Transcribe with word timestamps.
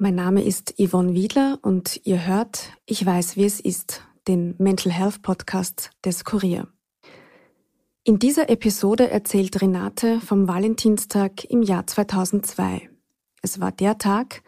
Mein 0.00 0.14
Name 0.14 0.44
ist 0.44 0.74
Yvonne 0.78 1.14
Wiedler 1.14 1.58
und 1.60 2.00
ihr 2.04 2.24
hört 2.24 2.72
Ich 2.86 3.04
weiß, 3.04 3.34
wie 3.34 3.44
es 3.44 3.58
ist, 3.58 4.04
den 4.28 4.54
Mental 4.58 4.92
Health 4.92 5.22
Podcast 5.22 5.90
des 6.04 6.24
Kurier. 6.24 6.68
In 8.04 8.20
dieser 8.20 8.48
Episode 8.48 9.10
erzählt 9.10 9.60
Renate 9.60 10.20
vom 10.20 10.46
Valentinstag 10.46 11.42
im 11.50 11.62
Jahr 11.64 11.84
2002. 11.84 12.88
Es 13.42 13.58
war 13.58 13.72
der 13.72 13.98
Tag, 13.98 14.44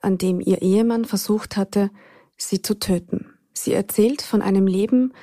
an 0.00 0.18
dem 0.18 0.40
ihr 0.40 0.62
Ehemann 0.62 1.04
versucht 1.04 1.56
hatte, 1.56 1.90
sie 2.36 2.62
zu 2.62 2.78
töten. 2.78 3.26
Sie 3.54 3.72
erzählt 3.72 4.22
von 4.22 4.40
einem 4.40 4.68
Leben, 4.68 5.14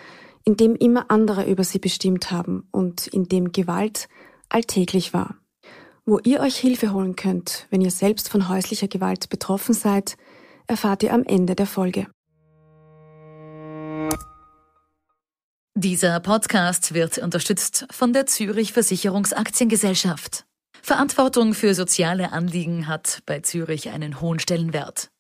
in 0.44 0.58
dem 0.58 0.76
immer 0.76 1.10
andere 1.10 1.50
über 1.50 1.64
sie 1.64 1.80
bestimmt 1.80 2.32
haben 2.32 2.68
und 2.72 3.08
in 3.08 3.30
dem 3.30 3.54
Gewalt 3.54 4.10
alltäglich 4.50 5.14
war. 5.14 5.38
Wo 6.10 6.18
ihr 6.24 6.40
euch 6.40 6.56
Hilfe 6.56 6.92
holen 6.92 7.16
könnt, 7.16 7.68
wenn 7.70 7.82
ihr 7.82 7.92
selbst 7.92 8.30
von 8.30 8.50
häuslicher 8.50 8.88
Gewalt 8.88 9.30
betroffen 9.30 9.76
seid, 9.76 10.18
erfahrt 10.66 11.04
ihr 11.04 11.14
am 11.14 11.24
Ende 11.24 11.54
der 11.54 11.68
Folge. 11.68 12.08
Dieser 15.76 16.20
Podcast 16.20 16.96
wird 16.96 17.20
unterstützt 17.20 17.86
von 17.92 18.12
der 18.12 18.26
Zürich 18.26 18.74
Versicherungsaktiengesellschaft. 18.74 20.46
Verantwortung 20.82 21.54
für 21.54 21.76
soziale 21.76 22.32
Anliegen 22.32 22.88
hat 22.88 23.22
bei 23.28 23.42
Zürich 23.42 23.90
einen 23.90 24.20
hohen 24.20 24.40
Stellenwert. 24.40 25.12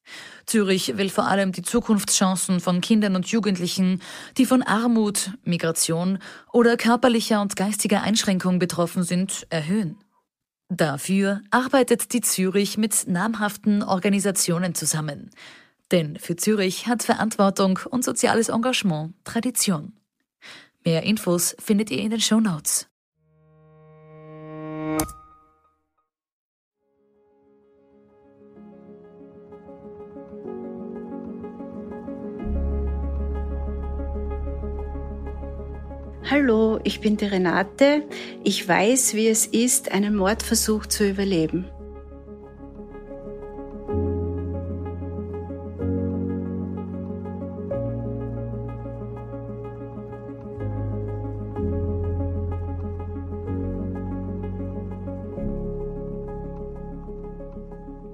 Zürich 0.47 0.97
will 0.97 1.11
vor 1.11 1.27
allem 1.27 1.51
die 1.51 1.61
Zukunftschancen 1.61 2.59
von 2.59 2.81
Kindern 2.81 3.15
und 3.15 3.27
Jugendlichen, 3.27 4.01
die 4.39 4.47
von 4.47 4.63
Armut, 4.63 5.33
Migration 5.43 6.17
oder 6.51 6.77
körperlicher 6.77 7.41
und 7.41 7.55
geistiger 7.55 8.01
Einschränkung 8.01 8.57
betroffen 8.57 9.03
sind, 9.03 9.45
erhöhen. 9.51 9.99
Dafür 10.69 11.41
arbeitet 11.49 12.13
die 12.13 12.21
Zürich 12.21 12.77
mit 12.77 13.07
namhaften 13.07 13.81
Organisationen 13.81 14.75
zusammen. 14.75 15.31
Denn 15.91 16.17
für 16.19 16.35
Zürich 16.35 16.87
hat 16.87 17.03
Verantwortung 17.03 17.79
und 17.89 18.03
soziales 18.03 18.49
Engagement 18.49 19.15
Tradition. 19.23 19.93
Mehr 20.85 21.03
Infos 21.03 21.55
findet 21.59 21.89
ihr 21.89 21.99
in 21.99 22.11
den 22.11 22.21
Show 22.21 22.39
Notes. 22.39 22.88
Hallo, 36.31 36.79
ich 36.83 37.01
bin 37.01 37.17
die 37.17 37.25
Renate. 37.25 38.03
Ich 38.43 38.67
weiß, 38.67 39.15
wie 39.15 39.29
es 39.29 39.47
ist, 39.47 39.91
einen 39.91 40.15
Mordversuch 40.15 40.85
zu 40.85 41.09
überleben. 41.09 41.65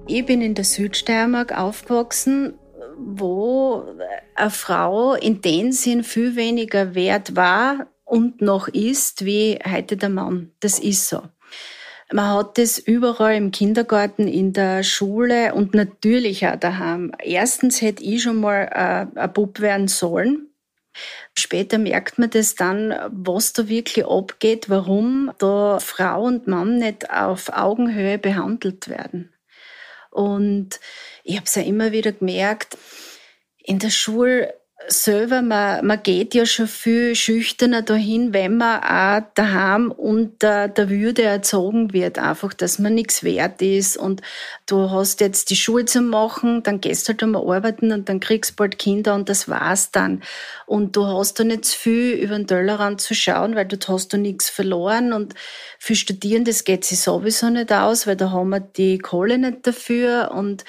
Ich 0.06 0.24
bin 0.24 0.40
in 0.40 0.54
der 0.54 0.64
Südsteiermark 0.64 1.52
aufgewachsen, 1.58 2.54
wo 2.96 3.84
eine 4.34 4.50
Frau 4.50 5.12
in 5.12 5.42
dem 5.42 5.70
Sinn 5.70 6.02
viel 6.02 6.34
weniger 6.34 6.94
wert 6.94 7.36
war 7.36 7.88
und 8.06 8.40
noch 8.40 8.68
ist 8.68 9.26
wie 9.26 9.58
heute 9.68 9.98
der 9.98 10.08
Mann. 10.08 10.52
Das 10.60 10.78
ist 10.78 11.08
so. 11.08 11.22
Man 12.12 12.34
hat 12.34 12.56
das 12.56 12.78
überall 12.78 13.34
im 13.34 13.50
Kindergarten, 13.50 14.28
in 14.28 14.52
der 14.52 14.84
Schule 14.84 15.52
und 15.54 15.74
natürlich 15.74 16.46
auch 16.46 16.56
daheim. 16.56 17.12
Erstens 17.22 17.82
hätte 17.82 18.04
ich 18.04 18.22
schon 18.22 18.40
mal 18.40 18.70
äh, 18.72 19.18
ein 19.18 19.32
Bub 19.32 19.60
werden 19.60 19.88
sollen. 19.88 20.46
Später 21.36 21.78
merkt 21.78 22.18
man 22.18 22.30
das 22.30 22.54
dann, 22.54 22.94
was 23.10 23.52
da 23.52 23.68
wirklich 23.68 24.06
abgeht, 24.06 24.70
warum 24.70 25.32
da 25.38 25.80
Frau 25.80 26.22
und 26.22 26.46
Mann 26.46 26.78
nicht 26.78 27.10
auf 27.10 27.50
Augenhöhe 27.52 28.18
behandelt 28.18 28.88
werden. 28.88 29.34
Und 30.10 30.80
ich 31.24 31.36
habe 31.36 31.46
es 31.46 31.56
ja 31.56 31.62
immer 31.62 31.90
wieder 31.90 32.12
gemerkt, 32.12 32.78
in 33.58 33.80
der 33.80 33.90
Schule 33.90 34.54
selber, 34.88 35.42
man, 35.42 35.86
man 35.86 36.02
geht 36.02 36.34
ja 36.34 36.46
schon 36.46 36.66
viel 36.66 37.14
schüchterner 37.14 37.82
dahin, 37.82 38.32
wenn 38.32 38.56
man 38.56 38.82
auch 38.82 39.26
daheim 39.34 39.90
unter 39.90 40.68
der 40.68 40.88
Würde 40.88 41.22
erzogen 41.22 41.92
wird, 41.92 42.18
einfach, 42.18 42.54
dass 42.54 42.78
man 42.78 42.94
nichts 42.94 43.22
wert 43.24 43.62
ist 43.62 43.96
und 43.96 44.22
du 44.66 44.90
hast 44.90 45.20
jetzt 45.20 45.50
die 45.50 45.56
Schule 45.56 45.84
zu 45.84 46.00
machen, 46.00 46.62
dann 46.62 46.80
gehst 46.80 47.06
du 47.06 47.12
halt 47.12 47.22
einmal 47.22 47.42
arbeiten 47.42 47.92
und 47.92 48.08
dann 48.08 48.20
kriegst 48.20 48.56
bald 48.56 48.78
Kinder 48.78 49.14
und 49.14 49.28
das 49.28 49.48
war's 49.48 49.92
dann. 49.92 50.22
Und 50.66 50.96
du 50.96 51.06
hast 51.06 51.38
da 51.38 51.44
nicht 51.44 51.64
zu 51.64 51.78
viel 51.78 52.14
über 52.14 52.36
den 52.36 52.46
Tellerrand 52.46 53.00
zu 53.00 53.14
schauen, 53.14 53.54
weil 53.54 53.66
dort 53.66 53.88
hast 53.88 54.12
du 54.12 54.18
nichts 54.18 54.50
verloren 54.50 55.12
und 55.12 55.34
für 55.78 55.94
Studierende 55.94 56.52
geht 56.52 56.84
sich 56.84 57.00
sowieso 57.00 57.48
nicht 57.48 57.72
aus, 57.72 58.06
weil 58.06 58.16
da 58.16 58.32
haben 58.32 58.50
wir 58.50 58.60
die 58.60 58.98
Kohle 58.98 59.38
nicht 59.38 59.66
dafür 59.66 60.32
und 60.34 60.64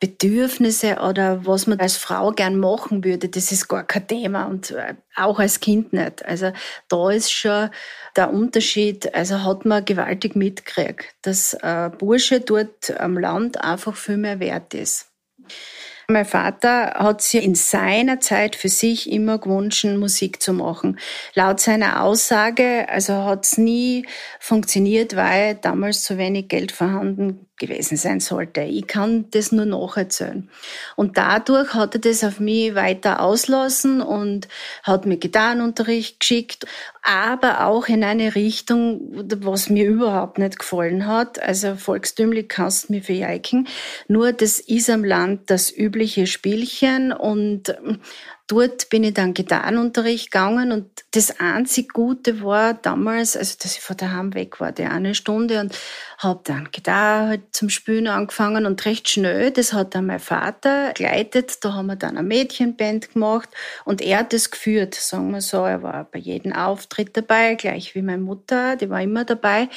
Bedürfnisse 0.00 0.96
oder 0.96 1.46
was 1.46 1.68
man 1.68 1.78
als 1.78 1.96
Frau 1.96 2.32
gern 2.32 2.58
machen 2.58 3.04
würde, 3.04 3.28
das 3.28 3.52
ist 3.52 3.68
gar 3.68 3.84
kein 3.84 4.08
Thema 4.08 4.46
und 4.46 4.72
äh, 4.72 4.94
auch 5.14 5.38
als 5.38 5.60
Kind 5.60 5.92
nicht. 5.92 6.24
Also 6.24 6.52
da 6.88 7.10
ist 7.10 7.32
schon 7.32 7.70
der 8.16 8.32
Unterschied, 8.32 9.14
also 9.14 9.42
hat 9.42 9.64
man 9.64 9.84
gewaltig 9.84 10.36
mitgekriegt, 10.36 11.14
dass 11.22 11.54
ein 11.54 11.96
Bursche 11.98 12.40
dort 12.40 12.98
am 13.00 13.18
Land 13.18 13.62
einfach 13.62 13.96
viel 13.96 14.16
mehr 14.16 14.40
wert 14.40 14.74
ist. 14.74 15.08
Mein 16.08 16.24
Vater 16.24 16.94
hat 16.94 17.22
sich 17.22 17.42
in 17.42 17.54
seiner 17.54 18.20
Zeit 18.20 18.56
für 18.56 18.68
sich 18.68 19.10
immer 19.10 19.38
gewünscht, 19.38 19.84
Musik 19.84 20.42
zu 20.42 20.52
machen. 20.52 20.98
Laut 21.34 21.60
seiner 21.60 22.02
Aussage, 22.02 22.86
also 22.88 23.24
hat 23.24 23.46
es 23.46 23.56
nie 23.56 24.06
funktioniert, 24.40 25.16
weil 25.16 25.54
damals 25.54 26.02
zu 26.02 26.18
wenig 26.18 26.48
Geld 26.48 26.72
vorhanden 26.72 27.46
gewesen 27.58 27.96
sein 27.96 28.20
sollte. 28.20 28.62
Ich 28.62 28.86
kann 28.86 29.26
das 29.30 29.52
nur 29.52 29.66
nacherzählen. 29.66 30.50
Und 30.96 31.16
dadurch 31.16 31.74
hat 31.74 31.94
er 31.94 32.00
das 32.00 32.24
auf 32.24 32.40
mich 32.40 32.74
weiter 32.74 33.20
auslassen 33.20 34.00
und 34.00 34.48
hat 34.82 35.06
mir 35.06 35.16
Gitarrenunterricht 35.16 36.18
geschickt, 36.20 36.66
aber 37.02 37.66
auch 37.66 37.88
in 37.88 38.04
eine 38.04 38.34
Richtung, 38.34 39.00
was 39.12 39.68
mir 39.68 39.86
überhaupt 39.86 40.38
nicht 40.38 40.58
gefallen 40.58 41.06
hat. 41.06 41.40
Also 41.40 41.76
volkstümlich 41.76 42.48
kannst 42.48 42.88
du 42.88 42.94
mir 42.94 43.02
verjeiken. 43.02 43.68
Nur 44.08 44.32
das 44.32 44.58
ist 44.58 44.90
am 44.90 45.04
Land 45.04 45.50
das 45.50 45.70
übliche 45.70 46.26
Spielchen 46.26 47.12
und 47.12 47.74
dort 48.46 48.88
bin 48.90 49.04
ich 49.04 49.14
dann 49.14 49.34
Gitarrenunterricht 49.34 50.30
gegangen 50.30 50.72
und 50.72 50.90
das 51.12 51.40
einzig 51.40 51.92
Gute 51.92 52.42
war 52.42 52.74
damals, 52.74 53.36
also 53.36 53.56
dass 53.62 53.76
ich 53.76 53.82
von 53.82 53.96
daheim 53.96 54.34
weg 54.34 54.60
war, 54.60 54.72
die 54.72 54.84
eine 54.84 55.14
Stunde 55.14 55.60
und 55.60 55.78
habe 56.18 56.40
dann 56.44 56.70
Gitarre 56.70 57.28
halt 57.28 57.42
zum 57.52 57.68
Spielen 57.68 58.08
angefangen 58.08 58.66
und 58.66 58.84
recht 58.84 59.08
schnell, 59.08 59.50
das 59.50 59.72
hat 59.72 59.94
dann 59.94 60.06
mein 60.06 60.20
Vater 60.20 60.92
geleitet, 60.94 61.64
da 61.64 61.74
haben 61.74 61.86
wir 61.86 61.96
dann 61.96 62.16
eine 62.16 62.26
Mädchenband 62.26 63.12
gemacht 63.12 63.48
und 63.84 64.00
er 64.00 64.18
hat 64.18 64.32
das 64.32 64.50
geführt, 64.50 64.94
sagen 64.94 65.30
wir 65.30 65.40
so, 65.40 65.64
er 65.64 65.82
war 65.82 66.04
bei 66.04 66.18
jedem 66.18 66.52
Auftritt 66.52 67.16
dabei, 67.16 67.54
gleich 67.54 67.94
wie 67.94 68.02
meine 68.02 68.22
Mutter, 68.22 68.76
die 68.76 68.90
war 68.90 69.00
immer 69.00 69.24
dabei. 69.24 69.68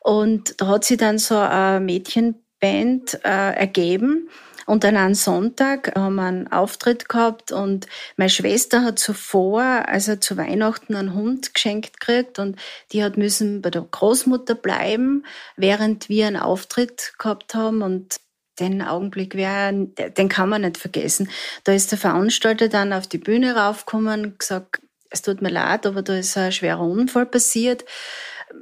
Und 0.00 0.60
da 0.60 0.66
hat 0.66 0.84
sie 0.84 0.98
dann 0.98 1.18
so 1.18 1.38
eine 1.38 1.80
Mädchenband 1.80 3.24
äh, 3.24 3.54
ergeben 3.54 4.28
und 4.66 4.84
dann 4.84 4.96
am 4.96 5.14
Sonntag 5.14 5.94
haben 5.94 6.16
wir 6.16 6.22
einen 6.22 6.52
Auftritt 6.52 7.08
gehabt 7.08 7.52
und 7.52 7.86
meine 8.16 8.30
Schwester 8.30 8.82
hat 8.82 8.98
zuvor, 8.98 9.62
also 9.62 10.16
zu 10.16 10.36
Weihnachten, 10.36 10.94
einen 10.94 11.14
Hund 11.14 11.54
geschenkt 11.54 12.00
gekriegt 12.00 12.38
und 12.38 12.58
die 12.92 13.02
hat 13.02 13.16
müssen 13.16 13.62
bei 13.62 13.70
der 13.70 13.82
Großmutter 13.82 14.54
bleiben, 14.54 15.24
während 15.56 16.08
wir 16.08 16.26
einen 16.26 16.36
Auftritt 16.36 17.12
gehabt 17.18 17.54
haben 17.54 17.82
und 17.82 18.16
den 18.60 18.82
Augenblick 18.82 19.34
wäre, 19.34 19.72
den 19.72 20.28
kann 20.28 20.48
man 20.48 20.62
nicht 20.62 20.78
vergessen. 20.78 21.28
Da 21.64 21.72
ist 21.72 21.90
der 21.90 21.98
Veranstalter 21.98 22.68
dann 22.68 22.92
auf 22.92 23.06
die 23.06 23.18
Bühne 23.18 23.56
raufgekommen 23.56 24.38
gesagt, 24.38 24.80
es 25.10 25.22
tut 25.22 25.42
mir 25.42 25.50
leid, 25.50 25.86
aber 25.86 26.02
da 26.02 26.16
ist 26.16 26.36
ein 26.36 26.52
schwerer 26.52 26.80
Unfall 26.80 27.26
passiert 27.26 27.84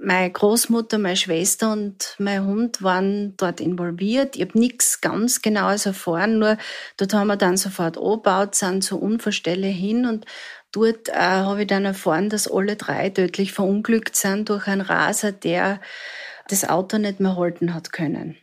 meine 0.02 0.30
Großmutter, 0.30 0.98
meine 0.98 1.16
Schwester 1.16 1.72
und 1.72 2.14
mein 2.18 2.44
Hund 2.44 2.82
waren 2.82 3.36
dort 3.36 3.60
involviert. 3.60 4.36
Ich 4.36 4.42
habe 4.42 4.58
nichts 4.58 5.00
ganz 5.00 5.42
Genaues 5.42 5.86
erfahren, 5.86 6.38
nur 6.38 6.56
dort 6.96 7.14
haben 7.14 7.28
wir 7.28 7.36
dann 7.36 7.56
sofort 7.56 7.98
angebaut, 7.98 8.54
sind 8.54 8.82
zur 8.82 9.02
Unfallstelle 9.02 9.66
hin 9.66 10.06
und 10.06 10.26
dort 10.72 11.08
äh, 11.08 11.14
habe 11.14 11.62
ich 11.62 11.66
dann 11.66 11.84
erfahren, 11.84 12.30
dass 12.30 12.50
alle 12.50 12.76
drei 12.76 13.10
tödlich 13.10 13.52
verunglückt 13.52 14.16
sind 14.16 14.48
durch 14.48 14.66
einen 14.66 14.80
Raser, 14.80 15.32
der 15.32 15.80
das 16.48 16.68
Auto 16.68 16.98
nicht 16.98 17.20
mehr 17.20 17.36
halten 17.36 17.74
hat 17.74 17.92
können. 17.92 18.36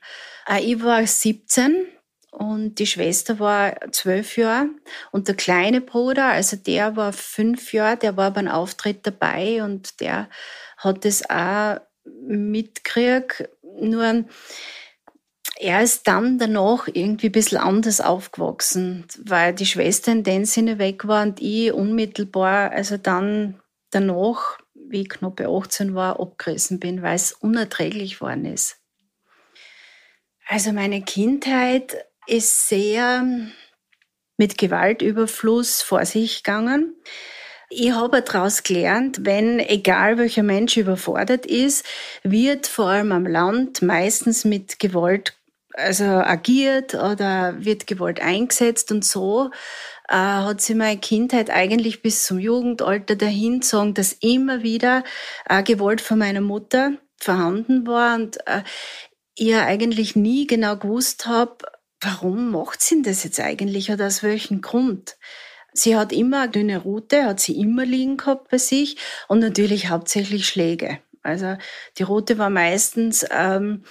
Äh, 0.48 0.62
ich 0.62 0.84
war 0.84 1.06
17 1.06 1.86
und 2.32 2.76
die 2.76 2.86
Schwester 2.86 3.40
war 3.40 3.76
zwölf 3.92 4.38
Jahre 4.38 4.70
und 5.12 5.28
der 5.28 5.36
kleine 5.36 5.82
Bruder, 5.82 6.26
also 6.26 6.58
der 6.58 6.96
war 6.96 7.12
fünf 7.12 7.74
Jahre, 7.74 7.98
der 7.98 8.18
war 8.18 8.32
beim 8.32 8.48
Auftritt 8.48 9.06
dabei 9.06 9.64
und 9.64 10.00
der 10.00 10.30
hat 10.80 11.06
es 11.06 11.30
auch 11.30 11.80
mitgekriegt. 12.06 13.50
Nur 13.80 14.26
er 15.58 15.84
ist 15.84 16.08
dann 16.08 16.40
danach 16.40 16.88
irgendwie 16.88 17.28
ein 17.28 17.34
bisschen 17.34 17.58
anders 17.58 18.00
aufgewachsen, 18.00 19.06
weil 19.26 19.54
die 19.54 19.66
Schwester 19.66 20.12
in 20.14 20.24
dem 20.24 20.46
Sinne 20.46 20.80
weg 20.80 21.06
war 21.06 21.24
und 21.24 21.42
ich 21.42 21.74
unmittelbar, 21.74 22.72
also 22.72 22.98
dann 22.98 23.60
danach, 23.92 24.58
wie 24.74 25.02
ich 25.02 25.10
knapp 25.10 25.36
bei 25.36 25.48
18 25.48 25.96
war, 25.96 26.20
abgerissen 26.20 26.80
bin, 26.80 27.02
weil 27.02 27.16
es 27.16 27.34
unerträglich 27.34 28.22
worden 28.22 28.46
ist. 28.46 28.78
Also 30.48 30.72
meine 30.72 31.02
Kindheit 31.02 32.06
ist 32.26 32.70
sehr 32.70 33.26
mit 34.38 34.58
Gewaltüberfluss 34.58 35.82
vor 35.82 36.06
sich 36.06 36.44
gegangen. 36.44 36.96
Ich 37.72 37.92
habe 37.92 38.24
daraus 38.24 38.64
gelernt, 38.64 39.26
wenn, 39.26 39.60
egal 39.60 40.18
welcher 40.18 40.42
Mensch 40.42 40.76
überfordert 40.78 41.46
ist, 41.46 41.86
wird 42.24 42.66
vor 42.66 42.88
allem 42.88 43.12
am 43.12 43.28
Land 43.28 43.84
meistens 43.84 44.44
mit 44.44 44.80
Gewalt 44.80 45.36
also 45.74 46.04
agiert 46.04 46.96
oder 46.96 47.64
wird 47.64 47.86
Gewalt 47.86 48.22
eingesetzt 48.22 48.92
und 48.92 49.06
so 49.06 49.52
äh, 50.08 50.16
hat 50.16 50.62
sie 50.62 50.74
meine 50.74 51.00
Kindheit 51.00 51.52
eigentlich 51.52 52.02
bis 52.02 52.24
zum 52.24 52.40
Jugendalter 52.40 53.16
dahin 53.16 53.60
gezogen, 53.60 53.94
dass 53.94 54.14
immer 54.14 54.64
wieder 54.64 55.04
äh, 55.48 55.62
Gewalt 55.64 56.02
von 56.02 56.18
meiner 56.18 56.42
Mutter 56.42 56.94
vorhanden 57.18 57.86
war 57.86 58.16
und 58.16 58.38
äh, 58.48 58.64
ich 59.36 59.56
eigentlich 59.56 60.16
nie 60.16 60.48
genau 60.48 60.76
gewusst 60.76 61.28
habe, 61.28 61.58
warum 62.02 62.52
macht 62.52 62.82
sie 62.82 63.02
das 63.04 63.24
jetzt 63.24 63.40
eigentlich 63.40 63.92
oder 63.92 64.08
aus 64.08 64.24
welchem 64.24 64.62
Grund. 64.62 65.18
Sie 65.80 65.96
hat 65.96 66.12
immer 66.12 66.42
eine 66.42 66.52
dünne 66.52 66.78
Route, 66.80 67.26
hat 67.26 67.40
sie 67.40 67.60
immer 67.60 67.86
liegen 67.86 68.18
gehabt 68.18 68.50
bei 68.50 68.58
sich 68.58 68.98
und 69.28 69.40
natürlich 69.40 69.90
hauptsächlich 69.90 70.48
Schläge. 70.48 71.00
Also 71.22 71.58
die 71.98 72.04
Route 72.04 72.38
war 72.38 72.50
meistens 72.50 73.26
ähm, 73.32 73.84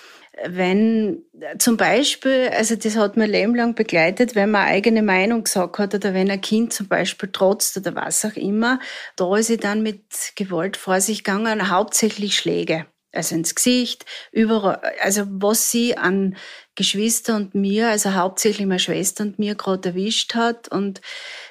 wenn 0.47 1.25
zum 1.59 1.77
Beispiel, 1.77 2.51
also 2.57 2.77
das 2.77 2.97
hat 2.97 3.17
mein 3.17 3.31
Leben 3.31 3.55
lang 3.55 3.75
begleitet, 3.75 4.35
wenn 4.35 4.51
man 4.51 4.67
eigene 4.67 5.03
Meinung 5.03 5.45
gesagt 5.45 5.79
hat 5.79 5.95
oder 5.95 6.15
wenn 6.15 6.31
ein 6.31 6.41
Kind 6.41 6.73
zum 6.73 6.89
Beispiel 6.89 7.31
trotzt 7.31 7.77
oder 7.77 7.95
was 7.95 8.25
auch 8.25 8.37
immer, 8.37 8.79
da 9.17 9.37
ist 9.37 9.49
sie 9.49 9.57
dann 9.57 9.83
mit 9.83 10.03
Gewalt 10.37 10.77
vor 10.77 11.01
sich 11.01 11.25
gegangen, 11.25 11.71
hauptsächlich 11.71 12.37
Schläge. 12.37 12.87
Also 13.11 13.35
ins 13.35 13.55
Gesicht, 13.55 14.05
überall, 14.33 14.81
also 15.03 15.25
was 15.27 15.71
sie 15.71 15.97
an 15.97 16.37
Geschwister 16.75 17.37
und 17.37 17.55
mir, 17.55 17.89
also 17.89 18.15
hauptsächlich 18.15 18.67
meine 18.67 18.79
Schwester 18.79 19.25
und 19.25 19.39
mir 19.39 19.55
gerade 19.55 19.89
erwischt 19.89 20.35
hat 20.35 20.69
und 20.69 21.01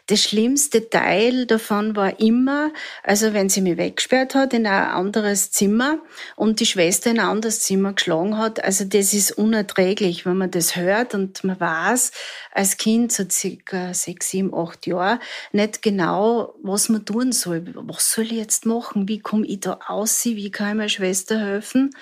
das 0.08 0.22
schlimmste 0.22 0.90
Teil 0.90 1.46
davon 1.46 1.96
war 1.98 2.20
immer, 2.20 2.72
also 3.04 3.34
wenn 3.34 3.50
sie 3.50 3.62
mich 3.62 3.76
weggesperrt 3.76 4.36
hat 4.36 4.54
in 4.54 4.66
ein 4.66 4.88
anderes 4.88 5.52
Zimmer 5.52 6.00
und 6.38 6.62
die 6.62 6.66
Schwester 6.66 7.12
in 7.12 7.20
ein 7.20 7.28
anderes 7.28 7.60
Zimmer 7.60 7.92
geschlagen 7.92 8.38
hat, 8.38 8.64
also 8.64 8.86
das 8.86 9.14
ist 9.14 9.32
unerträglich, 9.32 10.26
wenn 10.26 10.38
man 10.38 10.50
das 10.50 10.78
hört 10.78 11.14
und 11.14 11.44
man 11.44 11.60
weiß 11.60 12.12
als 12.52 12.78
Kind, 12.78 13.12
so 13.12 13.26
circa 13.30 13.94
sechs, 13.94 14.30
sieben, 14.30 14.54
acht 14.54 14.88
Jahre, 14.88 15.20
nicht 15.52 15.82
genau, 15.82 16.56
was 16.64 16.88
man 16.88 17.06
tun 17.06 17.34
soll. 17.34 17.66
Was 17.76 18.14
soll 18.14 18.26
ich 18.26 18.32
jetzt 18.32 18.66
machen? 18.66 19.10
Wie 19.10 19.20
komme 19.20 19.46
ich 19.46 19.60
da 19.60 19.80
aus? 19.88 20.24
Wie 20.24 20.52
kann 20.52 20.70
ich 20.70 20.76
meiner 20.76 20.90
Schwester 20.90 21.38
helfen? 21.38 21.94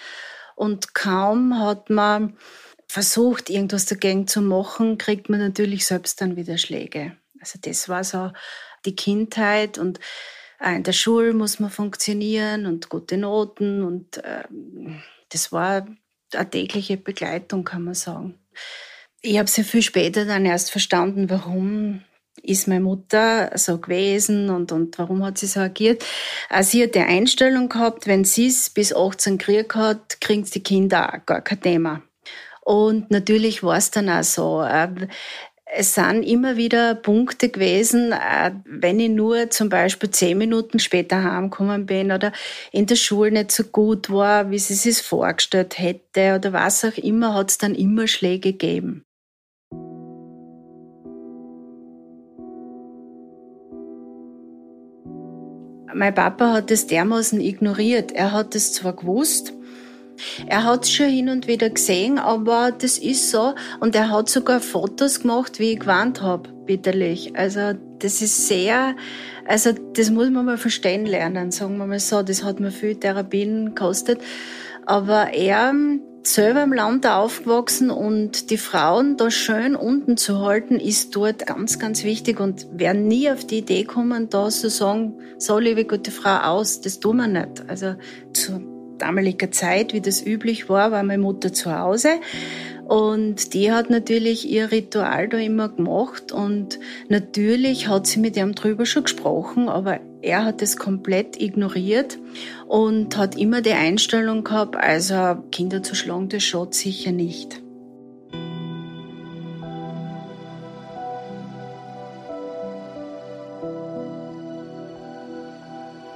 Und 0.56 0.94
kaum 0.94 1.60
hat 1.60 1.90
man 1.90 2.38
versucht, 2.88 3.50
irgendwas 3.50 3.88
dagegen 3.88 4.28
zu 4.28 4.42
machen, 4.42 5.00
kriegt 5.00 5.28
man 5.28 5.40
natürlich 5.40 5.88
selbst 5.88 6.22
dann 6.22 6.36
wieder 6.36 6.60
Schläge. 6.60 7.18
Also 7.46 7.60
das 7.62 7.88
war 7.90 8.04
so 8.04 8.32
die 8.86 8.96
Kindheit 8.96 9.78
und 9.78 10.00
in 10.64 10.82
der 10.82 10.94
Schule 10.94 11.34
muss 11.34 11.60
man 11.60 11.70
funktionieren 11.70 12.66
und 12.66 12.90
gute 12.90 13.18
Noten 13.18 13.84
und 13.84 14.20
ähm, 14.24 15.04
das 15.30 15.52
war 15.52 15.86
eine 16.34 16.50
tägliche 16.50 16.98
Begleitung, 16.98 17.64
kann 17.64 17.84
man 17.84 17.94
sagen. 17.94 18.40
Ich 19.22 19.38
habe 19.38 19.48
sehr 19.48 19.64
viel 19.64 19.84
später 19.84 20.26
dann 20.26 20.46
erst 20.46 20.72
verstanden, 20.72 21.30
warum 21.30 22.02
ist 22.42 22.68
meine 22.68 22.82
Mutter 22.82 23.52
so 23.56 23.78
gewesen 23.78 24.50
und, 24.50 24.72
und 24.72 24.98
warum 24.98 25.24
hat 25.24 25.38
sie 25.38 25.48
so 25.48 25.60
agiert. 25.60 26.04
Also 26.50 26.72
sie 26.72 26.84
hat 26.84 26.96
die 26.96 27.00
Einstellung 27.00 27.70
gehabt, 27.70 28.08
wenn 28.08 28.24
sie 28.24 28.48
es 28.48 28.72
bis 28.72 28.92
18 28.92 29.38
Krieg 29.38 29.76
hat, 29.76 30.20
kriegen 30.20 30.46
die 30.46 30.64
Kinder 30.64 31.14
auch 31.14 31.26
gar 31.28 31.42
kein 31.42 31.62
Thema. 31.62 32.02
Und 32.62 33.12
natürlich 33.12 33.62
war 33.62 33.78
es 33.78 33.92
dann 33.92 34.10
auch 34.10 34.24
so. 34.24 34.62
Es 35.78 35.94
sind 35.94 36.24
immer 36.24 36.56
wieder 36.56 36.96
Punkte 36.96 37.50
gewesen, 37.50 38.14
äh, 38.14 38.52
wenn 38.64 38.98
ich 38.98 39.10
nur 39.10 39.50
zum 39.50 39.68
Beispiel 39.68 40.10
zehn 40.10 40.38
Minuten 40.38 40.80
später 40.80 41.22
heimgekommen 41.22 41.86
bin 41.86 42.14
oder 42.14 42.32
in 42.72 42.86
der 42.86 42.96
Schule 42.96 43.32
nicht 43.32 43.52
so 43.52 43.66
gut 43.66 44.10
war, 44.10 44.52
wie 44.52 44.58
sie 44.58 44.90
es 44.90 45.02
vorgestellt 45.02 45.78
hätte 45.78 46.36
oder 46.36 46.54
was 46.54 46.86
auch 46.86 46.98
immer, 46.98 47.34
hat 47.34 47.50
es 47.50 47.58
dann 47.58 47.76
immer 47.76 48.08
Schläge 48.08 48.54
gegeben. 48.54 49.04
Mein 55.94 56.16
Papa 56.16 56.54
hat 56.54 56.72
es 56.72 56.88
dermaßen 56.88 57.42
ignoriert. 57.42 58.14
Er 58.14 58.32
hat 58.32 58.56
es 58.56 58.72
zwar 58.72 58.96
gewusst, 58.96 59.52
er 60.48 60.64
hat 60.64 60.84
es 60.84 60.92
schon 60.92 61.10
hin 61.10 61.30
und 61.30 61.48
wieder 61.48 61.70
gesehen, 61.70 62.20
aber 62.20 62.72
das 62.72 62.98
ist 62.98 63.32
so. 63.32 63.54
Und 63.80 63.96
er 63.96 64.10
hat 64.10 64.30
sogar 64.30 64.60
Fotos 64.60 65.22
gemacht, 65.22 65.60
wie 65.60 65.74
ich 65.74 65.80
gewarnt 65.80 66.22
habe, 66.22 66.50
bitterlich. 66.66 67.36
Also 67.36 67.74
das 68.00 68.22
ist 68.22 68.48
sehr, 68.48 68.96
also 69.48 69.72
das 69.94 70.10
muss 70.10 70.30
man 70.30 70.46
mal 70.46 70.58
verstehen 70.58 71.06
lernen, 71.06 71.52
sagen 71.52 71.78
wir 71.78 71.86
mal 71.86 72.00
so. 72.00 72.22
Das 72.24 72.44
hat 72.44 72.60
mir 72.60 72.72
viel 72.72 72.96
Therapien 72.96 73.68
gekostet. 73.74 74.20
Aber 74.86 75.34
er 75.34 75.74
selber 76.28 76.64
im 76.64 76.74
Land 76.74 77.06
aufgewachsen 77.06 77.90
und 77.92 78.50
die 78.50 78.58
Frauen 78.58 79.18
da 79.18 79.30
schön 79.30 79.76
unten 79.76 80.18
zu 80.18 80.42
halten, 80.42 80.80
ist 80.80 81.16
dort 81.16 81.46
ganz, 81.46 81.80
ganz 81.80 82.04
wichtig 82.04 82.40
und 82.40 82.68
werden 82.72 83.08
nie 83.08 83.30
auf 83.30 83.46
die 83.46 83.60
Idee 83.60 83.84
kommen, 83.84 84.30
da 84.30 84.50
zu 84.50 84.70
sagen, 84.70 85.20
so 85.38 85.60
liebe 85.60 85.86
gute 85.86 86.12
Frau 86.12 86.38
aus, 86.38 86.82
das 86.82 87.00
tun 87.00 87.18
wir 87.18 87.28
nicht. 87.28 87.64
Also 87.68 87.96
zu 88.34 88.75
damaliger 88.98 89.52
Zeit, 89.52 89.94
wie 89.94 90.02
das 90.02 90.26
üblich 90.26 90.70
war, 90.70 90.92
war 90.92 91.04
meine 91.04 91.22
Mutter 91.22 91.54
zu 91.54 91.78
Hause. 91.78 92.10
Und 92.88 93.54
die 93.54 93.72
hat 93.72 93.90
natürlich 93.90 94.48
ihr 94.48 94.72
Ritual 94.72 95.28
da 95.28 95.38
immer 95.38 95.70
gemacht 95.70 96.32
und 96.32 96.80
natürlich 97.10 97.88
hat 97.88 98.06
sie 98.06 98.20
mit 98.20 98.38
ihm 98.38 98.54
drüber 98.54 98.86
schon 98.86 99.04
gesprochen, 99.04 99.70
aber 99.70 100.00
er 100.22 100.46
hat 100.46 100.62
es 100.62 100.78
komplett 100.78 101.42
ignoriert 101.42 102.20
und 102.68 103.18
hat 103.18 103.38
immer 103.38 103.62
die 103.62 103.74
Einstellung 103.74 104.44
gehabt, 104.44 104.76
also 104.76 105.42
Kinder 105.52 105.82
zu 105.82 105.96
schlagen, 105.96 106.30
das 106.30 106.44
schaut 106.44 106.76
sicher 106.76 107.12
nicht. 107.12 107.62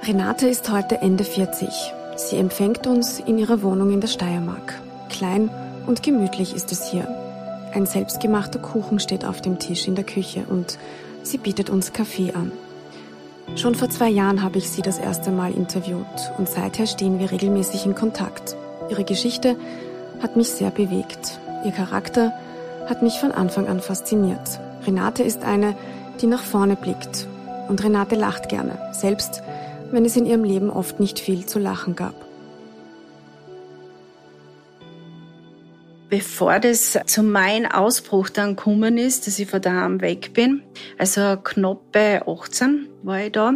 Renate 0.04 0.48
ist 0.48 0.70
heute 0.70 1.02
Ende 1.02 1.24
40. 1.24 1.68
Sie 2.28 2.36
empfängt 2.36 2.86
uns 2.86 3.18
in 3.18 3.38
ihrer 3.38 3.62
Wohnung 3.62 3.90
in 3.90 4.02
der 4.02 4.08
Steiermark. 4.08 4.78
Klein 5.08 5.48
und 5.86 6.02
gemütlich 6.02 6.54
ist 6.54 6.70
es 6.70 6.88
hier. 6.90 7.08
Ein 7.72 7.86
selbstgemachter 7.86 8.58
Kuchen 8.58 9.00
steht 9.00 9.24
auf 9.24 9.40
dem 9.40 9.58
Tisch 9.58 9.88
in 9.88 9.94
der 9.94 10.04
Küche 10.04 10.44
und 10.48 10.78
sie 11.22 11.38
bietet 11.38 11.70
uns 11.70 11.94
Kaffee 11.94 12.32
an. 12.34 12.52
Schon 13.56 13.74
vor 13.74 13.88
zwei 13.88 14.10
Jahren 14.10 14.42
habe 14.42 14.58
ich 14.58 14.68
sie 14.68 14.82
das 14.82 14.98
erste 14.98 15.30
Mal 15.30 15.52
interviewt 15.54 16.04
und 16.36 16.46
seither 16.48 16.86
stehen 16.86 17.18
wir 17.18 17.30
regelmäßig 17.30 17.86
in 17.86 17.94
Kontakt. 17.94 18.54
Ihre 18.90 19.04
Geschichte 19.04 19.56
hat 20.22 20.36
mich 20.36 20.50
sehr 20.50 20.70
bewegt. 20.70 21.40
Ihr 21.64 21.72
Charakter 21.72 22.32
hat 22.86 23.02
mich 23.02 23.14
von 23.18 23.32
Anfang 23.32 23.66
an 23.66 23.80
fasziniert. 23.80 24.60
Renate 24.86 25.22
ist 25.22 25.42
eine, 25.42 25.74
die 26.20 26.26
nach 26.26 26.42
vorne 26.42 26.76
blickt. 26.76 27.26
Und 27.68 27.82
Renate 27.82 28.14
lacht 28.14 28.50
gerne, 28.50 28.78
selbst 28.92 29.42
wenn 29.90 30.04
es 30.04 30.16
in 30.16 30.26
ihrem 30.26 30.44
Leben 30.44 30.70
oft 30.70 31.00
nicht 31.00 31.18
viel 31.18 31.46
zu 31.46 31.58
lachen 31.58 31.96
gab. 31.96 32.14
Bevor 36.08 36.58
das 36.58 36.98
zu 37.06 37.22
meinem 37.22 37.70
Ausbruch 37.70 38.30
dann 38.30 38.56
gekommen 38.56 38.98
ist, 38.98 39.26
dass 39.26 39.38
ich 39.38 39.48
von 39.48 39.62
daheim 39.62 40.00
weg 40.00 40.32
bin, 40.34 40.62
also 40.98 41.36
knapp 41.36 41.92
bei 41.92 42.26
18 42.26 42.88
war 43.04 43.20
ich 43.20 43.32
da, 43.32 43.54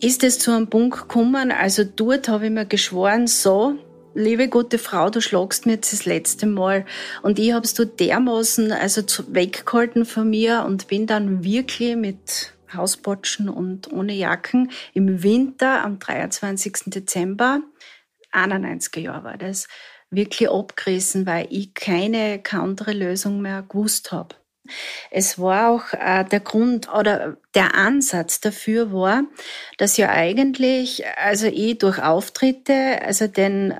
ist 0.00 0.22
es 0.22 0.38
zu 0.38 0.50
einem 0.50 0.68
Punkt 0.68 0.98
gekommen, 0.98 1.50
also 1.50 1.82
dort 1.84 2.28
habe 2.28 2.46
ich 2.46 2.52
mir 2.52 2.66
geschworen, 2.66 3.26
so, 3.26 3.76
liebe 4.14 4.48
gute 4.48 4.78
Frau, 4.78 5.08
du 5.08 5.22
schlagst 5.22 5.64
mir 5.64 5.72
jetzt 5.72 5.92
das 5.92 6.04
letzte 6.04 6.46
Mal. 6.46 6.84
Und 7.22 7.38
ich 7.38 7.52
habe 7.52 7.64
es 7.64 7.74
dort 7.74 8.00
dermaßen 8.00 8.72
also 8.72 9.02
weggehalten 9.28 10.04
von 10.04 10.28
mir 10.28 10.64
und 10.66 10.88
bin 10.88 11.06
dann 11.06 11.44
wirklich 11.44 11.96
mit 11.96 12.52
Hausbotschen 12.76 13.48
und 13.48 13.92
ohne 13.92 14.12
Jacken 14.12 14.70
im 14.94 15.22
Winter 15.22 15.84
am 15.84 15.98
23. 15.98 16.84
Dezember, 16.86 17.60
91er 18.32 19.00
Jahr 19.00 19.24
war 19.24 19.36
das, 19.36 19.68
wirklich 20.10 20.50
abgerissen, 20.50 21.26
weil 21.26 21.48
ich 21.50 21.74
keine 21.74 22.42
andere 22.52 22.92
Lösung 22.92 23.40
mehr 23.40 23.62
gewusst 23.62 24.12
habe. 24.12 24.36
Es 25.10 25.38
war 25.38 25.70
auch 25.70 25.92
äh, 25.92 26.24
der 26.24 26.40
Grund 26.40 26.92
oder 26.92 27.36
der 27.54 27.74
Ansatz 27.74 28.40
dafür 28.40 28.92
war, 28.92 29.22
dass 29.78 29.96
ja 29.96 30.10
eigentlich, 30.10 31.04
also 31.16 31.46
ich 31.46 31.78
durch 31.78 32.02
Auftritte, 32.02 33.00
also 33.02 33.26
den 33.28 33.74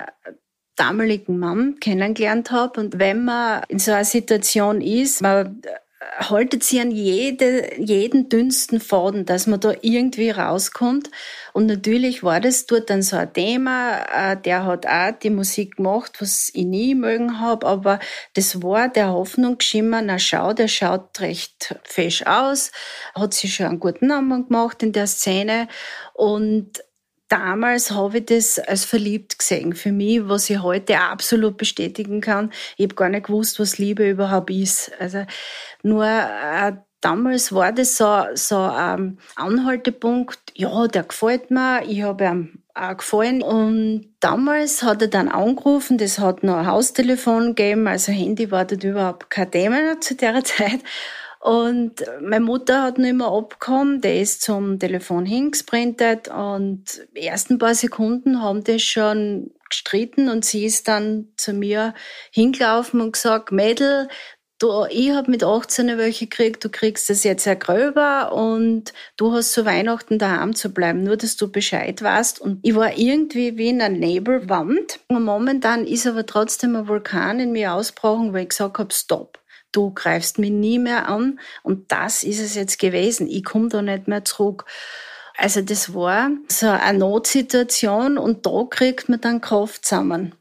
damaligen 0.77 1.39
Mann 1.39 1.79
kennengelernt 1.79 2.51
habe. 2.51 2.79
Und 2.79 2.99
wenn 2.99 3.25
man 3.25 3.63
in 3.67 3.79
so 3.79 3.91
einer 3.91 4.05
Situation 4.05 4.79
ist, 4.79 5.21
man 5.21 5.61
haltet 5.99 6.63
sie 6.63 6.79
an 6.79 6.91
jede, 6.91 7.79
jeden 7.79 8.29
dünnsten 8.29 8.79
Faden, 8.79 9.25
dass 9.25 9.47
man 9.47 9.59
da 9.59 9.73
irgendwie 9.81 10.29
rauskommt. 10.29 11.09
Und 11.53 11.65
natürlich 11.65 12.21
war 12.23 12.39
das 12.39 12.67
dort 12.67 12.89
dann 12.89 13.01
so 13.01 13.17
ein 13.17 13.33
Thema. 13.33 14.05
Äh, 14.13 14.37
der 14.37 14.65
hat 14.65 14.85
auch 14.85 15.11
die 15.19 15.31
Musik 15.31 15.77
gemacht, 15.77 16.17
was 16.19 16.51
ich 16.53 16.65
nie 16.65 16.93
mögen 16.93 17.39
habe, 17.39 17.65
aber 17.65 17.99
das 18.35 18.61
war 18.61 18.89
der 18.89 19.11
Hoffnung 19.11 19.57
geschimmert, 19.57 20.03
na 20.05 20.19
schau, 20.19 20.53
der 20.53 20.67
schaut 20.67 21.19
recht 21.19 21.75
fesch 21.83 22.23
aus, 22.23 22.71
hat 23.15 23.33
sich 23.33 23.55
schon 23.55 23.65
einen 23.65 23.79
guten 23.79 24.07
Namen 24.07 24.47
gemacht 24.47 24.83
in 24.83 24.91
der 24.91 25.07
Szene 25.07 25.67
und 26.13 26.83
damals 27.29 27.91
habe 27.91 28.19
ich 28.19 28.25
das 28.25 28.59
als 28.59 28.85
verliebt 28.85 29.39
gesehen. 29.39 29.73
Für 29.73 29.91
mich, 29.91 30.27
was 30.27 30.49
ich 30.49 30.61
heute 30.61 30.99
absolut 30.99 31.57
bestätigen 31.57 32.21
kann. 32.21 32.51
Ich 32.77 32.85
habe 32.85 32.95
gar 32.95 33.09
nicht 33.09 33.27
gewusst, 33.27 33.59
was 33.59 33.77
Liebe 33.77 34.09
überhaupt 34.09 34.49
ist. 34.49 34.91
Also 34.99 35.25
nur 35.83 36.05
äh, 36.05 36.73
damals 37.01 37.53
war 37.53 37.71
das 37.71 37.97
so, 37.97 38.23
so 38.33 38.57
ein 38.57 39.19
Anhaltepunkt. 39.35 40.39
Ja, 40.55 40.87
der 40.87 41.03
gefällt 41.03 41.51
mir. 41.51 41.83
Ich 41.87 42.01
habe 42.03 42.25
ihm 42.25 42.63
auch 42.73 42.97
gefallen. 42.97 43.41
Und 43.41 44.13
damals 44.19 44.83
hat 44.83 45.01
er 45.01 45.07
dann 45.07 45.29
angerufen. 45.29 45.97
Das 45.97 46.19
hat 46.19 46.43
noch 46.43 46.57
ein 46.57 46.67
Haustelefon 46.67 47.55
gegeben. 47.55 47.87
Also 47.87 48.11
Handy 48.11 48.51
war 48.51 48.65
dort 48.65 48.83
überhaupt 48.83 49.29
kein 49.29 49.51
Thema 49.51 49.99
zu 49.99 50.15
der 50.15 50.43
Zeit. 50.43 50.79
Und 51.39 52.03
meine 52.21 52.43
Mutter 52.43 52.83
hat 52.83 52.97
nicht 52.97 53.13
mehr 53.13 53.27
abgekommen, 53.27 54.01
der 54.01 54.19
ist 54.19 54.41
zum 54.41 54.79
Telefon 54.79 55.25
hingesprintet 55.25 56.27
und 56.29 56.83
die 57.15 57.27
ersten 57.27 57.59
paar 57.59 57.75
Sekunden 57.75 58.41
haben 58.41 58.63
das 58.63 58.81
schon 58.81 59.51
gestritten 59.69 60.29
und 60.29 60.45
sie 60.45 60.65
ist 60.65 60.87
dann 60.87 61.27
zu 61.37 61.53
mir 61.53 61.93
hingelaufen 62.31 63.01
und 63.01 63.13
gesagt, 63.13 63.51
Mädel, 63.51 64.07
du, 64.59 64.85
ich 64.89 65.11
habe 65.11 65.29
mit 65.29 65.43
18 65.43 65.97
welche 65.97 66.27
gekriegt, 66.27 66.63
du 66.63 66.69
kriegst 66.69 67.09
das 67.09 67.23
jetzt 67.23 67.45
ja 67.45 67.53
gröber 67.53 68.31
und 68.33 68.93
du 69.17 69.33
hast 69.33 69.53
zu 69.53 69.65
Weihnachten 69.65 70.19
daheim 70.19 70.55
zu 70.55 70.69
bleiben, 70.73 71.03
nur 71.03 71.17
dass 71.17 71.35
du 71.35 71.51
Bescheid 71.51 72.01
weißt. 72.01 72.41
Und 72.41 72.59
ich 72.63 72.75
war 72.75 72.97
irgendwie 72.97 73.57
wie 73.57 73.69
in 73.69 73.81
einer 73.81 73.95
Nebelwand. 73.95 74.99
Und 75.09 75.23
momentan 75.23 75.85
ist 75.85 76.07
aber 76.07 76.25
trotzdem 76.25 76.75
ein 76.75 76.87
Vulkan 76.87 77.39
in 77.39 77.51
mir 77.51 77.73
ausgebrochen, 77.73 78.33
weil 78.33 78.43
ich 78.43 78.49
gesagt 78.49 78.79
habe, 78.79 78.93
stopp 78.93 79.39
du 79.77 79.91
greifst 79.91 80.39
mich 80.39 80.51
nie 80.51 80.79
mehr 80.79 81.07
an 81.07 81.39
und 81.63 81.91
das 81.91 82.23
ist 82.23 82.39
es 82.39 82.55
jetzt 82.55 82.79
gewesen. 82.79 83.27
Ich 83.27 83.45
komme 83.45 83.69
da 83.69 83.81
nicht 83.81 84.07
mehr 84.07 84.25
zurück. 84.25 84.65
Also 85.37 85.61
das 85.61 85.93
war 85.93 86.31
so 86.47 86.67
eine 86.67 86.97
Notsituation 86.97 88.17
und 88.17 88.47
da 88.47 88.65
kriegt 88.67 89.07
man 89.07 89.21
dann 89.21 89.39
Kraft 89.39 89.85
zusammen. 89.85 90.33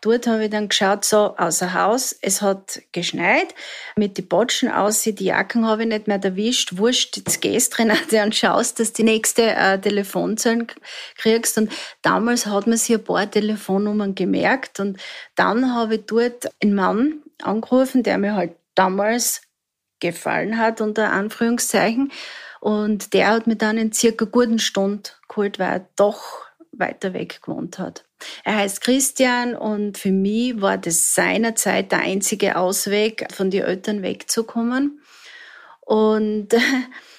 Dort 0.00 0.26
habe 0.26 0.44
ich 0.44 0.50
dann 0.50 0.70
geschaut, 0.70 1.04
so 1.04 1.36
außer 1.36 1.74
Haus, 1.74 2.16
es 2.22 2.40
hat 2.40 2.80
geschneit, 2.92 3.54
mit 3.96 4.16
die 4.16 4.22
Botschen 4.22 4.70
aus, 4.70 5.02
die 5.02 5.12
Jacken 5.22 5.66
habe 5.66 5.82
ich 5.82 5.88
nicht 5.88 6.08
mehr 6.08 6.24
erwischt, 6.24 6.78
wurscht, 6.78 7.18
jetzt 7.18 7.42
gehst 7.42 7.78
Renate 7.78 8.22
und 8.22 8.34
schaust, 8.34 8.80
dass 8.80 8.94
die 8.94 9.02
nächste 9.02 9.42
äh, 9.50 9.78
Telefonzellen 9.78 10.68
kriegst 11.16 11.58
und 11.58 11.70
damals 12.00 12.46
hat 12.46 12.66
man 12.66 12.78
sich 12.78 12.96
ein 12.96 13.04
paar 13.04 13.30
Telefonnummern 13.30 14.14
gemerkt 14.14 14.80
und 14.80 14.98
dann 15.34 15.74
habe 15.74 15.96
ich 15.96 16.06
dort 16.06 16.48
einen 16.62 16.74
Mann 16.74 17.22
angerufen, 17.42 18.02
der 18.02 18.16
mir 18.16 18.34
halt 18.34 18.52
damals 18.74 19.42
gefallen 20.00 20.58
hat, 20.58 20.80
unter 20.80 21.12
Anführungszeichen. 21.12 22.12
Und 22.60 23.14
der 23.14 23.28
hat 23.28 23.46
mir 23.46 23.56
dann 23.56 23.78
in 23.78 23.92
circa 23.92 24.24
guten 24.26 24.58
Stunde 24.58 25.10
geholt, 25.28 25.58
weil 25.58 25.70
er 25.70 25.88
doch 25.96 26.46
weiter 26.72 27.12
weg 27.14 27.40
gewohnt 27.42 27.78
hat. 27.78 28.04
Er 28.44 28.56
heißt 28.56 28.82
Christian 28.82 29.54
und 29.56 29.96
für 29.96 30.12
mich 30.12 30.60
war 30.60 30.78
das 30.78 31.14
seinerzeit 31.14 31.92
der 31.92 32.00
einzige 32.00 32.56
Ausweg, 32.56 33.26
von 33.32 33.50
den 33.50 33.64
Eltern 33.64 34.02
wegzukommen. 34.02 35.00
Und 35.80 36.48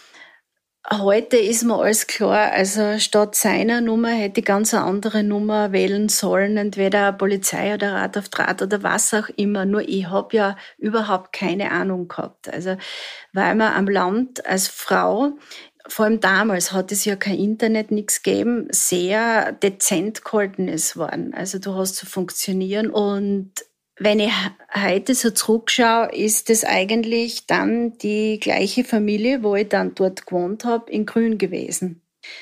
Heute 0.90 1.38
ist 1.38 1.64
mir 1.64 1.76
alles 1.76 2.08
klar. 2.08 2.52
Also 2.52 2.98
statt 2.98 3.36
seiner 3.36 3.82
Nummer 3.82 4.10
hätte 4.10 4.40
ich 4.40 4.46
ganz 4.46 4.74
eine 4.74 4.84
andere 4.84 5.24
Nummer 5.24 5.72
wählen 5.72 6.10
sollen, 6.10 6.58
entweder 6.58 7.14
Polizei 7.14 7.76
oder 7.76 7.94
Rat 7.94 8.18
auf 8.18 8.30
Draht 8.30 8.62
oder 8.64 8.82
was 8.82 9.14
auch 9.14 9.30
immer. 9.36 9.66
Nur 9.66 9.88
ich 9.88 10.08
habe 10.10 10.36
ja 10.36 10.58
überhaupt 10.80 11.34
keine 11.34 11.72
Ahnung 11.72 12.08
gehabt. 12.08 12.52
Also 12.52 12.78
weil 13.32 13.56
man 13.56 13.74
am 13.74 13.88
Land 13.88 14.46
als 14.46 14.68
Frau 14.68 15.34
vor 15.88 16.06
allem 16.06 16.20
damals 16.20 16.74
hat 16.74 16.92
es 16.92 17.06
ja 17.06 17.16
kein 17.16 17.38
Internet, 17.40 17.92
nichts 17.92 18.22
gegeben, 18.22 18.68
sehr 18.72 19.52
dezent 19.52 20.24
gehalten 20.24 20.68
ist 20.68 20.96
worden. 20.96 21.34
Also 21.34 21.60
du 21.60 21.76
hast 21.76 21.96
zu 21.96 22.06
funktionieren 22.06 22.90
und 22.90 23.52
wenn 24.04 24.20
ich 24.20 24.34
heute 24.74 25.14
so 25.14 25.30
zurückschaue, 25.30 26.12
ist 26.12 26.50
es 26.50 26.66
eigentlich 26.66 27.46
dann 27.46 28.00
die 28.00 28.40
gleiche 28.40 28.84
Familie, 28.84 29.44
wo 29.44 29.56
ich 29.56 29.70
dann 29.70 29.94
dort 29.94 30.26
gewohnt 30.26 30.66
habe, 30.66 30.92
in 30.92 31.06
Grün 31.06 31.38
gewesen. 31.38 32.02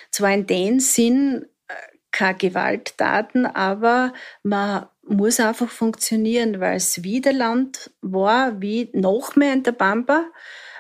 Zwar 0.09 0.33
in 0.33 0.47
dem 0.47 0.79
Sinn 0.79 1.47
äh, 1.67 1.73
keine 2.11 2.37
Gewalttaten, 2.37 3.45
aber 3.45 4.13
man 4.41 4.85
muss 5.03 5.41
einfach 5.41 5.69
funktionieren, 5.69 6.61
weil 6.61 6.77
es 6.77 7.03
wieder 7.03 7.33
Land 7.33 7.91
war, 7.99 8.61
wie 8.61 8.89
noch 8.93 9.35
mehr 9.35 9.51
in 9.51 9.63
der 9.63 9.73
Pampa. 9.73 10.27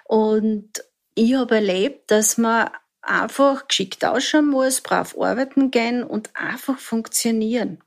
Und 0.05 0.69
ich 1.13 1.35
habe 1.35 1.55
erlebt, 1.55 2.09
dass 2.09 2.37
man 2.37 2.69
einfach 3.01 3.67
geschickt 3.67 4.05
ausschauen 4.05 4.47
muss, 4.47 4.79
brav 4.79 5.13
arbeiten 5.19 5.71
gehen 5.71 6.03
und 6.03 6.33
einfach 6.37 6.79
funktionieren 6.79 7.79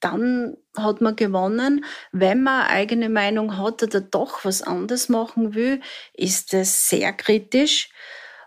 dann 0.00 0.56
hat 0.76 1.00
man 1.00 1.16
gewonnen. 1.16 1.84
Wenn 2.12 2.42
man 2.42 2.62
eine 2.62 2.70
eigene 2.70 3.08
Meinung 3.08 3.56
hat 3.56 3.82
oder 3.82 4.00
doch 4.00 4.44
was 4.44 4.62
anderes 4.62 5.08
machen 5.08 5.54
will, 5.54 5.80
ist 6.14 6.52
das 6.52 6.88
sehr 6.88 7.12
kritisch. 7.12 7.90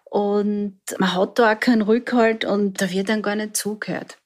Und 0.06 0.80
man 0.98 1.16
hat 1.16 1.40
da 1.40 1.54
auch 1.54 1.60
keinen 1.60 1.84
Rückhalt 1.84 2.44
und 2.44 2.82
da 2.82 2.92
wird 2.92 3.10
dann 3.10 3.22
gar 3.22 3.36
nicht 3.36 3.56
zugehört. 3.56 4.18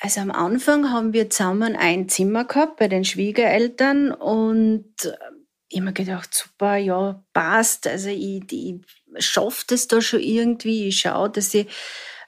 Also 0.00 0.20
am 0.20 0.30
Anfang 0.30 0.92
haben 0.92 1.12
wir 1.12 1.28
zusammen 1.28 1.74
ein 1.74 2.08
Zimmer 2.08 2.44
gehabt 2.44 2.76
bei 2.76 2.86
den 2.86 3.04
Schwiegereltern 3.04 4.12
und 4.12 4.94
mir 5.72 5.92
gedacht, 5.92 6.32
super, 6.34 6.76
ja, 6.76 7.22
passt. 7.32 7.86
Also 7.86 8.08
ich, 8.08 8.42
ich 8.52 8.76
schaffe 9.18 9.64
das 9.68 9.88
da 9.88 10.00
schon 10.00 10.20
irgendwie. 10.20 10.88
Ich 10.88 11.00
schaue, 11.00 11.30
dass 11.30 11.52
ich 11.54 11.66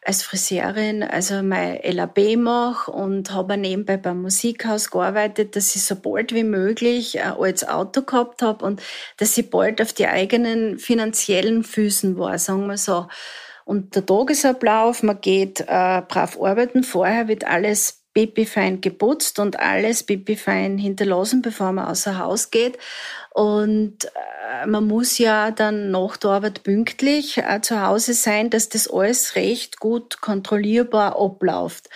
als 0.03 0.23
Friseurin 0.23 1.03
also 1.03 1.43
mein 1.43 1.79
LAB 1.83 2.37
mache 2.37 2.91
und 2.91 3.33
habe 3.33 3.57
nebenbei 3.57 3.99
beim 3.99 4.23
Musikhaus 4.23 4.91
gearbeitet, 4.91 5.57
dass 5.57 5.77
ich 5.77 5.85
so 5.85 5.95
bald 5.97 6.35
wie 6.35 6.45
möglich 6.45 7.21
ein 7.21 7.33
altes 7.33 7.69
Auto 7.69 8.03
gehabt 8.03 8.41
habe 8.43 8.65
und 8.65 8.83
dass 9.19 9.37
ich 9.37 9.51
bald 9.51 9.83
auf 9.83 9.93
die 9.93 10.07
eigenen 10.07 10.79
finanziellen 10.79 11.65
Füßen 11.65 12.19
war, 12.19 12.39
sagen 12.39 12.67
wir 12.67 12.79
so. 12.79 13.09
Und 13.67 13.95
der 13.95 14.07
Tagesablauf, 14.07 15.03
man 15.03 15.21
geht 15.21 15.61
äh, 15.61 15.65
brav 15.67 16.39
arbeiten, 16.41 16.83
vorher 16.83 17.29
wird 17.29 17.45
alles 17.45 18.01
pipifein 18.15 18.81
geputzt 18.81 19.39
und 19.39 19.61
alles 19.61 20.03
pipifein 20.03 20.79
hinterlassen, 20.79 21.43
bevor 21.43 21.73
man 21.73 21.87
außer 21.87 22.19
Haus 22.19 22.51
geht. 22.51 22.79
Und 23.33 24.07
äh, 24.07 24.67
man 24.67 24.87
muss 24.87 25.19
ja 25.19 25.51
dann 25.51 25.91
nach 25.91 26.17
der 26.17 26.31
Arbeit 26.31 26.63
pünktlich 26.65 27.39
äh, 27.39 27.61
zu 27.61 27.81
Hause 27.81 28.15
sein, 28.15 28.51
dass 28.51 28.69
das 28.69 28.91
alles 28.91 29.37
recht 29.37 29.79
gut 29.79 30.21
kontrollierbar 30.21 31.17
abläuft. 31.17 31.89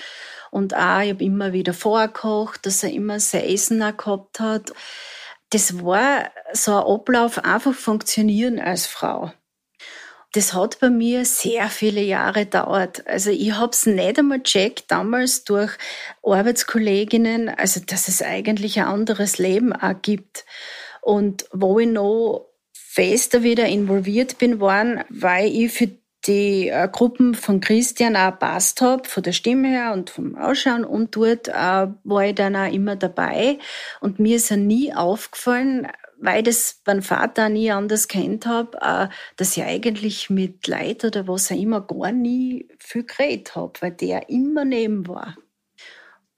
Und 0.50 0.74
auch, 0.74 1.00
ich 1.00 1.10
habe 1.10 1.24
immer 1.24 1.52
wieder 1.52 1.74
vorgekocht, 1.74 2.64
dass 2.64 2.84
er 2.84 2.92
immer 2.92 3.18
sein 3.18 3.44
Essen 3.44 3.82
auch 3.82 3.96
gehabt 3.96 4.38
hat. 4.38 4.72
Das 5.50 5.84
war 5.84 6.30
so 6.52 6.76
ein 6.76 6.84
Ablauf, 6.84 7.38
einfach 7.44 7.74
funktionieren 7.74 8.60
als 8.60 8.86
Frau. 8.86 9.32
Das 10.34 10.52
hat 10.52 10.80
bei 10.80 10.90
mir 10.90 11.24
sehr 11.24 11.68
viele 11.68 12.00
Jahre 12.00 12.44
gedauert. 12.44 13.06
Also 13.06 13.30
ich 13.30 13.52
habe 13.52 13.70
es 13.70 13.86
nicht 13.86 14.18
einmal 14.18 14.42
checkt 14.42 14.90
damals 14.90 15.44
durch 15.44 15.72
Arbeitskolleginnen, 16.24 17.48
also 17.48 17.80
dass 17.86 18.08
es 18.08 18.20
eigentlich 18.20 18.78
ein 18.80 18.86
anderes 18.86 19.38
Leben 19.38 19.72
auch 19.72 19.94
gibt. 20.02 20.44
Und 21.04 21.44
wo 21.52 21.78
ich 21.78 21.86
noch 21.86 22.48
fester 22.72 23.42
wieder 23.42 23.66
involviert 23.66 24.38
bin, 24.38 24.58
waren, 24.58 25.04
weil 25.10 25.54
ich 25.54 25.70
für 25.70 25.90
die 26.26 26.68
äh, 26.68 26.88
Gruppen 26.90 27.34
von 27.34 27.60
Christian 27.60 28.16
auch 28.16 28.38
passt 28.38 28.80
habe, 28.80 29.06
von 29.06 29.22
der 29.22 29.32
Stimme 29.32 29.68
her 29.68 29.92
und 29.92 30.08
vom 30.08 30.34
Ausschauen. 30.34 30.82
Und 30.82 31.14
dort 31.14 31.48
äh, 31.48 31.52
war 31.52 32.24
ich 32.24 32.34
dann 32.34 32.56
auch 32.56 32.72
immer 32.72 32.96
dabei. 32.96 33.58
Und 34.00 34.18
mir 34.18 34.36
ist 34.36 34.48
ja 34.48 34.56
nie 34.56 34.94
aufgefallen, 34.94 35.88
weil 36.18 36.42
das 36.42 36.80
beim 36.82 37.02
Vater 37.02 37.50
nie 37.50 37.70
anders 37.70 38.08
kennt 38.08 38.46
habe, 38.46 38.78
äh, 38.80 39.08
dass 39.36 39.58
ich 39.58 39.62
eigentlich 39.62 40.30
mit 40.30 40.66
Leid 40.66 41.04
oder 41.04 41.28
was 41.28 41.52
auch 41.52 41.56
immer 41.56 41.82
gar 41.82 42.12
nie 42.12 42.66
viel 42.78 43.04
geredet 43.04 43.54
habe, 43.56 43.74
weil 43.80 43.90
der 43.90 44.30
immer 44.30 44.64
neben 44.64 45.06
war. 45.06 45.36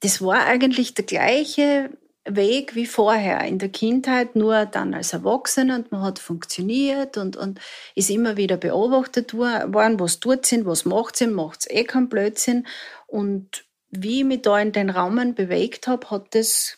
Das 0.01 0.21
war 0.21 0.45
eigentlich 0.45 0.93
der 0.93 1.05
gleiche 1.05 1.91
Weg 2.27 2.75
wie 2.75 2.85
vorher 2.85 3.41
in 3.45 3.59
der 3.59 3.69
Kindheit, 3.69 4.35
nur 4.35 4.65
dann 4.65 4.93
als 4.93 5.13
Erwachsener 5.13 5.75
und 5.75 5.91
man 5.91 6.01
hat 6.01 6.19
funktioniert 6.19 7.17
und, 7.17 7.37
und 7.37 7.59
ist 7.95 8.09
immer 8.09 8.37
wieder 8.37 8.57
beobachtet 8.57 9.33
worden, 9.33 9.99
was 9.99 10.19
tut 10.19 10.45
sind, 10.45 10.65
was 10.65 10.85
macht 10.85 11.15
sind, 11.15 11.33
macht 11.33 11.65
eh 11.69 11.83
keinen 11.83 12.09
Blödsinn 12.09 12.67
und 13.07 13.65
wie 13.89 14.19
ich 14.19 14.25
mich 14.25 14.41
da 14.41 14.59
in 14.59 14.71
den 14.71 14.89
Rahmen 14.89 15.35
bewegt 15.35 15.87
habe, 15.87 16.09
hat 16.09 16.35
das 16.35 16.77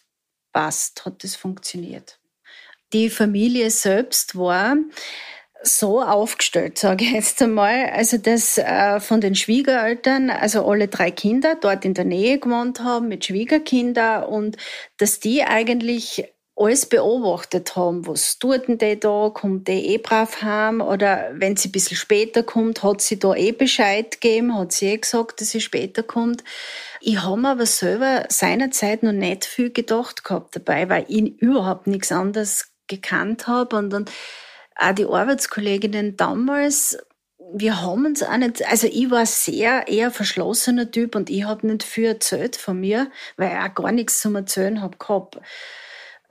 passt, 0.54 1.06
hat 1.06 1.24
das 1.24 1.36
funktioniert. 1.36 2.20
Die 2.94 3.10
Familie 3.10 3.70
selbst 3.70 4.36
war 4.36 4.76
so 5.64 6.02
aufgestellt, 6.02 6.78
sage 6.78 7.06
ich 7.06 7.12
jetzt 7.12 7.42
einmal. 7.42 7.90
Also, 7.92 8.18
dass 8.18 8.58
äh, 8.58 9.00
von 9.00 9.22
den 9.22 9.36
Schwiegereltern, 9.36 10.30
also 10.30 10.66
alle 10.66 10.88
drei 10.88 11.12
Kinder 11.12 11.56
dort 11.60 11.86
in 11.86 11.94
der 11.94 12.06
Nähe 12.06 12.40
gewohnt 12.40 12.80
haben 12.82 13.08
mit 13.08 13.26
Schwiegerkindern 13.26 14.24
und 14.24 14.58
dass 14.98 15.20
die 15.20 15.44
eigentlich 15.44 16.26
alles 16.60 16.86
beobachtet 16.86 17.76
haben. 17.78 18.06
Was 18.06 18.38
tut 18.38 18.68
denn 18.68 18.78
die 18.78 19.00
da? 19.00 19.32
Kommt 19.34 19.70
die 19.70 19.94
eh 19.94 19.98
brav 19.98 20.42
heim? 20.42 20.82
Oder 20.82 21.30
wenn 21.34 21.56
sie 21.56 21.70
ein 21.70 21.72
bisschen 21.72 21.96
später 21.96 22.44
kommt, 22.44 22.84
hat 22.84 23.00
sie 23.00 23.18
da 23.18 23.34
eh 23.34 23.54
Bescheid 23.54 24.20
gegeben? 24.20 24.58
Hat 24.58 24.74
sie 24.74 24.88
eh 24.88 24.98
gesagt, 24.98 25.40
dass 25.40 25.52
sie 25.52 25.62
später 25.62 26.04
kommt? 26.04 26.44
Ich 27.00 27.22
habe 27.22 27.40
mir 27.40 27.52
aber 27.52 27.66
selber 27.66 28.26
seinerzeit 28.28 29.04
noch 29.04 29.14
nicht 29.14 29.46
viel 29.46 29.72
gedacht 29.72 30.26
gehabt 30.26 30.58
dabei, 30.58 30.90
weil 30.90 31.06
ich 31.08 31.42
überhaupt 31.42 31.88
nichts 31.88 32.12
anderes 32.12 32.74
gekannt 32.88 33.48
habe. 33.48 33.78
Und 33.78 33.92
dann 33.92 34.06
auch 34.80 34.96
die 34.96 35.06
Arbeitskolleginnen 35.06 36.18
damals, 36.18 36.98
wir 37.54 37.82
haben 37.82 38.06
uns 38.06 38.24
auch 38.24 38.38
nicht, 38.38 38.66
also 38.68 38.88
ich 38.88 39.10
war 39.10 39.26
sehr 39.26 39.88
eher 39.88 40.12
verschlossener 40.12 40.92
Typ 40.92 41.16
und 41.16 41.30
ich 41.30 41.44
habe 41.44 41.68
nicht 41.68 41.84
viel 41.84 42.06
erzählt 42.06 42.56
von 42.56 42.80
mir, 42.80 43.10
weil 43.38 43.52
ich 43.52 43.58
auch 43.58 43.76
gar 43.76 43.92
nichts 43.92 44.22
zum 44.22 44.36
Erzählen 44.36 44.82
habe 44.82 44.98
gehabt. 44.98 45.40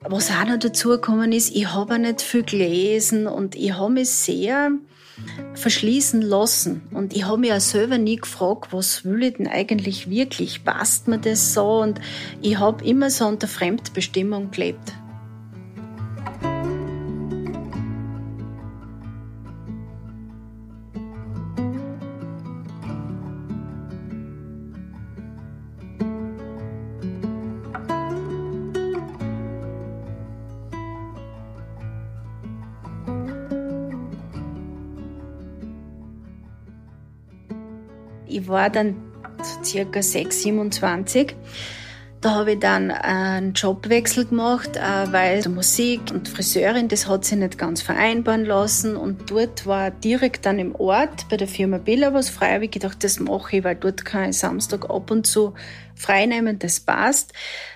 Was 0.00 0.30
auch 0.30 0.44
noch 0.46 0.60
dazu 0.60 0.90
gekommen 0.90 1.32
ist, 1.32 1.54
ich 1.54 1.72
habe 1.72 1.94
auch 1.94 1.98
nicht 1.98 2.22
viel 2.22 2.44
gelesen 2.44 3.26
und 3.26 3.56
ich 3.56 3.72
habe 3.72 3.92
mich 3.92 4.10
sehr 4.10 4.70
verschließen 5.54 6.22
lassen. 6.22 6.82
Und 6.92 7.16
ich 7.16 7.26
habe 7.26 7.38
mich 7.38 7.52
auch 7.52 7.60
selber 7.60 7.98
nie 7.98 8.16
gefragt, 8.16 8.72
was 8.72 9.04
will 9.04 9.24
ich 9.24 9.38
denn 9.38 9.48
eigentlich 9.48 10.08
wirklich? 10.08 10.64
Passt 10.64 11.08
mir 11.08 11.18
das 11.18 11.52
so? 11.52 11.80
Und 11.80 12.00
ich 12.40 12.58
habe 12.58 12.84
immer 12.84 13.10
so 13.10 13.26
unter 13.26 13.48
Fremdbestimmung 13.48 14.52
gelebt. 14.52 14.92
War 38.48 38.70
dann 38.70 38.96
circa 39.64 40.02
6, 40.02 40.42
27. 40.42 41.34
Da 42.20 42.34
habe 42.34 42.54
ich 42.54 42.58
dann 42.58 42.90
einen 42.90 43.52
Jobwechsel 43.52 44.26
gemacht, 44.26 44.76
äh, 44.76 45.12
weil 45.12 45.48
Musik 45.48 46.00
und 46.10 46.28
Friseurin, 46.28 46.88
das 46.88 47.06
hat 47.06 47.24
sich 47.24 47.38
nicht 47.38 47.58
ganz 47.58 47.80
vereinbaren 47.80 48.44
lassen. 48.44 48.96
Und 48.96 49.30
dort 49.30 49.66
war 49.66 49.92
direkt 49.92 50.44
dann 50.44 50.58
im 50.58 50.74
Ort 50.74 51.28
bei 51.28 51.36
der 51.36 51.46
Firma 51.46 51.78
Billa 51.78 52.12
was 52.12 52.28
frei. 52.28 52.54
Habe 52.54 52.64
ich 52.64 52.72
gedacht, 52.72 53.04
das 53.04 53.20
mache 53.20 53.58
ich, 53.58 53.64
weil 53.64 53.76
dort 53.76 54.04
kann 54.04 54.30
ich 54.30 54.38
Samstag 54.38 54.90
ab 54.90 55.12
und 55.12 55.28
zu 55.28 55.54
freinehmen, 55.94 56.58
das 56.58 56.80
passt. 56.80 57.32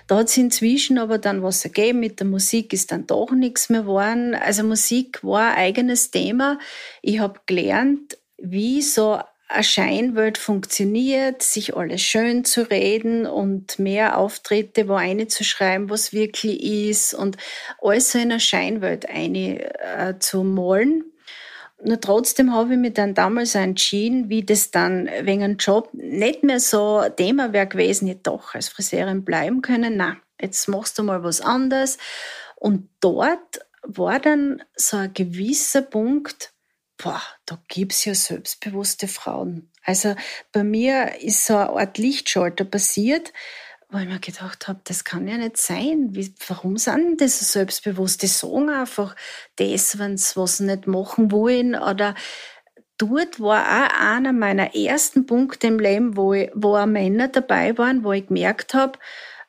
Da 0.07 0.17
hat 0.17 0.27
es 0.27 0.35
inzwischen 0.35 0.97
aber 0.97 1.19
dann 1.19 1.41
was 1.41 1.63
ergeben. 1.63 2.01
Mit 2.01 2.19
der 2.19 2.27
Musik 2.27 2.73
ist 2.73 2.91
dann 2.91 3.07
doch 3.07 3.31
nichts 3.31 3.69
mehr 3.69 3.81
geworden. 3.81 4.35
Also 4.35 4.65
Musik 4.65 5.23
war 5.23 5.51
ein 5.51 5.57
eigenes 5.57 6.11
Thema. 6.11 6.59
Ich 7.01 7.19
habe 7.19 7.39
gelernt, 7.45 8.17
wie 8.37 8.81
so 8.81 9.19
eine 9.53 9.63
Scheinwelt 9.63 10.37
funktioniert, 10.37 11.43
sich 11.43 11.75
alles 11.75 12.01
schön 12.01 12.43
zu 12.43 12.69
reden 12.69 13.25
und 13.25 13.77
mehr 13.79 14.17
Auftritte 14.17 14.87
wo 14.87 14.95
eine 14.95 15.27
zu 15.27 15.43
schreiben, 15.43 15.89
was 15.89 16.11
wirklich 16.11 16.63
ist 16.63 17.13
und 17.13 17.37
alles 17.81 18.11
so 18.11 18.17
in 18.17 18.31
eine 18.31 18.39
Scheinwelt 18.39 19.07
eine 19.07 19.79
äh, 19.79 20.19
zu 20.19 20.43
malen. 20.43 21.05
Nur 21.85 21.99
trotzdem 21.99 22.53
habe 22.53 22.73
ich 22.73 22.79
mich 22.79 22.93
dann 22.93 23.13
damals 23.13 23.55
entschieden, 23.55 24.29
wie 24.29 24.43
das 24.43 24.71
dann 24.71 25.09
wegen 25.21 25.43
einem 25.43 25.57
Job 25.57 25.89
nicht 25.93 26.43
mehr 26.43 26.59
so 26.59 27.03
Thema 27.15 27.51
wäre 27.51 27.67
gewesen, 27.67 28.07
ich 28.07 28.21
doch 28.23 28.55
als 28.55 28.69
Friseurin 28.69 29.25
bleiben 29.25 29.61
können. 29.61 29.97
Na, 29.97 30.17
jetzt 30.41 30.67
machst 30.67 30.97
du 30.97 31.03
mal 31.03 31.23
was 31.23 31.41
anderes. 31.41 31.97
Und 32.55 32.89
dort 33.01 33.59
war 33.81 34.19
dann 34.19 34.63
so 34.75 34.95
ein 34.95 35.13
gewisser 35.13 35.81
Punkt, 35.81 36.52
boah, 36.97 37.21
da 37.45 37.59
gibt's 37.67 38.05
ja 38.05 38.15
selbstbewusste 38.15 39.07
Frauen. 39.07 39.69
Also 39.83 40.15
bei 40.51 40.63
mir 40.63 41.21
ist 41.21 41.45
so 41.45 41.55
eine 41.55 41.69
Art 41.71 41.97
Lichtschalter 41.97 42.65
passiert, 42.65 43.33
wo 43.89 43.99
ich 43.99 44.07
mir 44.07 44.19
gedacht 44.19 44.67
habe, 44.67 44.79
das 44.85 45.03
kann 45.03 45.27
ja 45.27 45.37
nicht 45.37 45.57
sein. 45.57 46.09
Wie, 46.11 46.33
warum 46.47 46.77
sind 46.77 47.21
das 47.21 47.39
so 47.39 47.45
selbstbewusst? 47.45 48.23
Die 48.23 48.27
sagen 48.27 48.69
einfach 48.69 49.15
das, 49.57 49.99
wenn 49.99 50.17
sie 50.17 50.35
was 50.35 50.59
nicht 50.59 50.87
machen 50.87 51.31
wollen. 51.31 51.75
Oder 51.75 52.15
dort 52.97 53.39
war 53.39 53.63
auch 53.63 53.99
einer 53.99 54.33
meiner 54.33 54.75
ersten 54.75 55.27
Punkte 55.27 55.67
im 55.67 55.79
Leben, 55.79 56.17
wo, 56.17 56.33
ich, 56.33 56.49
wo 56.55 56.75
auch 56.75 56.87
Männer 56.87 57.27
dabei 57.27 57.77
waren, 57.77 58.03
wo 58.03 58.13
ich 58.13 58.27
gemerkt 58.27 58.73
habe, 58.73 58.97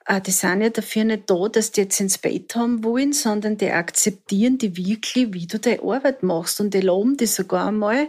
die 0.08 0.30
sind 0.30 0.60
ja 0.60 0.68
dafür 0.68 1.04
nicht 1.04 1.30
da, 1.30 1.48
dass 1.48 1.72
die 1.72 1.82
jetzt 1.82 2.00
ins 2.00 2.18
Bett 2.18 2.54
haben 2.54 2.84
wollen, 2.84 3.12
sondern 3.12 3.56
die 3.56 3.70
akzeptieren 3.70 4.58
die 4.58 4.76
wirklich, 4.76 5.32
wie 5.32 5.46
du 5.46 5.58
deine 5.58 5.82
Arbeit 5.82 6.22
machst 6.22 6.60
und 6.60 6.74
die 6.74 6.80
loben 6.80 7.16
die 7.16 7.26
sogar 7.26 7.68
einmal. 7.68 8.08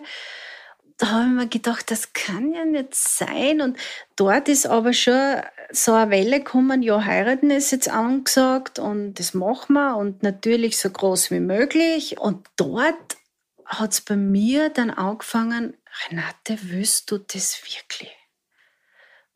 Da 0.97 1.07
habe 1.07 1.25
ich 1.25 1.31
mir 1.31 1.47
gedacht, 1.47 1.91
das 1.91 2.13
kann 2.13 2.53
ja 2.53 2.65
nicht 2.65 2.95
sein. 2.95 3.61
Und 3.61 3.77
dort 4.15 4.49
ist 4.49 4.65
aber 4.65 4.93
schon 4.93 5.41
so 5.71 5.93
eine 5.93 6.11
Welle 6.11 6.39
gekommen, 6.39 6.81
ja, 6.81 7.03
heiraten 7.03 7.49
ist 7.49 7.71
jetzt 7.71 7.89
angesagt 7.89 8.79
und 8.79 9.15
das 9.15 9.33
machen 9.33 9.73
wir 9.73 9.97
und 9.97 10.23
natürlich 10.23 10.77
so 10.77 10.89
groß 10.89 11.31
wie 11.31 11.39
möglich. 11.39 12.19
Und 12.19 12.47
dort 12.55 13.17
hat 13.65 13.93
es 13.93 14.01
bei 14.01 14.15
mir 14.15 14.69
dann 14.69 14.89
angefangen, 14.89 15.75
Renate, 16.09 16.57
willst 16.61 17.11
du 17.11 17.17
das 17.17 17.61
wirklich? 17.63 18.15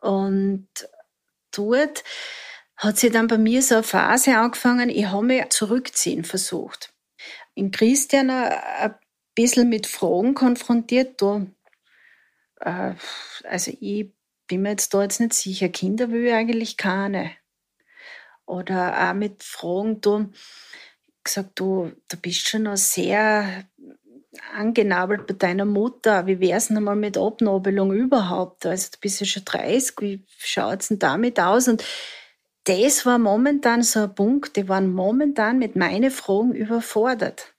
Und 0.01 0.67
dort 1.51 2.03
hat 2.77 2.97
sich 2.97 3.11
dann 3.11 3.27
bei 3.27 3.37
mir 3.37 3.61
so 3.61 3.75
eine 3.75 3.83
Phase 3.83 4.37
angefangen, 4.37 4.89
ich 4.89 5.07
habe 5.07 5.25
mich 5.25 5.49
zurückziehen 5.49 6.23
versucht. 6.23 6.93
In 7.53 7.71
Christian 7.71 8.29
ein 8.29 8.95
bisschen 9.35 9.69
mit 9.69 9.85
Fragen 9.85 10.33
konfrontiert, 10.33 11.21
da, 11.21 11.45
äh, 12.61 12.93
also 13.43 13.71
ich 13.79 14.11
bin 14.47 14.61
mir 14.61 14.71
jetzt 14.71 14.93
da 14.93 15.01
jetzt 15.03 15.19
nicht 15.19 15.33
sicher, 15.33 15.69
Kinder 15.69 16.09
will 16.11 16.25
ich 16.25 16.33
eigentlich 16.33 16.77
keine. 16.77 17.31
Oder 18.45 19.09
auch 19.09 19.13
mit 19.13 19.43
Fragen, 19.43 20.01
du, 20.01 20.31
gesagt, 21.23 21.59
du, 21.59 21.91
du 22.07 22.17
bist 22.17 22.47
schon 22.47 22.63
noch 22.63 22.77
sehr 22.77 23.65
angenabelt 24.53 25.27
bei 25.27 25.33
deiner 25.33 25.65
Mutter. 25.65 26.27
Wie 26.27 26.39
wär's 26.39 26.67
denn 26.67 26.77
einmal 26.77 26.95
mit 26.95 27.17
Abnabelung 27.17 27.93
überhaupt? 27.93 28.65
Also 28.65 28.89
du 28.93 28.99
bist 28.99 29.19
ja 29.19 29.25
schon 29.25 29.45
30, 29.45 29.95
wie 29.99 30.25
schaut's 30.37 30.89
denn 30.89 30.99
damit 30.99 31.39
aus? 31.39 31.67
Und 31.67 31.83
das 32.65 33.05
war 33.05 33.17
momentan 33.17 33.81
so 33.81 34.01
ein 34.01 34.15
Punkt, 34.15 34.55
die 34.55 34.67
waren 34.69 34.91
momentan 34.91 35.57
mit 35.57 35.75
meinen 35.75 36.11
Fragen 36.11 36.53
überfordert. 36.53 37.53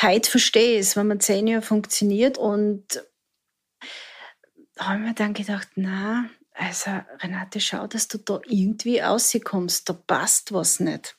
Heute 0.00 0.30
verstehe 0.30 0.74
ich 0.74 0.80
es, 0.80 0.96
wenn 0.96 1.06
man 1.06 1.20
zehn 1.20 1.46
Jahre 1.46 1.62
funktioniert 1.62 2.38
und 2.38 3.02
da 4.76 4.88
habe 4.88 4.98
mir 5.00 5.14
dann 5.14 5.34
gedacht, 5.34 5.68
na, 5.76 6.28
also 6.52 6.90
Renate, 7.20 7.60
schau, 7.60 7.86
dass 7.86 8.08
du 8.08 8.18
da 8.18 8.40
irgendwie 8.46 8.98
rauskommst, 8.98 9.88
da 9.88 9.92
passt 9.92 10.52
was 10.52 10.80
nicht. 10.80 11.16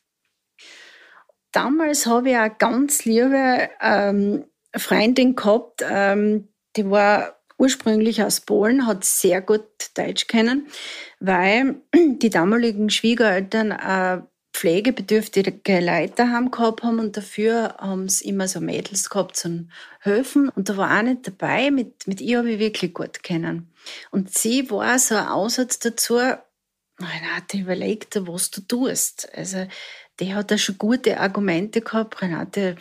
Damals 1.51 2.05
habe 2.05 2.31
ich 2.31 2.37
auch 2.37 2.57
ganz 2.57 3.05
liebe 3.05 3.69
ähm, 3.81 4.45
Freundin 4.77 5.35
gehabt, 5.35 5.83
ähm, 5.89 6.49
die 6.75 6.89
war 6.89 7.39
ursprünglich 7.57 8.21
aus 8.21 8.41
Polen, 8.41 8.85
hat 8.85 9.05
sehr 9.05 9.41
gut 9.41 9.65
Deutsch 9.95 10.27
kennen, 10.27 10.67
weil 11.19 11.81
die 11.95 12.29
damaligen 12.29 12.89
Schwiegereltern 12.89 13.71
äh, 13.71 14.21
pflegebedürftige 14.53 15.81
Leute 15.81 16.29
haben 16.29 16.49
gehabt 16.49 16.83
haben 16.83 16.99
und 16.99 17.17
dafür 17.17 17.75
haben 17.77 18.07
sie 18.07 18.29
immer 18.29 18.47
so 18.47 18.61
Mädels 18.61 19.09
gehabt 19.09 19.35
zum 19.35 19.69
Helfen 19.99 20.49
und 20.49 20.69
da 20.69 20.77
war 20.77 20.97
auch 20.97 21.03
nicht 21.03 21.27
dabei, 21.27 21.71
mit, 21.71 22.07
mit 22.07 22.21
ihr 22.21 22.39
habe 22.39 22.51
ich 22.51 22.59
wirklich 22.59 22.93
gut 22.93 23.21
kennen. 23.21 23.73
Und 24.11 24.33
sie 24.33 24.69
war 24.71 24.97
so 24.97 25.15
ein 25.15 25.27
Aussatz 25.27 25.79
dazu, 25.79 26.15
Renate, 26.15 27.57
überleg 27.57 28.09
dir, 28.09 28.27
was 28.27 28.51
du 28.51 28.61
tust. 28.61 29.27
Also, 29.35 29.67
die 30.19 30.33
hat 30.33 30.49
da 30.49 30.57
schon 30.57 30.77
gute 30.77 31.19
Argumente 31.19 31.81
gehabt, 31.81 32.21
Renate, 32.21 32.77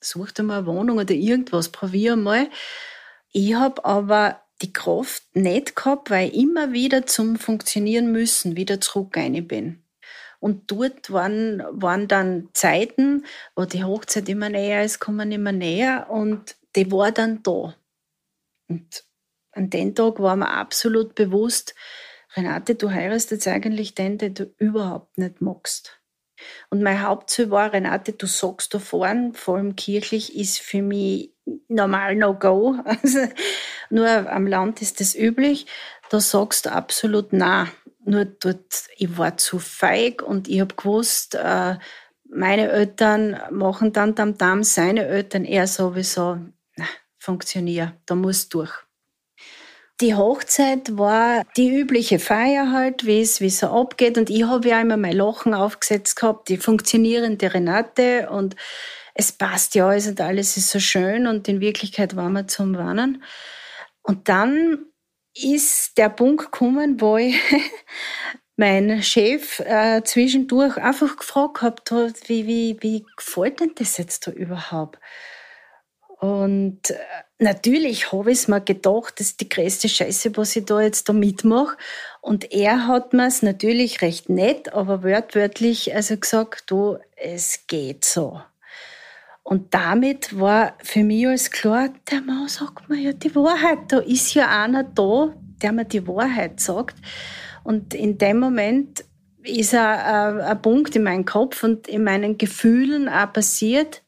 such 0.00 0.32
dir 0.32 0.42
mal 0.42 0.58
eine 0.58 0.66
Wohnung 0.66 0.98
oder 0.98 1.14
irgendwas, 1.14 1.70
probier 1.70 2.16
mal. 2.16 2.48
Ich 3.32 3.54
habe 3.54 3.84
aber 3.84 4.40
die 4.62 4.72
Kraft 4.72 5.24
nicht 5.34 5.76
gehabt, 5.76 6.10
weil 6.10 6.28
ich 6.28 6.34
immer 6.34 6.72
wieder 6.72 7.06
zum 7.06 7.36
Funktionieren 7.36 8.10
müssen 8.12 8.56
wieder 8.56 8.80
zurück 8.80 9.16
rein 9.16 9.46
bin. 9.46 9.84
Und 10.40 10.70
dort 10.70 11.10
waren, 11.10 11.62
waren 11.70 12.06
dann 12.06 12.48
Zeiten, 12.52 13.24
wo 13.56 13.64
die 13.64 13.84
Hochzeit 13.84 14.28
immer 14.28 14.48
näher 14.48 14.84
ist, 14.84 15.00
kommen 15.00 15.32
immer 15.32 15.52
näher 15.52 16.08
und 16.10 16.56
die 16.76 16.90
war 16.92 17.10
dann 17.10 17.42
da. 17.42 17.74
Und 18.68 19.04
an 19.52 19.70
den 19.70 19.94
Tag 19.94 20.20
war 20.20 20.36
mir 20.36 20.50
absolut 20.50 21.14
bewusst, 21.14 21.74
Renate, 22.36 22.74
du 22.74 22.90
heiratest 22.90 23.30
jetzt 23.32 23.48
eigentlich 23.48 23.94
den, 23.94 24.18
den 24.18 24.34
du 24.34 24.44
überhaupt 24.58 25.18
nicht 25.18 25.40
magst. 25.40 25.97
Und 26.70 26.82
mein 26.82 27.02
Hauptziel 27.02 27.50
war, 27.50 27.72
Renate, 27.72 28.12
du 28.12 28.26
sagst 28.26 28.74
da 28.74 28.78
vorne, 28.78 29.32
vor 29.34 29.56
allem 29.56 29.76
kirchlich, 29.76 30.36
ist 30.36 30.60
für 30.60 30.82
mich 30.82 31.32
normal 31.68 32.16
No-Go. 32.16 32.76
Also, 32.84 33.20
nur 33.90 34.08
am 34.08 34.46
Land 34.46 34.82
ist 34.82 35.00
das 35.00 35.14
üblich. 35.14 35.66
Da 36.10 36.20
sagst 36.20 36.66
du 36.66 36.72
absolut 36.72 37.32
nein. 37.32 37.68
Nur 38.04 38.24
dort, 38.24 38.88
ich 38.96 39.18
war 39.18 39.36
zu 39.36 39.58
feig 39.58 40.22
und 40.22 40.48
ich 40.48 40.60
habe 40.60 40.74
gewusst, 40.74 41.34
äh, 41.34 41.76
meine 42.30 42.70
Eltern 42.70 43.38
machen 43.50 43.92
dann 43.92 44.14
Tam 44.14 44.38
Tam, 44.38 44.62
seine 44.62 45.06
Eltern 45.06 45.44
eher 45.44 45.66
sowieso, 45.66 46.38
na, 46.76 46.84
funktioniert, 47.18 47.94
da 48.06 48.14
muss 48.14 48.48
durch. 48.48 48.87
Die 50.00 50.14
Hochzeit 50.14 50.96
war 50.96 51.42
die 51.56 51.74
übliche 51.74 52.20
Feier 52.20 52.70
halt, 52.70 53.04
wie 53.04 53.20
es, 53.20 53.40
wie 53.40 53.50
so 53.50 53.66
abgeht. 53.66 54.16
Und 54.16 54.30
ich 54.30 54.44
habe 54.44 54.68
ja 54.68 54.80
immer 54.80 54.96
mein 54.96 55.16
Lachen 55.16 55.54
aufgesetzt 55.54 56.14
gehabt, 56.14 56.48
die 56.48 56.56
funktionierende 56.56 57.52
Renate 57.52 58.30
und 58.30 58.54
es 59.14 59.32
passt 59.32 59.74
ja 59.74 59.88
alles 59.88 60.06
und 60.06 60.20
alles 60.20 60.56
ist 60.56 60.70
so 60.70 60.78
schön 60.78 61.26
und 61.26 61.48
in 61.48 61.60
Wirklichkeit 61.60 62.14
waren 62.14 62.34
wir 62.34 62.46
zum 62.46 62.76
Warnen. 62.76 63.24
Und 64.02 64.28
dann 64.28 64.86
ist 65.34 65.98
der 65.98 66.08
Punkt 66.10 66.44
gekommen, 66.44 67.00
wo 67.00 67.16
ich 67.16 67.36
mein 68.56 69.02
Chef 69.02 69.58
äh, 69.60 70.02
zwischendurch 70.04 70.76
einfach 70.76 71.16
gefragt 71.16 71.62
hat, 71.62 71.90
wie, 72.28 72.46
wie, 72.46 72.76
wie 72.80 73.04
gefällt 73.16 73.58
denn 73.58 73.72
das 73.74 73.96
jetzt 73.96 74.28
da 74.28 74.30
überhaupt? 74.30 74.98
Und 76.20 76.90
äh, 76.90 76.96
natürlich 77.38 78.10
habe 78.12 78.32
ich 78.32 78.48
mir 78.48 78.60
gedacht, 78.60 79.20
das 79.20 79.28
ist 79.28 79.40
die 79.40 79.48
größte 79.48 79.88
Scheiße, 79.88 80.36
was 80.36 80.56
ich 80.56 80.64
da 80.64 80.80
jetzt 80.80 81.08
da 81.08 81.12
mitmache. 81.12 81.76
Und 82.20 82.52
er 82.52 82.88
hat 82.88 83.12
mir 83.12 83.28
es 83.28 83.42
natürlich 83.42 84.02
recht 84.02 84.28
nett, 84.28 84.72
aber 84.72 85.04
wörtwörtlich 85.04 85.94
also 85.94 86.16
gesagt, 86.16 86.70
du, 86.70 86.98
es 87.16 87.66
geht 87.68 88.04
so. 88.04 88.40
Und 89.44 89.72
damit 89.72 90.38
war 90.38 90.74
für 90.82 91.04
mich 91.04 91.26
alles 91.26 91.50
klar, 91.50 91.88
der 92.10 92.20
Mann 92.20 92.48
sagt 92.48 92.88
mir 92.88 92.98
ja 92.98 93.12
die 93.12 93.34
Wahrheit. 93.34 93.78
Da 93.88 93.98
ist 94.00 94.34
ja 94.34 94.48
einer 94.48 94.82
da, 94.82 95.32
der 95.62 95.72
mir 95.72 95.84
die 95.84 96.06
Wahrheit 96.06 96.60
sagt. 96.60 96.96
Und 97.62 97.94
in 97.94 98.18
dem 98.18 98.40
Moment 98.40 99.04
ist 99.42 99.72
ein, 99.72 100.40
ein 100.40 100.62
Punkt 100.62 100.96
in 100.96 101.04
meinem 101.04 101.24
Kopf 101.24 101.62
und 101.62 101.86
in 101.86 102.04
meinen 102.04 102.36
Gefühlen 102.36 103.08
auch 103.08 103.32
passiert, 103.32 104.02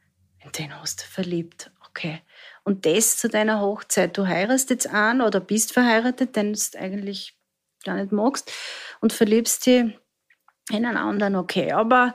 in 0.44 0.50
den 0.52 0.78
hast 0.78 1.02
du 1.02 1.04
verliebt 1.06 1.70
okay. 2.00 2.22
Und 2.64 2.86
das 2.86 3.16
zu 3.16 3.28
deiner 3.28 3.60
Hochzeit. 3.60 4.16
Du 4.16 4.26
heiratest 4.26 4.70
jetzt 4.70 4.88
an 4.88 5.20
oder 5.20 5.40
bist 5.40 5.72
verheiratet, 5.72 6.36
den 6.36 6.52
du 6.52 6.78
eigentlich 6.78 7.36
gar 7.84 7.96
nicht 7.96 8.12
magst 8.12 8.52
und 9.00 9.12
verliebst 9.12 9.66
dich 9.66 9.98
in 10.70 10.86
einen 10.86 10.96
anderen, 10.96 11.36
okay. 11.36 11.72
Aber 11.72 12.14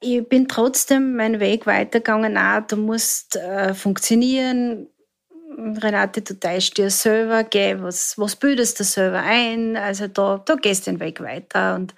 ich 0.00 0.26
bin 0.28 0.48
trotzdem 0.48 1.16
meinen 1.16 1.40
Weg 1.40 1.66
weitergegangen. 1.66 2.36
Ah, 2.36 2.60
du 2.60 2.76
musst 2.76 3.36
äh, 3.36 3.74
funktionieren. 3.74 4.88
Renate, 5.58 6.20
du 6.20 6.38
teilst 6.38 6.76
dir 6.76 6.90
selber, 6.90 7.42
geh, 7.42 7.76
was, 7.80 8.18
was 8.18 8.36
bildest 8.36 8.78
du 8.78 8.84
selber 8.84 9.20
ein? 9.20 9.76
Also 9.76 10.06
da, 10.06 10.42
da 10.44 10.54
gehst 10.54 10.86
du 10.86 10.90
den 10.90 11.00
Weg 11.00 11.20
weiter. 11.20 11.74
Und 11.74 11.94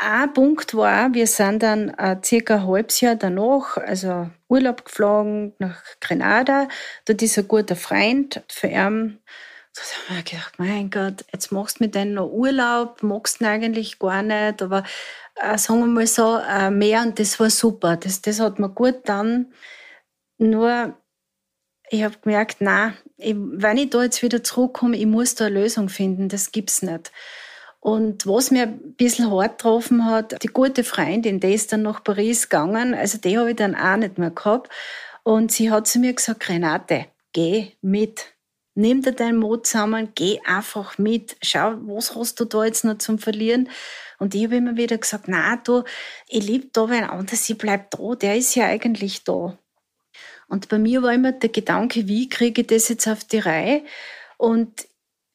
ein 0.00 0.32
Punkt 0.32 0.74
war, 0.74 1.12
wir 1.14 1.26
sind 1.26 1.62
dann 1.62 1.90
äh, 1.90 2.16
circa 2.24 2.56
ein 2.56 2.66
halbes 2.66 3.00
Jahr 3.00 3.16
danach, 3.16 3.76
also 3.76 4.30
Urlaub 4.48 4.84
geflogen 4.84 5.54
nach 5.58 5.82
Grenada. 6.00 6.68
Dort 7.04 7.22
ist 7.22 7.38
ein 7.38 7.48
guter 7.48 7.76
Freund 7.76 8.42
für 8.48 8.68
ihn. 8.68 9.20
Da 9.74 9.82
haben 10.08 10.16
wir 10.16 10.22
gedacht, 10.24 10.54
mein 10.58 10.90
Gott, 10.90 11.24
jetzt 11.32 11.52
machst 11.52 11.78
du 11.78 11.84
mit 11.84 11.94
denen 11.94 12.14
noch 12.14 12.30
Urlaub, 12.30 13.02
magst 13.02 13.40
du 13.40 13.46
eigentlich 13.46 13.98
gar 13.98 14.22
nicht, 14.22 14.62
aber 14.62 14.84
äh, 15.36 15.56
sagen 15.58 15.80
wir 15.80 15.86
mal 15.86 16.06
so, 16.06 16.38
äh, 16.38 16.70
mehr 16.70 17.02
und 17.02 17.18
das 17.18 17.38
war 17.38 17.50
super. 17.50 17.96
Das, 17.96 18.20
das 18.22 18.40
hat 18.40 18.58
mir 18.58 18.70
gut 18.70 19.02
dann. 19.04 19.52
Nur, 20.38 20.96
ich 21.88 22.02
habe 22.02 22.16
gemerkt, 22.22 22.60
nein, 22.60 22.96
ich, 23.16 23.36
wenn 23.36 23.76
ich 23.76 23.90
da 23.90 24.02
jetzt 24.02 24.22
wieder 24.22 24.42
zurückkomme, 24.42 24.96
ich 24.96 25.06
muss 25.06 25.34
da 25.34 25.46
eine 25.46 25.60
Lösung 25.60 25.88
finden, 25.88 26.28
das 26.28 26.52
gibt's 26.52 26.82
nicht. 26.82 27.12
Und 27.80 28.26
was 28.26 28.50
mir 28.50 28.64
ein 28.64 28.94
bisschen 28.94 29.30
hart 29.30 29.58
getroffen 29.58 30.04
hat, 30.04 30.42
die 30.42 30.48
gute 30.48 30.84
Freundin, 30.84 31.40
die 31.40 31.54
ist 31.54 31.72
dann 31.72 31.82
nach 31.82 32.04
Paris 32.04 32.48
gegangen, 32.48 32.94
also 32.94 33.16
die 33.16 33.38
habe 33.38 33.50
ich 33.50 33.56
dann 33.56 33.74
auch 33.74 33.96
nicht 33.96 34.18
mehr 34.18 34.30
gehabt. 34.30 34.70
Und 35.22 35.50
sie 35.50 35.70
hat 35.70 35.86
zu 35.86 35.98
mir 35.98 36.12
gesagt, 36.12 36.48
Renate, 36.48 37.06
geh 37.32 37.72
mit. 37.80 38.34
Nimm 38.74 39.02
dir 39.02 39.12
deinen 39.12 39.38
Mut 39.38 39.66
zusammen, 39.66 40.10
geh 40.14 40.40
einfach 40.44 40.98
mit. 40.98 41.36
Schau, 41.42 41.74
was 41.82 42.14
hast 42.14 42.38
du 42.38 42.44
da 42.44 42.64
jetzt 42.64 42.84
noch 42.84 42.98
zum 42.98 43.18
Verlieren? 43.18 43.68
Und 44.18 44.34
ich 44.34 44.44
habe 44.44 44.56
immer 44.56 44.76
wieder 44.76 44.98
gesagt, 44.98 45.24
na 45.26 45.56
du, 45.56 45.82
ich 46.28 46.46
liebe 46.46 46.68
da 46.72 46.88
wen 46.88 47.04
anders, 47.04 47.48
ich 47.48 47.58
bleib 47.58 47.90
da, 47.90 48.14
der 48.14 48.36
ist 48.36 48.54
ja 48.54 48.66
eigentlich 48.66 49.24
da. 49.24 49.58
Und 50.48 50.68
bei 50.68 50.78
mir 50.78 51.02
war 51.02 51.12
immer 51.12 51.32
der 51.32 51.48
Gedanke, 51.48 52.06
wie 52.08 52.28
kriege 52.28 52.60
ich 52.60 52.66
das 52.66 52.88
jetzt 52.88 53.08
auf 53.08 53.24
die 53.24 53.38
Reihe? 53.38 53.82
Und 54.36 54.86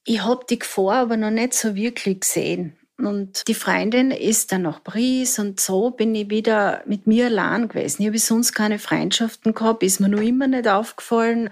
ich 0.06 0.24
habe 0.24 0.46
die 0.50 0.60
Gefahr 0.60 0.98
aber 0.98 1.18
noch 1.18 1.32
nicht 1.32 1.54
so 1.54 1.76
wirklich 1.76 2.22
gesehen. 2.22 2.78
Und 2.98 3.46
die 3.50 3.56
Freundin 3.56 4.12
ist 4.12 4.52
dann 4.52 4.62
nach 4.62 4.82
Paris 4.82 5.38
und 5.38 5.60
so 5.60 5.92
bin 5.92 6.16
ich 6.16 6.30
wieder 6.30 6.82
mit 6.86 7.08
mir 7.08 7.26
allein 7.26 7.68
gewesen. 7.68 8.04
Ich 8.04 8.08
habe 8.08 8.20
sonst 8.20 8.54
keine 8.54 8.80
Freundschaften 8.80 9.54
gehabt, 9.54 9.84
ist 9.84 10.00
mir 10.00 10.08
noch 10.08 10.22
immer 10.22 10.48
nicht 10.48 10.68
aufgefallen. 10.68 11.50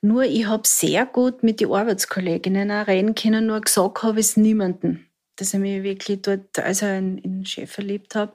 Nur 0.00 0.22
ich 0.24 0.46
habe 0.46 0.66
sehr 0.66 1.04
gut 1.04 1.42
mit 1.42 1.60
den 1.60 1.72
Arbeitskolleginnen 1.72 2.70
auch 2.70 2.86
reden 2.86 3.14
können, 3.14 3.46
nur 3.46 3.60
gesagt 3.60 4.02
habe 4.02 4.20
ich 4.20 4.26
es 4.26 4.36
niemandem, 4.36 5.04
dass 5.36 5.52
ich 5.52 5.60
mich 5.60 5.82
wirklich 5.82 6.22
dort, 6.22 6.58
also 6.58 6.86
in, 6.86 7.18
in 7.18 7.40
den 7.40 7.46
Chef 7.46 7.70
verliebt 7.70 8.14
habe. 8.14 8.32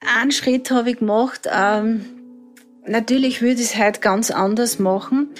Einen 0.00 0.32
Schritt 0.32 0.70
habe 0.70 0.90
ich 0.90 0.98
gemacht. 0.98 1.48
Ähm, 1.50 2.04
natürlich 2.86 3.40
würde 3.40 3.62
ich 3.62 3.72
es 3.72 3.78
heute 3.78 4.00
ganz 4.00 4.30
anders 4.30 4.78
machen. 4.78 5.30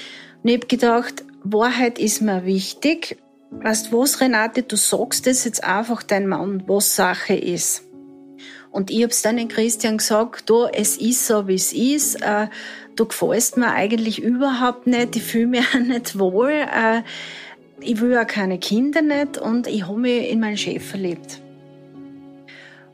Und 0.43 0.49
ich 0.49 0.57
habe 0.57 0.67
gedacht, 0.67 1.25
Wahrheit 1.53 1.99
ist 1.99 2.23
mir 2.23 2.45
wichtig. 2.45 3.19
Weißt 3.51 3.93
was, 3.93 4.21
Renate, 4.21 4.63
du 4.63 4.77
sagst 4.77 5.27
es 5.27 5.45
jetzt 5.45 5.65
einfach 5.65 6.03
dein 6.03 6.27
Mann, 6.27 6.65
was 6.67 6.97
Sache 6.97 7.35
ist. 7.35 7.83
Und 8.71 8.91
ich 8.91 9.03
hab's 9.05 9.23
dann 9.23 9.39
in 9.39 9.49
Christian 9.49 9.99
gesagt, 9.99 10.51
du, 10.51 10.65
es 10.65 10.97
ist 10.97 11.27
so, 11.27 11.49
wie 11.49 11.55
es 11.55 11.73
ist. 11.73 12.17
Äh, 12.17 12.49
du 12.95 13.07
gefällst 13.07 13.57
mir 13.57 13.73
eigentlich 13.73 14.23
überhaupt 14.23 14.87
nicht. 14.87 15.17
Ich 15.17 15.23
fühle 15.23 15.47
mich 15.47 15.67
auch 15.75 15.81
nicht 15.81 16.19
wohl. 16.19 16.51
Äh, 16.51 17.03
ich 17.81 18.01
will 18.01 18.17
auch 18.19 18.27
keine 18.27 18.59
Kinder 18.59 19.01
nicht. 19.01 19.39
Und 19.39 19.67
ich 19.67 19.87
habe 19.87 19.99
mich 19.99 20.31
in 20.31 20.41
meinen 20.41 20.57
Chef 20.57 20.85
verliebt. 20.87 21.41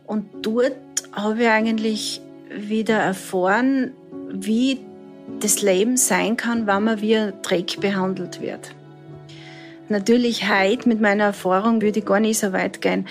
Und 0.07 0.27
dort 0.43 0.77
habe 1.13 1.43
ich 1.43 1.49
eigentlich 1.49 2.21
wieder 2.49 2.99
erfahren, 2.99 3.93
wie 4.31 4.79
das 5.41 5.63
Leben 5.63 5.97
sein 5.97 6.37
kann, 6.37 6.67
wenn 6.67 6.85
man 6.85 7.01
wie 7.01 7.17
ein 7.17 7.33
Dreck 7.43 7.81
behandelt 7.81 8.41
wird. 8.41 8.75
Natürlich 9.89 10.49
heute 10.49 10.89
mit 10.89 11.01
meiner 11.01 11.25
Erfahrung 11.25 11.83
würde 11.83 11.99
ich 11.99 12.07
gar 12.07 12.19
nicht 12.19 12.39
so 12.39 12.53
weit 12.53 12.81
gehen. 12.81 13.07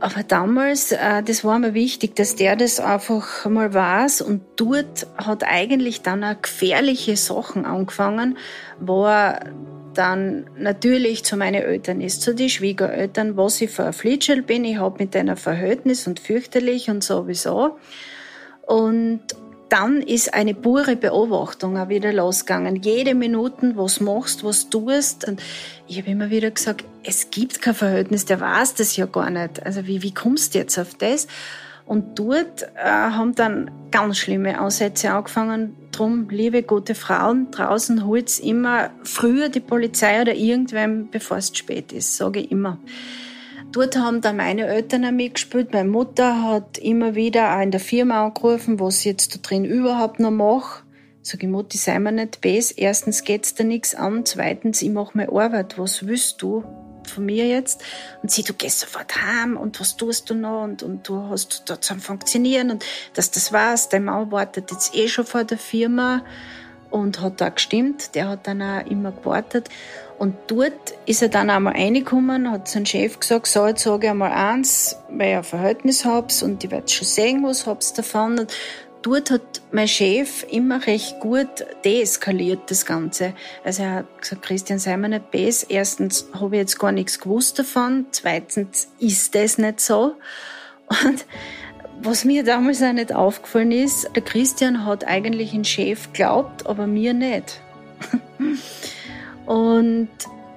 Aber 0.00 0.22
damals, 0.22 0.92
äh, 0.92 1.22
das 1.22 1.44
war 1.44 1.58
mir 1.58 1.74
wichtig, 1.74 2.16
dass 2.16 2.36
der 2.36 2.56
das 2.56 2.80
einfach 2.80 3.44
mal 3.44 3.74
weiß. 3.74 4.22
Und 4.22 4.40
dort 4.56 5.06
hat 5.18 5.44
eigentlich 5.44 6.00
dann 6.00 6.24
auch 6.24 6.40
gefährliche 6.40 7.16
Sachen 7.16 7.66
angefangen, 7.66 8.38
wo 8.80 9.04
er 9.04 9.40
dann 9.92 10.46
natürlich 10.56 11.22
zu 11.24 11.36
meinen 11.36 11.62
Eltern 11.62 12.00
ist, 12.00 12.22
zu 12.22 12.34
den 12.34 12.48
Schwiegereltern, 12.48 13.36
was 13.36 13.60
ich 13.60 13.70
für 13.70 13.84
ein 13.84 13.92
Flitschel 13.92 14.42
bin. 14.42 14.64
Ich 14.64 14.78
habe 14.78 15.02
mit 15.02 15.12
denen 15.12 15.36
Verhältnis 15.36 16.06
und 16.06 16.18
fürchterlich 16.18 16.88
und 16.88 17.04
sowieso. 17.04 17.76
Und 18.62 19.20
dann 19.72 20.02
ist 20.02 20.34
eine 20.34 20.52
pure 20.52 20.96
Beobachtung 20.96 21.78
auch 21.78 21.88
wieder 21.88 22.12
losgegangen. 22.12 22.76
Jede 22.76 23.14
Minute, 23.14 23.72
was 23.74 24.00
machst, 24.00 24.44
was 24.44 24.68
tust. 24.68 25.26
Und 25.26 25.42
ich 25.88 25.96
habe 25.96 26.10
immer 26.10 26.28
wieder 26.28 26.50
gesagt, 26.50 26.84
es 27.04 27.30
gibt 27.30 27.62
kein 27.62 27.74
Verhältnis, 27.74 28.26
der 28.26 28.38
weiß 28.38 28.74
das 28.74 28.96
ja 28.96 29.06
gar 29.06 29.30
nicht. 29.30 29.64
Also 29.64 29.86
wie, 29.86 30.02
wie 30.02 30.12
kommst 30.12 30.54
du 30.54 30.58
jetzt 30.58 30.78
auf 30.78 30.94
das? 30.96 31.26
Und 31.86 32.18
dort 32.18 32.64
äh, 32.76 32.84
haben 32.84 33.34
dann 33.34 33.70
ganz 33.90 34.18
schlimme 34.18 34.60
Ansätze 34.60 35.10
angefangen. 35.10 35.74
Drum, 35.90 36.28
liebe 36.28 36.62
gute 36.62 36.94
Frauen, 36.94 37.50
draußen 37.50 38.06
holt's 38.06 38.40
immer 38.40 38.90
früher 39.04 39.48
die 39.48 39.60
Polizei 39.60 40.20
oder 40.20 40.34
irgendwem, 40.34 41.08
bevor 41.10 41.38
es 41.38 41.56
spät 41.56 41.92
ist, 41.92 42.18
sage 42.18 42.40
ich 42.40 42.50
immer. 42.50 42.78
Dort 43.72 43.96
haben 43.96 44.20
dann 44.20 44.36
meine 44.36 44.66
Eltern 44.66 45.06
auch 45.06 45.12
mitgespielt. 45.12 45.72
Meine 45.72 45.88
Mutter 45.88 46.42
hat 46.42 46.76
immer 46.76 47.14
wieder 47.14 47.56
auch 47.56 47.62
in 47.62 47.70
der 47.70 47.80
Firma 47.80 48.26
angerufen, 48.26 48.78
was 48.78 48.98
ich 48.98 49.06
jetzt 49.06 49.34
da 49.34 49.38
drin 49.38 49.64
überhaupt 49.64 50.20
noch 50.20 50.30
mache. 50.30 50.82
Sag 51.22 51.42
ich, 51.42 51.48
Mutti, 51.48 51.78
sei 51.78 51.98
mir 51.98 52.12
nicht 52.12 52.42
bes. 52.42 52.70
Erstens 52.70 53.24
geht's 53.24 53.54
dir 53.54 53.64
nichts 53.64 53.94
an. 53.94 54.26
Zweitens, 54.26 54.82
ich 54.82 54.90
mache 54.90 55.16
meine 55.16 55.32
Arbeit. 55.32 55.78
Was 55.78 56.06
willst 56.06 56.42
du 56.42 56.64
von 57.04 57.24
mir 57.24 57.46
jetzt? 57.46 57.82
Und 58.22 58.30
sie, 58.30 58.42
du 58.42 58.52
gehst 58.52 58.80
sofort 58.80 59.16
heim 59.16 59.56
und 59.56 59.80
was 59.80 59.96
tust 59.96 60.28
du 60.28 60.34
noch? 60.34 60.64
Und, 60.64 60.82
und 60.82 61.08
du 61.08 61.30
hast 61.30 61.62
dort 61.66 61.82
zum 61.82 61.98
Funktionieren 61.98 62.72
und 62.72 62.84
dass 63.14 63.30
das 63.30 63.54
war's. 63.54 63.88
Dein 63.88 64.04
Mann 64.04 64.30
wartet 64.30 64.70
jetzt 64.70 64.94
eh 64.94 65.08
schon 65.08 65.24
vor 65.24 65.44
der 65.44 65.58
Firma. 65.58 66.24
und 66.92 67.20
hat 67.20 67.40
da 67.40 67.48
gestimmt. 67.48 68.14
Der 68.14 68.28
hat 68.28 68.46
dann 68.46 68.62
auch 68.62 68.86
immer 68.86 69.12
gewartet. 69.12 69.68
Und 70.22 70.36
dort 70.46 70.94
ist 71.04 71.20
er 71.20 71.30
dann 71.30 71.50
einmal 71.50 71.72
reingekommen, 71.72 72.48
hat 72.48 72.68
sein 72.68 72.86
Chef 72.86 73.18
gesagt, 73.18 73.48
so, 73.48 73.66
jetzt 73.66 73.82
sage 73.82 74.06
ich 74.06 74.10
einmal 74.12 74.30
eins, 74.30 74.96
weil 75.08 75.30
ich 75.30 75.36
ein 75.38 75.42
Verhältnis 75.42 76.04
hab's 76.04 76.44
und 76.44 76.62
ich 76.62 76.70
werde 76.70 76.88
schon 76.88 77.08
sehen, 77.08 77.42
was 77.42 77.66
hab's 77.66 77.92
davon. 77.92 78.38
Und 78.38 78.52
dort 79.02 79.32
hat 79.32 79.62
mein 79.72 79.88
Chef 79.88 80.46
immer 80.48 80.86
recht 80.86 81.18
gut 81.18 81.66
deeskaliert, 81.84 82.70
das 82.70 82.86
Ganze. 82.86 83.34
Also 83.64 83.82
er 83.82 83.94
hat 83.94 84.22
gesagt, 84.22 84.42
Christian, 84.42 84.78
sei 84.78 84.96
mir 84.96 85.08
nicht 85.08 85.32
bes. 85.32 85.64
Erstens 85.64 86.28
habe 86.32 86.54
ich 86.54 86.60
jetzt 86.60 86.78
gar 86.78 86.92
nichts 86.92 87.18
gewusst 87.18 87.58
davon. 87.58 88.06
Zweitens 88.12 88.92
ist 89.00 89.34
das 89.34 89.58
nicht 89.58 89.80
so. 89.80 90.14
Und 90.86 91.26
was 92.00 92.24
mir 92.24 92.44
damals 92.44 92.80
auch 92.80 92.92
nicht 92.92 93.12
aufgefallen 93.12 93.72
ist, 93.72 94.08
der 94.14 94.22
Christian 94.22 94.86
hat 94.86 95.04
eigentlich 95.04 95.52
einen 95.52 95.64
Chef 95.64 96.12
geglaubt, 96.12 96.64
aber 96.64 96.86
mir 96.86 97.12
nicht. 97.12 97.60
Und 99.46 100.08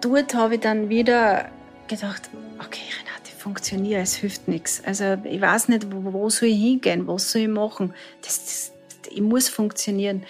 dort 0.01 0.33
habe 0.33 0.55
ich 0.55 0.61
dann 0.61 0.89
wieder 0.89 1.49
gedacht, 1.87 2.29
okay, 2.59 2.81
Renate, 2.99 3.31
funktioniert, 3.37 4.03
es 4.03 4.15
hilft 4.15 4.47
nichts. 4.47 4.81
Also 4.85 5.17
ich 5.23 5.41
weiß 5.41 5.69
nicht, 5.69 5.91
wo, 5.91 6.13
wo 6.13 6.29
soll 6.29 6.49
ich 6.49 6.59
hingehen, 6.59 7.07
was 7.07 7.31
soll 7.31 7.43
ich 7.43 7.47
machen. 7.47 7.93
Das, 8.21 8.43
das, 8.45 8.71
ich 9.11 9.21
muss 9.21 9.49
funktionieren. 9.49 10.23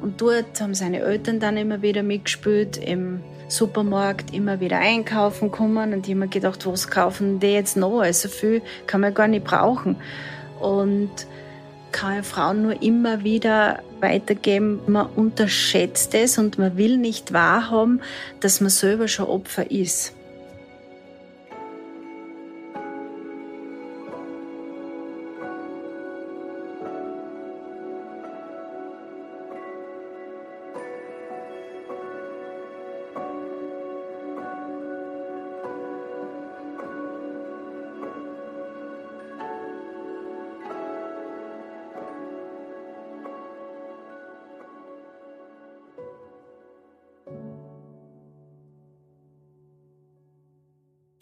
Und 0.00 0.20
dort 0.20 0.60
haben 0.60 0.74
seine 0.74 1.00
Eltern 1.00 1.40
dann 1.40 1.56
immer 1.56 1.80
wieder 1.82 2.02
mitgespielt, 2.02 2.76
im 2.76 3.22
Supermarkt 3.48 4.32
immer 4.32 4.60
wieder 4.60 4.78
einkaufen 4.78 5.50
kommen 5.50 5.92
und 5.92 6.06
ich 6.06 6.14
habe 6.14 6.20
mir 6.20 6.28
gedacht, 6.28 6.66
was 6.66 6.88
kaufen 6.88 7.40
die 7.40 7.48
jetzt 7.48 7.76
noch? 7.76 8.00
Also 8.00 8.28
viel 8.28 8.62
kann 8.86 9.00
man 9.00 9.14
gar 9.14 9.26
nicht 9.26 9.44
brauchen 9.44 9.96
und 10.60 11.10
kann 11.92 12.22
Frauen 12.22 12.62
nur 12.62 12.82
immer 12.82 13.24
wieder 13.24 13.82
weitergeben. 14.02 14.80
Man 14.86 15.06
unterschätzt 15.16 16.14
es 16.14 16.38
und 16.38 16.58
man 16.58 16.76
will 16.76 16.96
nicht 16.96 17.32
wahrhaben, 17.32 18.00
dass 18.40 18.60
man 18.60 18.70
selber 18.70 19.08
schon 19.08 19.26
Opfer 19.26 19.70
ist. 19.70 20.14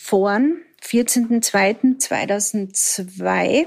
Vorn, 0.08 0.62
14.02.2002, 0.82 3.66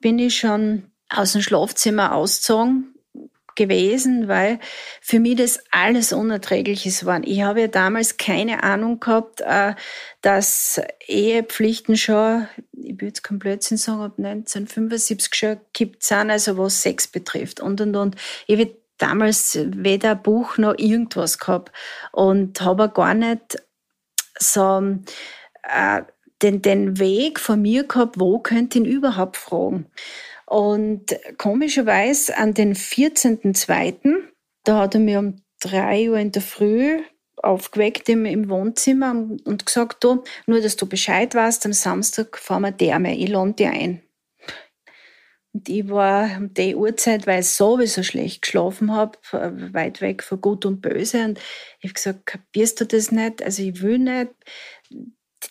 bin 0.00 0.18
ich 0.18 0.36
schon 0.36 0.90
aus 1.08 1.32
dem 1.32 1.42
Schlafzimmer 1.42 2.14
ausgezogen 2.14 2.94
gewesen, 3.54 4.26
weil 4.26 4.58
für 5.00 5.20
mich 5.20 5.36
das 5.36 5.60
alles 5.70 6.12
Unerträgliches 6.12 7.06
war. 7.06 7.22
Ich 7.24 7.42
habe 7.42 7.60
ja 7.60 7.68
damals 7.68 8.16
keine 8.16 8.64
Ahnung 8.64 8.98
gehabt, 8.98 9.40
äh, 9.40 9.76
dass 10.20 10.80
Ehepflichten 11.06 11.96
schon, 11.96 12.48
ich 12.72 13.00
würde 13.00 13.20
kein 13.20 13.38
Blödsinn 13.38 13.76
sagen, 13.76 14.02
ab 14.02 14.14
1975 14.16 15.32
schon 15.34 15.60
gibt 15.72 16.02
sind, 16.02 16.30
also 16.30 16.58
was 16.58 16.82
Sex 16.82 17.06
betrifft 17.06 17.60
und 17.60 17.80
und 17.80 17.94
und. 17.94 18.16
Ich 18.48 18.58
habe 18.58 18.76
damals 18.96 19.56
weder 19.62 20.16
Buch 20.16 20.58
noch 20.58 20.74
irgendwas 20.76 21.38
gehabt 21.38 21.70
und 22.10 22.60
habe 22.60 22.88
gar 22.88 23.14
nicht 23.14 23.62
so 24.38 24.98
äh, 25.68 26.02
den, 26.42 26.62
den 26.62 26.98
Weg 26.98 27.40
von 27.40 27.62
mir 27.62 27.84
gehabt, 27.84 28.18
wo 28.18 28.38
könnte 28.38 28.78
ich 28.78 28.84
ihn 28.84 28.90
überhaupt 28.90 29.36
fragen. 29.36 29.86
Und 30.46 31.16
komischerweise 31.36 32.36
an 32.36 32.54
den 32.54 32.74
14.02., 32.74 34.16
da 34.64 34.78
hat 34.78 34.94
er 34.94 35.00
mir 35.00 35.18
um 35.18 35.42
drei 35.60 36.10
Uhr 36.10 36.18
in 36.18 36.32
der 36.32 36.42
Früh 36.42 37.00
aufgeweckt 37.36 38.08
im, 38.08 38.24
im 38.24 38.48
Wohnzimmer 38.48 39.10
und 39.12 39.66
gesagt, 39.66 40.02
du, 40.04 40.24
nur 40.46 40.60
dass 40.60 40.76
du 40.76 40.86
Bescheid 40.86 41.34
weißt, 41.34 41.66
am 41.66 41.72
Samstag 41.72 42.38
fahren 42.38 42.62
wir 42.62 42.72
Därme, 42.72 43.16
ich 43.16 43.28
lade 43.28 43.52
dich 43.52 43.66
ein. 43.66 44.02
Und 45.52 45.68
ich 45.68 45.88
war 45.88 46.36
um 46.36 46.52
die 46.52 46.74
Uhrzeit, 46.74 47.26
weil 47.26 47.40
ich 47.40 47.48
sowieso 47.48 48.02
schlecht 48.02 48.42
geschlafen 48.42 48.92
habe, 48.92 49.18
weit 49.32 50.00
weg 50.00 50.22
von 50.22 50.40
Gut 50.40 50.66
und 50.66 50.80
Böse. 50.80 51.24
Und 51.24 51.38
ich 51.80 51.88
habe 51.88 51.94
gesagt, 51.94 52.26
kapierst 52.26 52.80
du 52.80 52.86
das 52.86 53.10
nicht? 53.12 53.42
Also 53.42 53.62
ich 53.62 53.80
will 53.82 53.98
nicht 53.98 54.30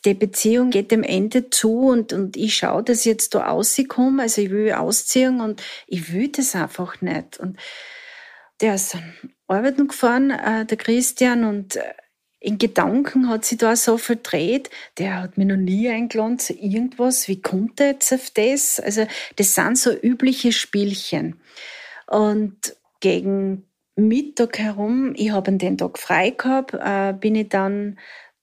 die 0.05 0.13
Beziehung 0.13 0.69
geht 0.69 0.91
dem 0.91 1.03
Ende 1.03 1.49
zu 1.49 1.87
und, 1.87 2.13
und 2.13 2.35
ich 2.37 2.57
schaue, 2.57 2.83
dass 2.83 2.99
ich 2.99 3.05
jetzt 3.05 3.35
da 3.35 3.47
rauskomme, 3.47 4.23
also 4.23 4.41
ich 4.41 4.49
will 4.49 4.71
ausziehen 4.73 5.41
und 5.41 5.61
ich 5.87 6.11
will 6.13 6.29
das 6.29 6.55
einfach 6.55 7.01
nicht. 7.01 7.39
Und 7.39 7.57
der 8.61 8.75
ist 8.75 8.97
arbeiten 9.47 9.87
gefahren, 9.87 10.31
äh, 10.31 10.65
der 10.65 10.77
Christian, 10.77 11.43
und 11.45 11.77
äh, 11.77 11.93
in 12.39 12.57
Gedanken 12.57 13.29
hat 13.29 13.45
sich 13.45 13.57
da 13.57 13.75
so 13.75 13.97
verdreht, 13.97 14.69
der 14.97 15.21
hat 15.21 15.37
mich 15.37 15.47
noch 15.47 15.57
nie 15.57 15.89
eingeladen 15.89 16.37
zu 16.37 16.53
irgendwas, 16.53 17.27
wie 17.27 17.41
kommt 17.41 17.79
er 17.79 17.91
jetzt 17.91 18.13
auf 18.13 18.29
das? 18.31 18.79
Also 18.79 19.07
das 19.37 19.55
sind 19.55 19.77
so 19.77 19.91
übliche 19.91 20.51
Spielchen. 20.51 21.39
Und 22.05 22.75
gegen 22.99 23.65
Mittag 23.95 24.59
herum, 24.59 25.13
ich 25.15 25.31
habe 25.31 25.51
den 25.51 25.77
Tag 25.77 25.97
frei 25.97 26.29
gehabt, 26.29 26.73
äh, 26.73 27.13
bin 27.13 27.35
ich 27.35 27.49
dann 27.49 27.97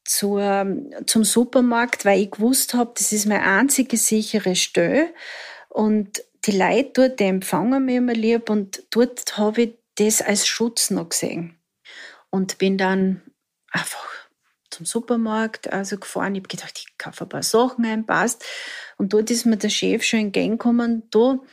zur, 0.04 0.66
zum 1.06 1.24
Supermarkt, 1.24 2.04
weil 2.04 2.20
ich 2.20 2.30
gewusst 2.30 2.74
habe, 2.74 2.92
das 2.96 3.12
ist 3.12 3.26
meine 3.26 3.44
einzige 3.44 3.96
sichere 3.96 4.56
Stelle. 4.56 5.12
Und 5.68 6.22
die 6.44 6.56
Leute 6.56 6.90
dort, 6.92 7.20
die 7.20 7.24
empfangen 7.24 7.84
mich 7.84 7.96
immer 7.96 8.12
lieb 8.12 8.50
und 8.50 8.82
dort 8.90 9.36
habe 9.38 9.62
ich 9.62 9.78
das 9.96 10.20
als 10.20 10.46
Schutz 10.46 10.90
noch 10.90 11.08
gesehen. 11.08 11.58
Und 12.30 12.58
bin 12.58 12.76
dann 12.76 13.22
einfach 13.70 14.08
zum 14.70 14.86
Supermarkt 14.86 15.72
also 15.72 15.96
gefahren. 15.98 16.34
Ich 16.34 16.40
habe 16.40 16.48
gedacht, 16.48 16.78
ich 16.78 16.98
kaufe 16.98 17.24
ein 17.24 17.28
paar 17.28 17.42
Sachen 17.42 17.84
ein, 17.84 18.06
passt. 18.06 18.44
Und 18.96 19.12
dort 19.12 19.30
ist 19.30 19.46
mir 19.46 19.56
der 19.56 19.68
Chef 19.68 20.02
schon 20.02 20.20
entgegengekommen, 20.20 21.08
äh, 21.14 21.46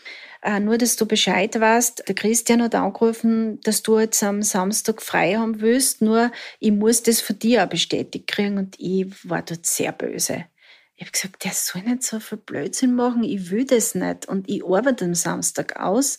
nur, 0.59 0.77
dass 0.77 0.95
du 0.95 1.05
Bescheid 1.05 1.59
weißt, 1.59 2.07
der 2.07 2.15
Christian 2.15 2.63
hat 2.63 2.73
angerufen, 2.73 3.61
dass 3.61 3.83
du 3.83 3.99
jetzt 3.99 4.23
am 4.23 4.41
Samstag 4.41 5.01
frei 5.01 5.35
haben 5.35 5.61
willst, 5.61 6.01
nur 6.01 6.31
ich 6.59 6.71
muss 6.71 7.03
das 7.03 7.21
von 7.21 7.37
dir 7.37 7.63
auch 7.63 7.69
bestätigt 7.69 8.27
kriegen 8.27 8.57
und 8.57 8.75
ich 8.79 9.07
war 9.29 9.43
dort 9.43 9.65
sehr 9.65 9.91
böse. 9.91 10.45
Ich 10.95 11.03
habe 11.03 11.11
gesagt, 11.11 11.43
der 11.43 11.51
soll 11.51 11.83
nicht 11.83 12.03
so 12.03 12.19
viel 12.19 12.39
Blödsinn 12.39 12.95
machen, 12.95 13.23
ich 13.23 13.51
will 13.51 13.65
das 13.65 13.93
nicht 13.95 14.27
und 14.27 14.49
ich 14.49 14.63
arbeite 14.65 15.05
am 15.05 15.15
Samstag 15.15 15.79
aus. 15.79 16.17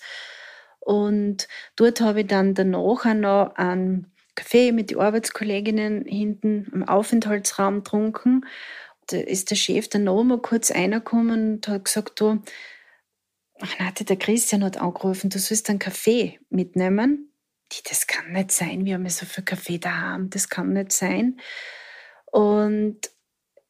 Und 0.79 1.47
dort 1.77 2.01
habe 2.01 2.23
ich 2.23 2.27
dann 2.27 2.55
danach 2.55 2.79
auch 2.79 3.05
noch 3.15 3.55
einen 3.57 4.13
Kaffee 4.35 4.73
mit 4.73 4.91
den 4.91 4.99
Arbeitskolleginnen 4.99 6.05
hinten 6.05 6.69
im 6.73 6.89
Aufenthaltsraum 6.89 7.79
getrunken. 7.79 8.45
Da 9.09 9.19
ist 9.19 9.51
der 9.51 9.57
Chef 9.57 9.89
dann 9.89 10.05
noch 10.05 10.23
mal 10.25 10.39
kurz 10.39 10.73
reingekommen 10.73 11.55
und 11.55 11.69
hat 11.69 11.85
gesagt, 11.85 12.21
du, 12.21 12.43
Renate, 13.63 14.05
der 14.05 14.17
Christian 14.17 14.65
hat 14.65 14.77
angerufen, 14.77 15.31
du 15.31 15.39
sollst 15.39 15.71
einen 15.71 15.79
Kaffee 15.79 16.39
mitnehmen. 16.51 17.33
Das 17.89 18.07
kann 18.07 18.33
nicht 18.33 18.53
sein, 18.53 18.85
wir 18.85 18.95
haben 18.95 19.05
ja 19.05 19.11
so 19.11 19.25
viel 19.25 19.45
Kaffee 19.45 19.79
daheim, 19.79 20.29
das 20.29 20.49
kann 20.49 20.75
nicht 20.75 20.93
sein. 20.93 21.41
Und 22.27 22.99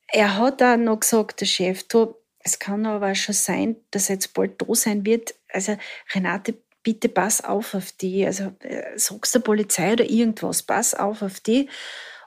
er 0.08 0.36
hat 0.38 0.60
dann 0.60 0.84
noch 0.84 1.00
gesagt, 1.00 1.40
der 1.40 1.46
Chef, 1.46 1.86
du, 1.86 2.14
es 2.40 2.58
kann 2.58 2.84
aber 2.86 3.14
schon 3.14 3.34
sein, 3.34 3.76
dass 3.90 4.08
er 4.08 4.16
jetzt 4.16 4.34
bald 4.34 4.60
da 4.60 4.74
sein 4.74 5.06
wird. 5.06 5.34
Also 5.48 5.76
Renate, 6.12 6.54
bitte 6.82 7.08
pass 7.08 7.42
auf 7.42 7.74
auf 7.74 7.92
die. 7.92 8.26
Also 8.26 8.52
äh, 8.60 8.98
sagst 8.98 9.34
der 9.34 9.40
Polizei 9.40 9.92
oder 9.92 10.04
irgendwas, 10.04 10.62
pass 10.62 10.94
auf 10.94 11.22
auf 11.22 11.40
die. 11.40 11.68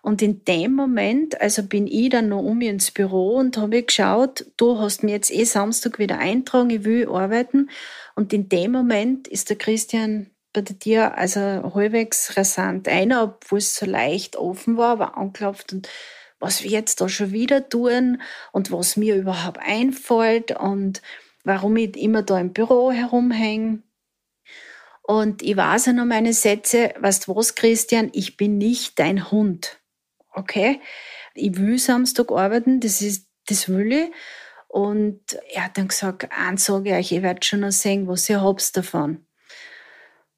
Und 0.05 0.21
in 0.21 0.45
dem 0.45 0.73
Moment, 0.73 1.41
also 1.41 1.63
bin 1.63 1.87
ich 1.87 2.09
dann 2.09 2.29
noch 2.29 2.43
um 2.43 2.61
ins 2.61 2.91
Büro 2.91 3.37
und 3.37 3.57
habe 3.57 3.81
geschaut, 3.81 4.45
du 4.55 4.77
hast 4.77 5.01
mir 5.01 5.13
jetzt 5.13 5.31
eh 5.31 5.45
Samstag 5.45 5.97
wieder 5.97 6.19
eintragen, 6.19 6.69
ich 6.69 6.83
will 6.83 7.09
arbeiten. 7.09 7.71
Und 8.13 8.31
in 8.31 8.47
dem 8.47 8.71
Moment 8.71 9.27
ist 9.27 9.49
der 9.49 9.57
Christian 9.57 10.29
bei 10.53 10.61
dir 10.61 11.17
also 11.17 11.39
halbwegs 11.41 12.37
rasant 12.37 12.87
einer, 12.87 13.23
obwohl 13.23 13.57
es 13.57 13.75
so 13.75 13.87
leicht 13.87 14.35
offen 14.35 14.77
war, 14.77 14.91
aber 14.91 15.17
anklopft 15.17 15.73
und 15.73 15.89
was 16.39 16.61
wir 16.61 16.69
jetzt 16.69 17.01
da 17.01 17.09
schon 17.09 17.31
wieder 17.31 17.67
tun 17.67 18.21
und 18.51 18.71
was 18.71 18.97
mir 18.97 19.15
überhaupt 19.15 19.57
einfällt 19.59 20.51
und 20.51 21.01
warum 21.43 21.77
ich 21.77 21.97
immer 21.97 22.21
da 22.21 22.39
im 22.39 22.53
Büro 22.53 22.91
herumhänge. 22.91 23.81
Und 25.01 25.41
ich 25.41 25.57
weiß 25.57 25.87
ja 25.87 25.93
noch 25.93 26.05
meine 26.05 26.33
Sätze, 26.33 26.93
weißt 26.99 27.27
du 27.27 27.35
was, 27.35 27.55
Christian, 27.55 28.11
ich 28.13 28.37
bin 28.37 28.59
nicht 28.59 28.99
dein 28.99 29.31
Hund 29.31 29.79
okay, 30.35 30.79
ich 31.33 31.57
will 31.57 31.79
Samstag 31.79 32.31
arbeiten, 32.31 32.79
das 32.79 33.01
ist, 33.01 33.27
das 33.47 33.69
will 33.69 33.91
ich. 33.91 34.11
Und 34.67 35.21
er 35.53 35.65
hat 35.65 35.77
dann 35.77 35.87
gesagt, 35.87 36.27
eins 36.31 36.65
sage 36.65 36.89
ich 36.89 36.95
euch, 36.95 37.11
ihr 37.13 37.23
werdet 37.23 37.45
schon 37.45 37.61
noch 37.61 37.71
sehen, 37.71 38.07
was 38.07 38.29
ihr 38.29 38.41
habt 38.41 38.75
davon. 38.75 39.25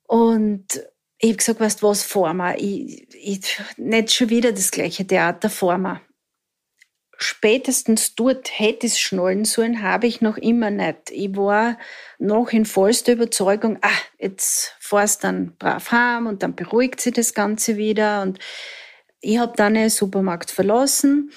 Und 0.03 0.65
ich 1.19 1.29
habe 1.29 1.37
gesagt, 1.37 1.59
weißt 1.59 1.81
du 1.81 1.87
was, 1.87 2.03
vor 2.03 2.33
mir. 2.33 2.55
Ich, 2.57 3.07
ich, 3.13 3.59
nicht 3.77 4.13
schon 4.13 4.29
wieder 4.29 4.51
das 4.51 4.71
gleiche 4.71 5.05
Theater 5.05 5.49
vor 5.49 5.77
mir. 5.77 6.01
Spätestens 7.19 8.13
dort 8.13 8.59
hätte 8.59 8.85
es 8.85 8.99
schnallen 8.99 9.43
sollen, 9.43 9.81
habe 9.81 10.05
ich 10.05 10.21
noch 10.21 10.37
immer 10.37 10.69
nicht. 10.69 11.09
Ich 11.09 11.35
war 11.35 11.79
noch 12.19 12.49
in 12.49 12.65
vollster 12.65 13.13
Überzeugung, 13.13 13.79
ah, 13.81 13.89
jetzt 14.19 14.75
fahrst 14.79 15.23
dann 15.23 15.55
brav 15.57 15.91
heim 15.91 16.27
und 16.27 16.43
dann 16.43 16.55
beruhigt 16.55 17.01
sich 17.01 17.13
das 17.13 17.33
Ganze 17.33 17.75
wieder. 17.75 18.21
Und 18.21 18.37
ich 19.27 19.39
habe 19.39 19.51
dann 19.57 19.73
den 19.73 19.89
Supermarkt 19.89 20.51
verlassen, 20.51 21.31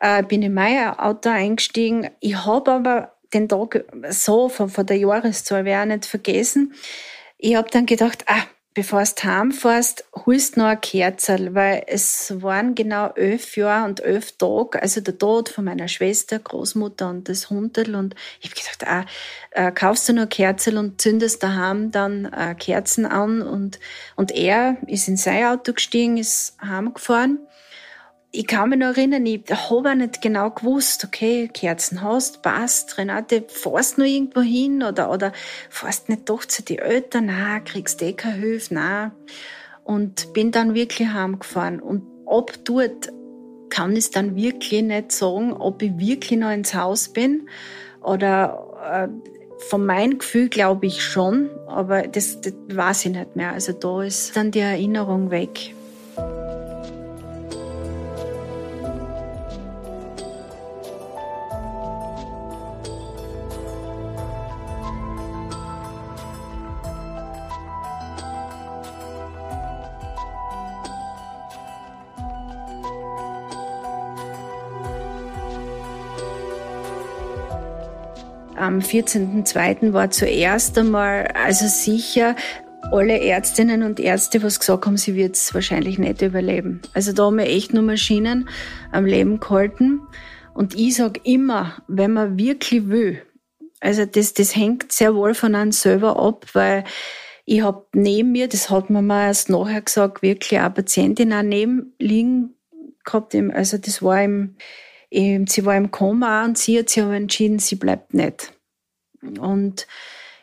äh, 0.00 0.22
bin 0.22 0.40
in 0.40 0.54
mein 0.54 0.98
Auto 0.98 1.28
eingestiegen. 1.28 2.08
Ich 2.20 2.36
habe 2.46 2.72
aber 2.72 3.12
den 3.34 3.50
Tag 3.50 3.84
so 4.08 4.48
von, 4.48 4.70
von 4.70 4.86
der 4.86 4.96
Jahreszahl 4.96 5.66
wäre 5.66 5.86
nicht 5.86 6.06
vergessen. 6.06 6.72
Ich 7.36 7.54
habe 7.54 7.68
dann 7.70 7.84
gedacht, 7.84 8.24
ah, 8.28 8.44
bevor 8.74 9.04
du 9.04 9.22
heimfährst, 9.22 10.04
holst 10.26 10.56
noch 10.56 10.66
ein 10.66 10.80
Kerzel, 10.80 11.54
weil 11.54 11.84
es 11.86 12.42
waren 12.42 12.74
genau 12.74 13.12
elf 13.14 13.56
Jahre 13.56 13.88
und 13.88 14.00
elf 14.00 14.32
Tage, 14.32 14.82
also 14.82 15.00
der 15.00 15.16
Tod 15.16 15.48
von 15.48 15.64
meiner 15.64 15.86
Schwester, 15.86 16.40
Großmutter 16.40 17.08
und 17.08 17.28
das 17.28 17.50
Hundel 17.50 17.94
und 17.94 18.16
ich 18.40 18.50
habe 18.50 18.60
gedacht, 18.60 18.86
ah, 18.86 19.04
äh, 19.52 19.70
kaufst 19.70 20.08
du 20.08 20.12
noch 20.12 20.28
Kerzel 20.28 20.76
und 20.76 21.00
zündest 21.00 21.42
daheim 21.42 21.92
dann 21.92 22.26
äh, 22.26 22.54
Kerzen 22.56 23.06
an. 23.06 23.42
Und, 23.42 23.78
und 24.16 24.32
er 24.32 24.76
ist 24.88 25.06
in 25.06 25.16
sein 25.16 25.44
Auto 25.44 25.72
gestiegen, 25.72 26.16
ist 26.16 26.56
heimgefahren 26.60 27.38
ich 28.34 28.48
kann 28.48 28.70
mich 28.70 28.80
noch 28.80 28.96
erinnern, 28.96 29.24
ich 29.26 29.42
habe 29.48 29.90
auch 29.90 29.94
nicht 29.94 30.20
genau 30.20 30.50
gewusst, 30.50 31.04
okay, 31.04 31.48
Kerzen 31.52 32.02
hast, 32.02 32.42
passt, 32.42 32.98
Renate, 32.98 33.44
fährst 33.46 33.96
du 33.96 34.02
noch 34.02 34.08
irgendwo 34.08 34.40
hin 34.40 34.82
oder, 34.82 35.10
oder 35.10 35.32
fährst 35.70 36.08
nicht 36.08 36.28
doch 36.28 36.44
zu 36.44 36.64
den 36.64 36.80
Eltern, 36.80 37.26
nein, 37.26 37.62
kriegst 37.64 38.02
eh 38.02 38.12
keine 38.12 38.34
Hilfe, 38.34 38.74
nein. 38.74 39.12
Und 39.84 40.32
bin 40.32 40.50
dann 40.50 40.74
wirklich 40.74 41.08
heimgefahren. 41.08 41.78
Und 41.78 42.02
ab 42.26 42.52
dort 42.64 43.12
kann 43.70 43.94
ich 43.94 44.10
dann 44.10 44.34
wirklich 44.34 44.82
nicht 44.82 45.12
sagen, 45.12 45.52
ob 45.52 45.80
ich 45.82 45.96
wirklich 45.98 46.38
noch 46.38 46.50
ins 46.50 46.74
Haus 46.74 47.10
bin 47.10 47.48
oder 48.02 49.08
äh, 49.08 49.08
von 49.68 49.86
meinem 49.86 50.18
Gefühl 50.18 50.48
glaube 50.48 50.86
ich 50.86 51.04
schon, 51.04 51.50
aber 51.68 52.08
das, 52.08 52.40
das 52.40 52.54
weiß 52.68 53.06
ich 53.06 53.12
nicht 53.12 53.36
mehr. 53.36 53.52
Also 53.52 53.72
da 53.72 54.02
ist 54.02 54.36
dann 54.36 54.50
die 54.50 54.60
Erinnerung 54.60 55.30
weg. 55.30 55.74
Am 78.56 78.78
14.02. 78.78 79.92
war 79.92 80.10
zuerst 80.10 80.78
einmal 80.78 81.26
also 81.28 81.66
sicher, 81.66 82.36
alle 82.92 83.20
Ärztinnen 83.20 83.82
und 83.82 83.98
Ärzte, 83.98 84.42
was 84.42 84.60
gesagt 84.60 84.86
haben, 84.86 84.96
sie 84.96 85.14
wird 85.14 85.36
es 85.36 85.54
wahrscheinlich 85.54 85.98
nicht 85.98 86.22
überleben. 86.22 86.80
Also 86.92 87.12
da 87.12 87.24
haben 87.24 87.38
wir 87.38 87.46
echt 87.46 87.74
nur 87.74 87.82
Maschinen 87.82 88.48
am 88.92 89.06
Leben 89.06 89.40
gehalten. 89.40 90.02
Und 90.54 90.74
ich 90.74 90.94
sage 90.96 91.20
immer, 91.24 91.82
wenn 91.88 92.12
man 92.12 92.38
wirklich 92.38 92.88
will, 92.88 93.22
also 93.80 94.04
das, 94.06 94.34
das 94.34 94.54
hängt 94.54 94.92
sehr 94.92 95.14
wohl 95.14 95.34
von 95.34 95.54
einem 95.54 95.72
selber 95.72 96.18
ab, 96.18 96.46
weil 96.52 96.84
ich 97.44 97.62
habe 97.62 97.86
neben 97.92 98.32
mir, 98.32 98.48
das 98.48 98.70
hat 98.70 98.88
man 98.88 99.06
mir 99.06 99.26
erst 99.26 99.50
nachher 99.50 99.82
gesagt, 99.82 100.22
wirklich 100.22 100.60
eine 100.60 100.70
Patientin 100.70 101.32
auch 101.32 101.42
neben 101.42 101.94
liegen 101.98 102.54
gehabt. 103.04 103.34
Also 103.34 103.78
das 103.78 104.00
war 104.00 104.22
im, 104.22 104.56
sie 105.14 105.64
war 105.64 105.76
im 105.76 105.90
Koma 105.90 106.44
und 106.44 106.58
sie 106.58 106.78
hat 106.78 106.88
sich 106.88 107.02
aber 107.02 107.14
entschieden, 107.14 107.58
sie 107.58 107.76
bleibt 107.76 108.14
nicht. 108.14 108.52
Und 109.22 109.86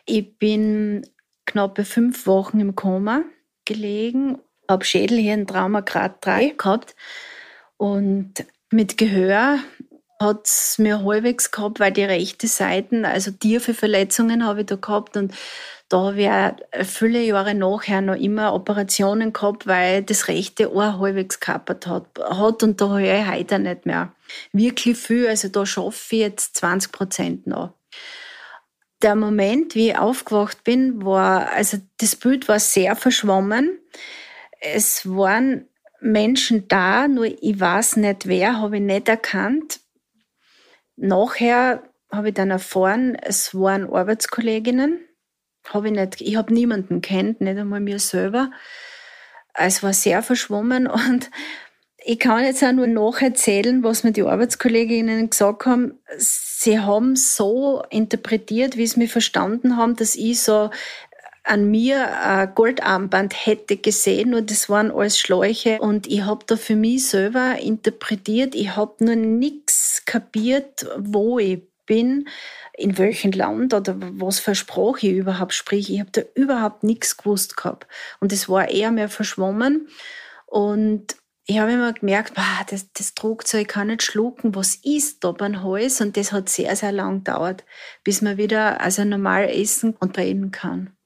ich 0.06 0.38
bin 0.38 1.06
knappe 1.46 1.84
fünf 1.84 2.26
Wochen 2.26 2.58
im 2.60 2.74
Koma 2.74 3.22
gelegen, 3.64 4.38
habe 4.68 4.84
Schädelhirntrauma 4.84 5.80
Grad 5.80 6.24
3 6.24 6.54
gehabt 6.56 6.96
und 7.76 8.32
mit 8.70 8.96
Gehör 8.96 9.58
hat 10.20 10.46
es 10.46 10.78
mir 10.78 11.04
halbwegs 11.04 11.50
gehabt, 11.50 11.80
weil 11.80 11.92
die 11.92 12.04
rechte 12.04 12.46
Seite, 12.46 13.06
also 13.06 13.30
tiefe 13.32 13.74
Verletzungen 13.74 14.46
habe 14.46 14.60
ich 14.60 14.66
da 14.66 14.76
gehabt 14.76 15.16
und 15.16 15.34
da 15.92 15.98
auch 15.98 16.84
viele 16.84 17.22
Jahre 17.22 17.54
nachher 17.54 18.00
noch 18.00 18.16
immer 18.16 18.54
Operationen 18.54 19.32
gehabt, 19.32 19.66
weil 19.66 20.02
das 20.02 20.28
rechte 20.28 20.72
Ohr 20.72 20.98
halbwegs 20.98 21.38
kaputt 21.40 21.86
hat, 21.86 22.06
hat 22.18 22.62
und 22.62 22.80
da 22.80 22.90
habe 22.90 23.02
ich 23.02 23.26
heute 23.28 23.58
nicht 23.58 23.84
mehr 23.84 24.12
wirklich 24.52 24.96
viel. 24.96 25.28
Also 25.28 25.48
da 25.48 25.66
schaffe 25.66 26.16
ich 26.16 26.20
jetzt 26.22 26.56
20 26.56 26.92
Prozent 26.92 27.46
noch. 27.46 27.74
Der 29.02 29.16
Moment, 29.16 29.74
wie 29.74 29.90
ich 29.90 29.98
aufgewacht 29.98 30.64
bin, 30.64 31.04
war, 31.04 31.50
also 31.50 31.78
das 31.98 32.16
Bild 32.16 32.48
war 32.48 32.60
sehr 32.60 32.96
verschwommen. 32.96 33.78
Es 34.60 35.08
waren 35.08 35.66
Menschen 36.00 36.68
da, 36.68 37.08
nur 37.08 37.26
ich 37.26 37.60
weiß 37.60 37.96
nicht 37.96 38.26
wer, 38.26 38.60
habe 38.60 38.76
ich 38.76 38.82
nicht 38.82 39.08
erkannt. 39.08 39.80
Nachher 40.96 41.82
habe 42.10 42.28
ich 42.28 42.34
dann 42.34 42.50
erfahren, 42.50 43.16
es 43.16 43.54
waren 43.54 43.92
Arbeitskolleginnen. 43.92 45.00
Habe 45.68 45.88
ich 45.88 45.94
nicht, 45.94 46.20
ich 46.20 46.36
habe 46.36 46.52
niemanden 46.52 47.00
kennt, 47.00 47.40
nicht 47.40 47.58
einmal 47.58 47.80
mir 47.80 47.98
selber. 47.98 48.50
Es 49.54 49.82
war 49.82 49.92
sehr 49.92 50.22
verschwommen 50.22 50.86
und 50.88 51.30
ich 52.04 52.18
kann 52.18 52.44
jetzt 52.44 52.64
auch 52.64 52.72
nur 52.72 52.88
nacherzählen, 52.88 53.84
was 53.84 54.02
mir 54.02 54.12
die 54.12 54.22
Arbeitskolleginnen 54.22 55.30
gesagt 55.30 55.66
haben. 55.66 56.00
Sie 56.18 56.80
haben 56.80 57.14
so 57.14 57.82
interpretiert, 57.90 58.76
wie 58.76 58.86
sie 58.86 58.98
mich 58.98 59.12
verstanden 59.12 59.76
haben, 59.76 59.94
dass 59.94 60.16
ich 60.16 60.40
so 60.40 60.70
an 61.44 61.70
mir 61.70 62.20
ein 62.24 62.54
Goldarmband 62.54 63.46
hätte 63.46 63.76
gesehen, 63.76 64.30
nur 64.30 64.42
das 64.42 64.68
waren 64.68 64.90
alles 64.90 65.18
Schläuche 65.18 65.80
und 65.80 66.06
ich 66.06 66.22
habe 66.22 66.44
da 66.46 66.56
für 66.56 66.76
mich 66.76 67.08
selber 67.08 67.58
interpretiert, 67.60 68.54
ich 68.54 68.76
habe 68.76 69.04
nur 69.04 69.16
nichts 69.16 70.04
kapiert, 70.04 70.86
wo 70.98 71.38
ich 71.38 71.62
bin, 71.86 72.28
in 72.74 72.98
welchem 72.98 73.32
Land 73.32 73.74
oder 73.74 73.96
was 73.98 74.38
für 74.38 74.54
Sprache 74.54 75.06
ich 75.06 75.14
überhaupt 75.14 75.52
spreche. 75.52 75.92
Ich 75.92 76.00
habe 76.00 76.10
da 76.10 76.22
überhaupt 76.34 76.84
nichts 76.84 77.16
gewusst 77.16 77.56
gehabt 77.56 77.86
und 78.20 78.32
es 78.32 78.48
war 78.48 78.70
eher 78.70 78.90
mehr 78.90 79.08
verschwommen 79.08 79.88
und 80.46 81.16
ich 81.44 81.58
habe 81.58 81.72
immer 81.72 81.92
gemerkt, 81.92 82.34
boah, 82.34 82.64
das, 82.70 82.92
das 82.92 83.14
Druckzeug 83.14 83.66
kann 83.66 83.88
nicht 83.88 84.02
schlucken, 84.02 84.54
was 84.54 84.76
ist 84.76 85.24
da 85.24 85.32
beim 85.32 85.62
Hals? 85.62 86.00
Und 86.00 86.16
das 86.16 86.32
hat 86.32 86.48
sehr, 86.48 86.76
sehr 86.76 86.92
lang 86.92 87.24
gedauert, 87.24 87.64
bis 88.04 88.22
man 88.22 88.36
wieder 88.36 88.80
also 88.80 89.04
normal 89.04 89.48
essen 89.50 89.96
und 89.98 90.16
reden 90.18 90.52
kann. 90.52 90.96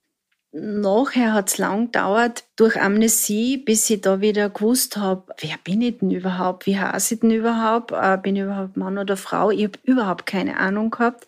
Nachher 0.59 1.35
hat 1.35 1.51
es 1.51 1.59
lang 1.59 1.93
gedauert 1.93 2.45
durch 2.57 2.81
Amnesie, 2.81 3.59
bis 3.59 3.91
ich 3.91 4.01
da 4.01 4.23
wieder 4.23 4.49
gewusst 4.49 4.97
habe, 4.97 5.35
wer 5.41 5.57
bin 5.63 5.83
ich 5.83 5.99
denn 5.99 6.11
überhaupt? 6.11 6.65
Wie 6.65 6.79
heiße 6.79 7.15
ich 7.15 7.21
denn 7.21 7.31
überhaupt? 7.31 7.93
Äh, 7.93 8.17
bin 8.17 8.37
ich 8.37 8.43
überhaupt 8.43 8.75
Mann 8.75 8.97
oder 8.97 9.19
Frau? 9.19 9.51
Ich 9.51 9.65
habe 9.65 9.79
überhaupt 9.83 10.25
keine 10.25 10.57
Ahnung 10.59 10.91
gehabt. 10.91 11.27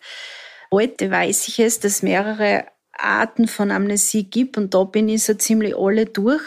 Heute 0.71 1.11
weiß 1.11 1.47
ich 1.47 1.59
es, 1.59 1.79
dass 1.79 1.91
es 1.91 2.01
mehrere 2.01 2.65
Arten 2.91 3.47
von 3.47 3.69
Amnesie 3.69 4.23
gibt 4.23 4.57
und 4.57 4.73
da 4.73 4.83
bin 4.83 5.07
ich 5.07 5.23
so 5.23 5.35
ziemlich 5.35 5.77
alle 5.77 6.07
durch. 6.07 6.41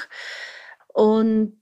Und 0.89 1.57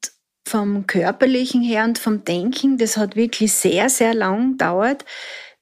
vom 0.49 0.87
körperlichen 0.87 1.61
her 1.61 1.85
und 1.85 1.99
vom 1.99 2.25
Denken, 2.25 2.79
das 2.79 2.97
hat 2.97 3.15
wirklich 3.15 3.53
sehr, 3.53 3.91
sehr 3.91 4.15
lang 4.15 4.53
gedauert 4.53 5.05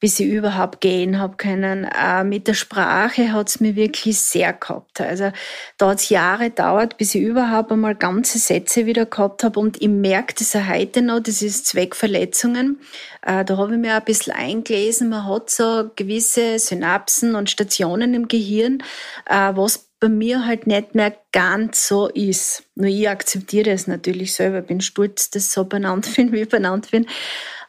bis 0.00 0.20
ich 0.20 0.28
überhaupt 0.28 0.80
gehen 0.80 1.18
habe 1.18 1.36
können. 1.36 1.84
Äh, 1.84 2.24
mit 2.24 2.46
der 2.46 2.54
Sprache 2.54 3.32
hat's 3.32 3.60
mir 3.60 3.74
wirklich 3.76 4.18
sehr 4.18 4.52
gehabt. 4.52 5.00
Also 5.00 5.32
da 5.76 5.90
hat's 5.90 6.08
Jahre 6.08 6.50
gedauert, 6.50 6.96
bis 6.96 7.14
ich 7.14 7.22
überhaupt 7.22 7.72
einmal 7.72 7.94
ganze 7.94 8.38
Sätze 8.38 8.86
wieder 8.86 9.06
gehabt 9.06 9.42
habe. 9.42 9.58
Und 9.58 9.82
ich 9.82 9.88
merke 9.88 10.34
das 10.38 10.54
auch 10.54 10.68
heute 10.68 11.02
noch, 11.02 11.20
das 11.20 11.42
ist 11.42 11.66
Zweckverletzungen. 11.66 12.80
Äh, 13.22 13.44
da 13.44 13.56
habe 13.56 13.74
ich 13.74 13.80
mir 13.80 13.94
ein 13.94 14.04
bisschen 14.04 14.32
eingelesen. 14.32 15.08
Man 15.08 15.26
hat 15.26 15.50
so 15.50 15.90
gewisse 15.96 16.58
Synapsen 16.58 17.34
und 17.34 17.50
Stationen 17.50 18.14
im 18.14 18.28
Gehirn, 18.28 18.82
äh, 19.28 19.52
was 19.54 19.88
bei 20.00 20.08
mir 20.08 20.46
halt 20.46 20.66
nicht 20.66 20.94
mehr 20.94 21.12
ganz 21.32 21.88
so 21.88 22.08
ist. 22.08 22.62
Nur 22.76 22.88
ich 22.88 23.08
akzeptiere 23.08 23.70
das 23.70 23.86
natürlich 23.86 24.32
selber, 24.32 24.62
bin 24.62 24.80
stolz, 24.80 25.30
dass 25.30 25.44
ich 25.44 25.50
so 25.50 25.64
benannt 25.64 26.08
bin, 26.16 26.32
wie 26.32 26.42
ich 26.42 26.48
benannt 26.48 26.90
bin. 26.90 27.06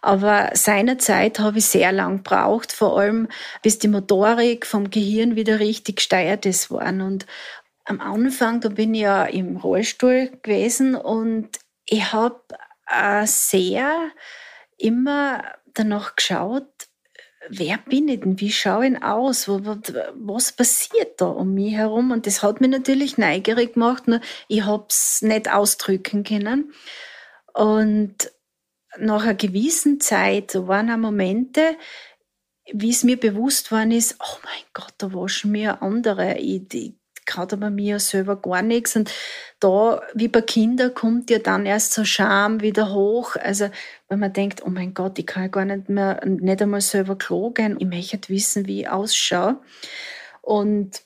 Aber 0.02 0.52
seinerzeit 0.54 1.40
habe 1.40 1.58
ich 1.58 1.66
sehr 1.66 1.92
lang 1.92 2.24
braucht, 2.24 2.72
vor 2.72 3.00
allem 3.00 3.28
bis 3.62 3.80
die 3.80 3.88
Motorik 3.88 4.66
vom 4.66 4.90
Gehirn 4.90 5.36
wieder 5.36 5.60
richtig 5.60 5.98
gesteuert 5.98 6.46
ist 6.46 6.72
worden. 6.72 7.02
Und 7.02 7.26
am 7.86 8.00
Anfang, 8.00 8.62
da 8.62 8.70
bin 8.70 8.94
ich 8.94 9.02
ja 9.02 9.26
im 9.26 9.58
Rollstuhl 9.58 10.32
gewesen 10.42 10.96
und 10.96 11.50
ich 11.86 12.14
habe 12.14 12.42
äh, 12.88 13.26
sehr 13.26 14.12
immer 14.78 15.44
danach 15.74 16.16
geschaut, 16.16 16.68
wer 17.50 17.78
bin 17.78 18.08
ich 18.08 18.22
denn? 18.22 18.40
Wie 18.40 18.52
schaue 18.52 18.88
ich 18.88 19.04
aus? 19.04 19.48
Was 19.48 20.52
passiert 20.52 21.20
da 21.20 21.26
um 21.26 21.54
mich 21.54 21.74
herum? 21.74 22.12
Und 22.12 22.28
das 22.28 22.44
hat 22.44 22.62
mich 22.62 22.70
natürlich 22.70 23.18
neugierig 23.18 23.74
gemacht, 23.74 24.08
nur 24.08 24.22
ich 24.48 24.64
habe 24.64 24.86
es 24.90 25.22
nicht 25.22 25.52
ausdrücken 25.52 26.24
können. 26.24 26.74
Und 27.54 28.32
nach 28.98 29.24
einer 29.24 29.36
gewissen 29.36 30.00
Zeit 30.00 30.56
waren 30.56 30.90
auch 30.90 30.98
Momente, 30.98 31.78
wie 32.72 32.90
es 32.90 33.04
mir 33.04 33.20
bewusst 33.20 33.72
worden 33.72 33.92
ist, 33.92 34.18
oh 34.20 34.38
mein 34.44 34.64
Gott, 34.74 34.94
da 34.98 35.14
waschen 35.14 35.52
mir 35.52 35.82
andere. 35.82 36.38
Ich, 36.38 36.74
ich 36.74 36.94
kann 37.26 37.48
bei 37.60 37.70
mir 37.70 38.00
selber 38.00 38.36
gar 38.36 38.62
nichts. 38.62 38.96
Und 38.96 39.12
da, 39.60 40.02
wie 40.14 40.28
bei 40.28 40.42
Kindern, 40.42 40.94
kommt 40.94 41.30
ja 41.30 41.40
dann 41.40 41.66
erst 41.66 41.94
so 41.94 42.04
Scham 42.06 42.62
wieder 42.62 42.92
hoch. 42.94 43.36
Also, 43.36 43.70
wenn 44.08 44.20
man 44.20 44.34
denkt, 44.34 44.64
oh 44.66 44.70
mein 44.70 44.94
Gott, 44.94 45.20
ich 45.20 45.28
kann 45.28 45.44
ja 45.44 45.50
gar 45.50 45.66
nicht 45.66 45.90
mehr, 45.90 46.22
nicht 46.26 46.62
einmal 46.62 46.82
selber 46.82 47.18
Klo 47.18 47.52
gehen. 47.52 47.78
Ich 47.80 47.88
möchte 47.88 48.30
wissen, 48.30 48.66
wie 48.68 48.82
ich 48.82 48.90
ausschaue. 48.90 49.58
Und 50.42 51.02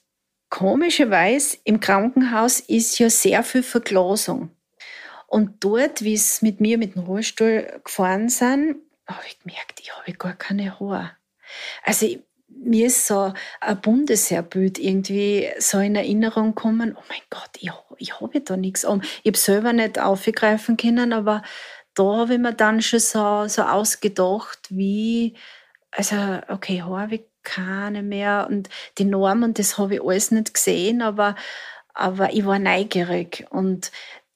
komischerweise, 0.50 1.58
im 1.64 1.80
Krankenhaus 1.80 2.60
ist 2.62 3.00
ja 3.00 3.10
sehr 3.10 3.44
viel 3.44 3.64
Verglasung. 3.64 4.52
Und 5.34 5.64
dort, 5.64 6.04
wie 6.04 6.14
es 6.14 6.44
mit 6.44 6.62
mir 6.62 6.78
mit 6.78 6.94
dem 6.94 7.02
Rollstuhl 7.02 7.82
gefahren 7.84 8.30
sind, 8.30 8.76
habe 9.08 9.24
ich 9.26 9.40
gemerkt, 9.40 9.80
ich 9.80 9.92
habe 9.92 10.14
gar 10.14 10.34
keine 10.34 10.80
Haare. 10.80 11.10
Also 11.84 12.06
mir 12.48 12.86
ist 12.86 13.08
so 13.08 13.34
ein 13.60 13.82
Bundesheerbild 13.82 14.78
irgendwie 14.78 15.50
so 15.58 15.80
in 15.80 15.96
Erinnerung 15.96 16.54
gekommen, 16.54 16.96
oh 16.96 17.04
mein 17.10 17.22
Gott, 17.32 17.50
ich, 17.60 17.72
ich 17.98 18.22
habe 18.22 18.42
da 18.42 18.58
nichts 18.58 18.86
um. 18.86 19.02
Ich 19.24 19.30
habe 19.32 19.38
selber 19.40 19.74
nicht 19.74 19.98
aufgreifen 19.98 20.78
können, 20.78 21.14
aber 21.14 21.42
da 21.96 22.04
habe 22.04 22.36
ich 22.36 22.40
mir 22.40 22.54
dann 22.54 22.84
schon 22.84 23.00
so, 23.00 23.48
so 23.48 23.64
ausgedacht, 23.64 24.60
wie, 24.70 25.34
also 25.90 26.16
okay, 26.48 26.84
habe 26.84 27.16
ich 27.16 27.22
keine 27.42 28.04
mehr 28.04 28.46
und 28.52 28.70
die 29.00 29.06
Normen, 29.06 29.56
das 29.56 29.80
habe 29.80 29.96
ich 29.96 30.04
alles 30.04 30.30
nicht 30.30 30.54
gesehen, 30.54 31.02
aber, 31.02 31.36
aber 31.96 32.34
ich 32.34 32.46
war 32.46 32.60
neugierig 32.60 33.48
und 33.50 33.92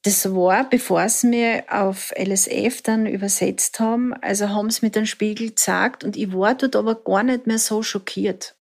das 0.08 0.34
war, 0.34 0.68
bevor 0.68 1.06
sie 1.10 1.26
mir 1.26 1.64
auf 1.70 2.14
LSF 2.18 2.80
dann 2.80 3.04
übersetzt 3.04 3.78
haben, 3.78 4.14
also 4.14 4.48
haben 4.48 4.70
sie 4.70 4.86
mir 4.86 4.90
den 4.90 5.04
Spiegel 5.04 5.48
gezeigt 5.48 6.02
und 6.02 6.16
ich 6.16 6.32
war 6.32 6.54
dort 6.54 6.76
aber 6.76 6.94
gar 6.94 7.22
nicht 7.22 7.46
mehr 7.46 7.58
so 7.58 7.82
schockiert. 7.82 8.56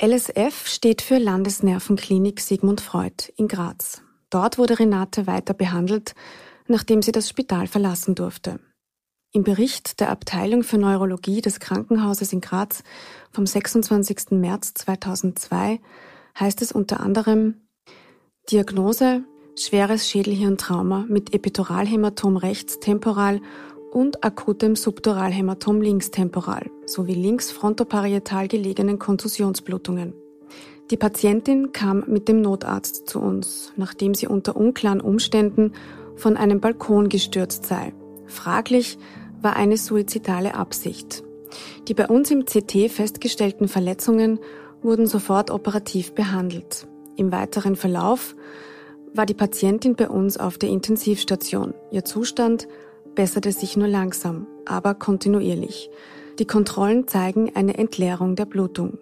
LSF 0.00 0.66
steht 0.66 1.02
für 1.02 1.18
Landesnervenklinik 1.18 2.40
Sigmund 2.40 2.80
Freud 2.80 3.30
in 3.36 3.48
Graz. 3.48 4.00
Dort 4.30 4.56
wurde 4.56 4.78
Renate 4.78 5.26
weiter 5.26 5.52
behandelt, 5.52 6.14
nachdem 6.68 7.02
sie 7.02 7.12
das 7.12 7.28
Spital 7.28 7.66
verlassen 7.66 8.14
durfte. 8.14 8.58
Im 9.32 9.42
Bericht 9.44 10.00
der 10.00 10.08
Abteilung 10.08 10.62
für 10.62 10.78
Neurologie 10.78 11.42
des 11.42 11.60
Krankenhauses 11.60 12.32
in 12.32 12.40
Graz 12.40 12.82
vom 13.30 13.44
26. 13.44 14.30
März 14.30 14.72
2002 14.72 15.80
heißt 16.38 16.62
es 16.62 16.72
unter 16.72 17.00
anderem 17.00 17.68
Diagnose 18.50 19.24
schweres 19.64 20.08
Schädelhirntrauma 20.08 21.06
mit 21.08 21.34
Epituralhämatom 21.34 22.36
rechts 22.36 22.78
temporal 22.80 23.40
und 23.90 24.24
akutem 24.24 24.76
Subduralhämatom 24.76 25.80
links 25.80 26.10
temporal 26.10 26.70
sowie 26.86 27.14
links 27.14 27.50
frontoparietal 27.50 28.48
gelegenen 28.48 28.98
Kontusionsblutungen. 28.98 30.14
Die 30.90 30.96
Patientin 30.96 31.72
kam 31.72 32.04
mit 32.06 32.28
dem 32.28 32.40
Notarzt 32.40 33.08
zu 33.08 33.20
uns, 33.20 33.72
nachdem 33.76 34.14
sie 34.14 34.26
unter 34.26 34.56
unklaren 34.56 35.00
Umständen 35.00 35.72
von 36.16 36.36
einem 36.36 36.60
Balkon 36.60 37.08
gestürzt 37.08 37.66
sei. 37.66 37.92
Fraglich 38.26 38.98
war 39.42 39.56
eine 39.56 39.76
suizidale 39.76 40.54
Absicht. 40.54 41.22
Die 41.88 41.94
bei 41.94 42.06
uns 42.06 42.30
im 42.30 42.44
CT 42.44 42.90
festgestellten 42.90 43.68
Verletzungen 43.68 44.38
wurden 44.82 45.06
sofort 45.06 45.50
operativ 45.50 46.12
behandelt. 46.12 46.86
Im 47.16 47.32
weiteren 47.32 47.76
Verlauf 47.76 48.34
war 49.14 49.26
die 49.26 49.34
Patientin 49.34 49.94
bei 49.96 50.08
uns 50.08 50.36
auf 50.36 50.58
der 50.58 50.68
Intensivstation. 50.68 51.74
Ihr 51.90 52.04
Zustand 52.04 52.68
besserte 53.14 53.52
sich 53.52 53.76
nur 53.76 53.88
langsam, 53.88 54.46
aber 54.64 54.94
kontinuierlich. 54.94 55.90
Die 56.38 56.46
Kontrollen 56.46 57.08
zeigen 57.08 57.54
eine 57.54 57.76
Entleerung 57.78 58.36
der 58.36 58.44
Blutung. 58.44 58.98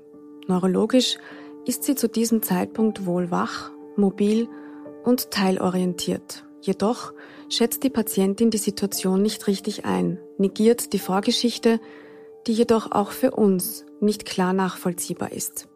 Neurologisch 0.47 1.19
ist 1.67 1.85
sie 1.85 1.95
zu 1.95 2.09
diesem 2.09 2.43
Zeitpunkt 2.43 3.05
wohl 3.05 3.31
wach, 3.31 3.71
mobil 3.97 4.49
und 5.05 5.31
teilorientiert. 5.31 6.45
Jedoch 6.63 7.13
schätzt 7.49 7.83
die 7.83 7.91
Patientin 7.91 8.51
die 8.51 8.59
Situation 8.59 9.23
nicht 9.23 9.47
richtig 9.47 9.85
ein, 9.85 10.19
negiert 10.39 10.93
die 10.93 10.99
Vorgeschichte, 10.99 11.81
die 12.47 12.53
jedoch 12.53 12.93
auch 12.93 13.11
für 13.11 13.33
uns 13.33 13.85
nicht 14.01 14.25
klar 14.25 14.53
nachvollziehbar 14.53 15.33
ist. 15.33 15.69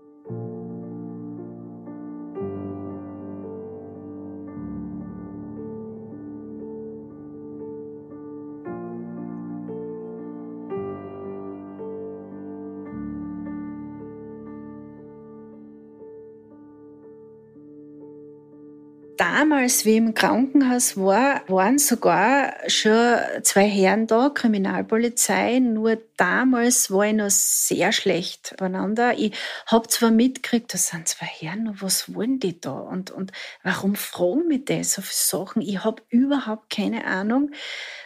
Damals, 19.61 19.85
wie 19.85 19.91
ich 19.91 19.97
im 19.99 20.15
Krankenhaus 20.15 20.97
war, 20.97 21.43
waren 21.49 21.79
sogar 21.79 22.55
schon 22.67 23.19
zwei 23.43 23.69
Herren 23.69 24.07
da, 24.07 24.31
Kriminalpolizei. 24.31 25.59
Nur 25.59 25.99
damals 26.17 26.91
war 26.91 27.05
ich 27.05 27.13
noch 27.13 27.29
sehr 27.29 27.93
schlecht 27.93 28.55
beieinander. 28.57 29.19
Ich 29.19 29.37
habe 29.67 29.87
zwar 29.89 30.13
mitgekriegt, 30.13 30.73
das 30.73 30.89
sind 30.89 31.09
zwei 31.09 31.27
Herren, 31.27 31.77
was 31.79 32.15
wollen 32.15 32.41
die 32.41 32.59
da? 32.59 32.73
Und, 32.73 33.11
und 33.11 33.33
warum 33.63 33.97
fragen 33.97 34.49
mich 34.49 34.65
das 34.65 34.95
viele 34.95 35.05
Sachen? 35.45 35.61
Ich 35.61 35.85
habe 35.85 36.03
überhaupt 36.09 36.71
keine 36.71 37.05
Ahnung. 37.05 37.51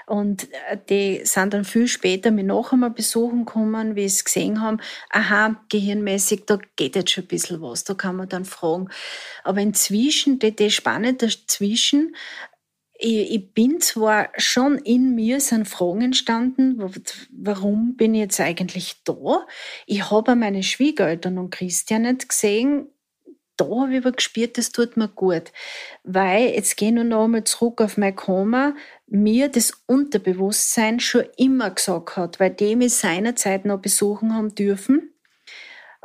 Und 0.06 0.48
äh, 0.68 0.78
die 0.88 1.20
sind 1.24 1.54
dann 1.54 1.64
viel 1.64 1.88
später 1.88 2.30
mich 2.30 2.44
noch 2.44 2.72
einmal 2.72 2.90
besuchen 2.90 3.44
gekommen, 3.44 3.96
wie 3.96 4.08
sie 4.08 4.24
gesehen 4.24 4.60
haben, 4.60 4.78
aha, 5.10 5.60
gehirnmäßig, 5.70 6.44
da 6.46 6.58
geht 6.76 6.96
jetzt 6.96 7.10
schon 7.10 7.24
ein 7.24 7.28
bisschen 7.28 7.62
was, 7.62 7.84
da 7.84 7.94
kann 7.94 8.16
man 8.16 8.28
dann 8.28 8.44
fragen. 8.44 8.88
Aber 9.42 9.60
inzwischen, 9.60 10.38
die, 10.38 10.54
die 10.54 10.70
Spanne 10.70 11.14
dazwischen, 11.14 12.14
ich, 12.96 13.32
ich 13.32 13.52
bin 13.52 13.80
zwar 13.80 14.28
schon 14.36 14.78
in 14.78 15.14
mir, 15.14 15.40
sind 15.40 15.68
Fragen 15.68 16.02
entstanden, 16.02 16.82
warum 17.32 17.96
bin 17.96 18.14
ich 18.14 18.20
jetzt 18.20 18.40
eigentlich 18.40 19.02
da? 19.04 19.46
Ich 19.86 20.10
habe 20.10 20.36
meine 20.36 20.62
Schwiegereltern 20.62 21.38
und 21.38 21.50
Christian 21.50 22.02
nicht 22.02 22.28
gesehen, 22.28 22.88
da 23.56 23.64
habe 23.64 23.92
ich 23.92 23.98
aber 23.98 24.12
gespürt, 24.12 24.58
das 24.58 24.72
tut 24.72 24.96
mir 24.96 25.08
gut. 25.08 25.52
Weil, 26.02 26.48
jetzt 26.54 26.76
gehe 26.76 26.88
ich 26.88 26.94
nur 26.94 27.04
noch 27.04 27.24
einmal 27.24 27.44
zurück 27.44 27.80
auf 27.80 27.96
mein 27.96 28.16
Koma, 28.16 28.74
mir 29.06 29.48
das 29.48 29.72
Unterbewusstsein 29.86 31.00
schon 31.00 31.24
immer 31.36 31.70
gesagt 31.70 32.16
hat, 32.16 32.40
weil 32.40 32.50
dem 32.50 32.80
ich 32.80 32.94
seinerzeit 32.94 33.64
noch 33.64 33.80
besuchen 33.80 34.34
haben 34.34 34.54
dürfen 34.54 35.13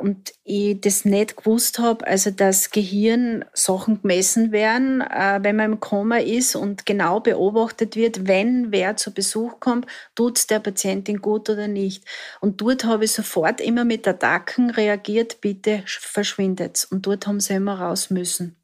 und 0.00 0.32
ich 0.44 0.80
das 0.80 1.04
nicht 1.04 1.36
gewusst 1.36 1.78
habe, 1.78 2.06
also 2.06 2.30
dass 2.30 2.70
Gehirn 2.70 3.44
Sachen 3.52 4.02
gemessen 4.02 4.52
werden, 4.52 5.00
äh, 5.00 5.40
wenn 5.42 5.56
man 5.56 5.72
im 5.72 5.80
Koma 5.80 6.18
ist 6.18 6.56
und 6.56 6.86
genau 6.86 7.20
beobachtet 7.20 7.96
wird, 7.96 8.26
wenn 8.26 8.72
wer 8.72 8.96
zu 8.96 9.12
Besuch 9.12 9.60
kommt, 9.60 9.86
tut 10.14 10.38
es 10.38 10.46
der 10.46 10.60
Patientin 10.60 11.20
gut 11.20 11.50
oder 11.50 11.68
nicht. 11.68 12.04
Und 12.40 12.60
dort 12.60 12.84
habe 12.84 13.04
ich 13.04 13.12
sofort 13.12 13.60
immer 13.60 13.84
mit 13.84 14.08
Attacken 14.08 14.70
reagiert, 14.70 15.40
bitte 15.40 15.82
verschwindet 15.86 16.86
Und 16.90 17.06
dort 17.06 17.26
haben 17.26 17.40
sie 17.40 17.54
immer 17.54 17.78
raus 17.78 18.10
müssen. 18.10 18.56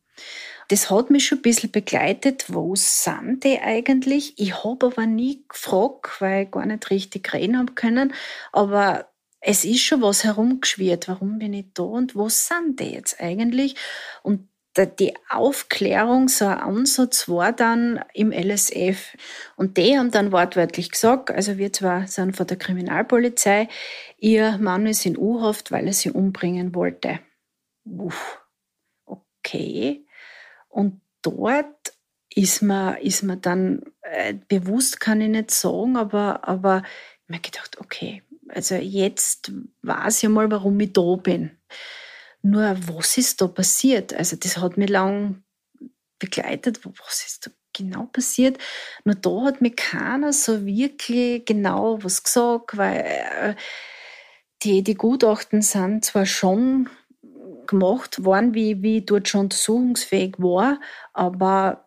Das 0.69 0.91
hat 0.91 1.11
mich 1.11 1.27
schon 1.27 1.39
ein 1.39 1.43
bisschen 1.43 1.71
begleitet. 1.71 2.47
Wo 2.49 2.75
sind 2.75 3.45
die 3.45 3.61
eigentlich? 3.61 4.35
Ich 4.37 4.65
habe 4.65 4.87
aber 4.87 5.07
nie 5.07 5.45
gefragt, 5.49 6.21
weil 6.21 6.45
ich 6.45 6.51
gar 6.51 6.67
nicht 6.67 6.91
richtig 6.91 7.33
reden 7.33 7.59
habe 7.59 7.73
können. 7.75 8.13
Aber 8.53 9.07
es 9.49 9.65
ist 9.65 9.83
schon 9.83 10.03
was 10.03 10.25
herumgeschwirrt. 10.25 11.07
Warum 11.07 11.39
bin 11.39 11.53
ich 11.53 11.67
da 11.73 11.85
und 11.85 12.17
wo 12.17 12.29
sind 12.29 12.81
die 12.81 12.95
jetzt 12.95 13.21
eigentlich? 13.21 13.77
Und 14.25 14.49
die 14.99 15.15
Aufklärung, 15.31 16.29
so 16.29 16.47
ein 16.47 16.59
Ansatz 16.59 17.29
war 17.29 17.53
dann 17.53 18.05
im 18.13 18.33
LSF. 18.33 19.17
Und 19.55 19.77
die 19.77 19.97
haben 19.97 20.11
dann 20.11 20.33
wortwörtlich 20.33 20.91
gesagt, 20.91 21.31
also 21.31 21.59
wir 21.59 21.73
zwar 21.73 22.09
sind 22.09 22.37
von 22.37 22.49
der 22.49 22.59
Kriminalpolizei, 22.59 23.69
ihr 24.19 24.59
Mann 24.59 24.89
ist 24.89 25.07
in 25.07 25.17
U-Haft, 25.17 25.71
weil 25.71 25.87
er 25.87 25.93
sie 25.93 26.11
umbringen 26.11 26.75
wollte. 26.75 27.21
Uff, 27.85 28.41
okay. 29.05 30.05
Und 30.69 31.01
dort 31.23 31.95
ist 32.35 32.63
man, 32.63 32.97
ist 32.97 33.23
man 33.23 33.41
dann 33.41 33.85
äh, 34.03 34.35
bewusst, 34.49 34.99
kann 34.99 35.21
ich 35.21 35.29
nicht 35.29 35.53
sagen, 35.53 35.97
aber, 35.97 36.47
aber 36.49 36.83
ich 37.29 37.35
habe 37.35 37.43
gedacht, 37.43 37.79
okay, 37.79 38.23
also 38.49 38.75
jetzt 38.77 39.53
weiß 39.83 40.23
ich 40.23 40.29
mal, 40.29 40.51
warum 40.51 40.79
ich 40.81 40.93
da 40.93 41.17
bin. 41.17 41.51
Nur 42.43 42.77
was 42.89 43.19
ist 43.19 43.41
da 43.41 43.49
passiert? 43.49 44.15
Also 44.15 44.37
das 44.37 44.59
hat 44.59 44.77
mich 44.77 44.89
lang 44.89 45.43
begleitet. 46.19 46.81
Was 46.85 47.27
ist 47.27 47.47
da 47.47 47.51
genau 47.73 48.05
passiert? 48.07 48.59
Nur 49.05 49.17
da 49.17 49.43
hat 49.45 49.61
mir 49.61 49.75
keiner 49.75 50.33
so 50.33 50.65
wirklich 50.65 51.45
genau 51.45 52.03
was 52.03 52.23
gesagt, 52.23 52.77
weil 52.77 53.05
äh, 53.05 53.55
die, 54.63 54.83
die 54.83 54.95
Gutachten 54.95 55.63
sind 55.63 56.05
zwar 56.05 56.27
schon 56.27 56.89
gemacht 57.67 58.25
worden, 58.25 58.55
wie, 58.55 58.83
wie 58.83 59.03
dort 59.03 59.29
schon 59.29 59.43
untersuchungsfähig 59.43 60.35
war, 60.39 60.81
aber 61.13 61.86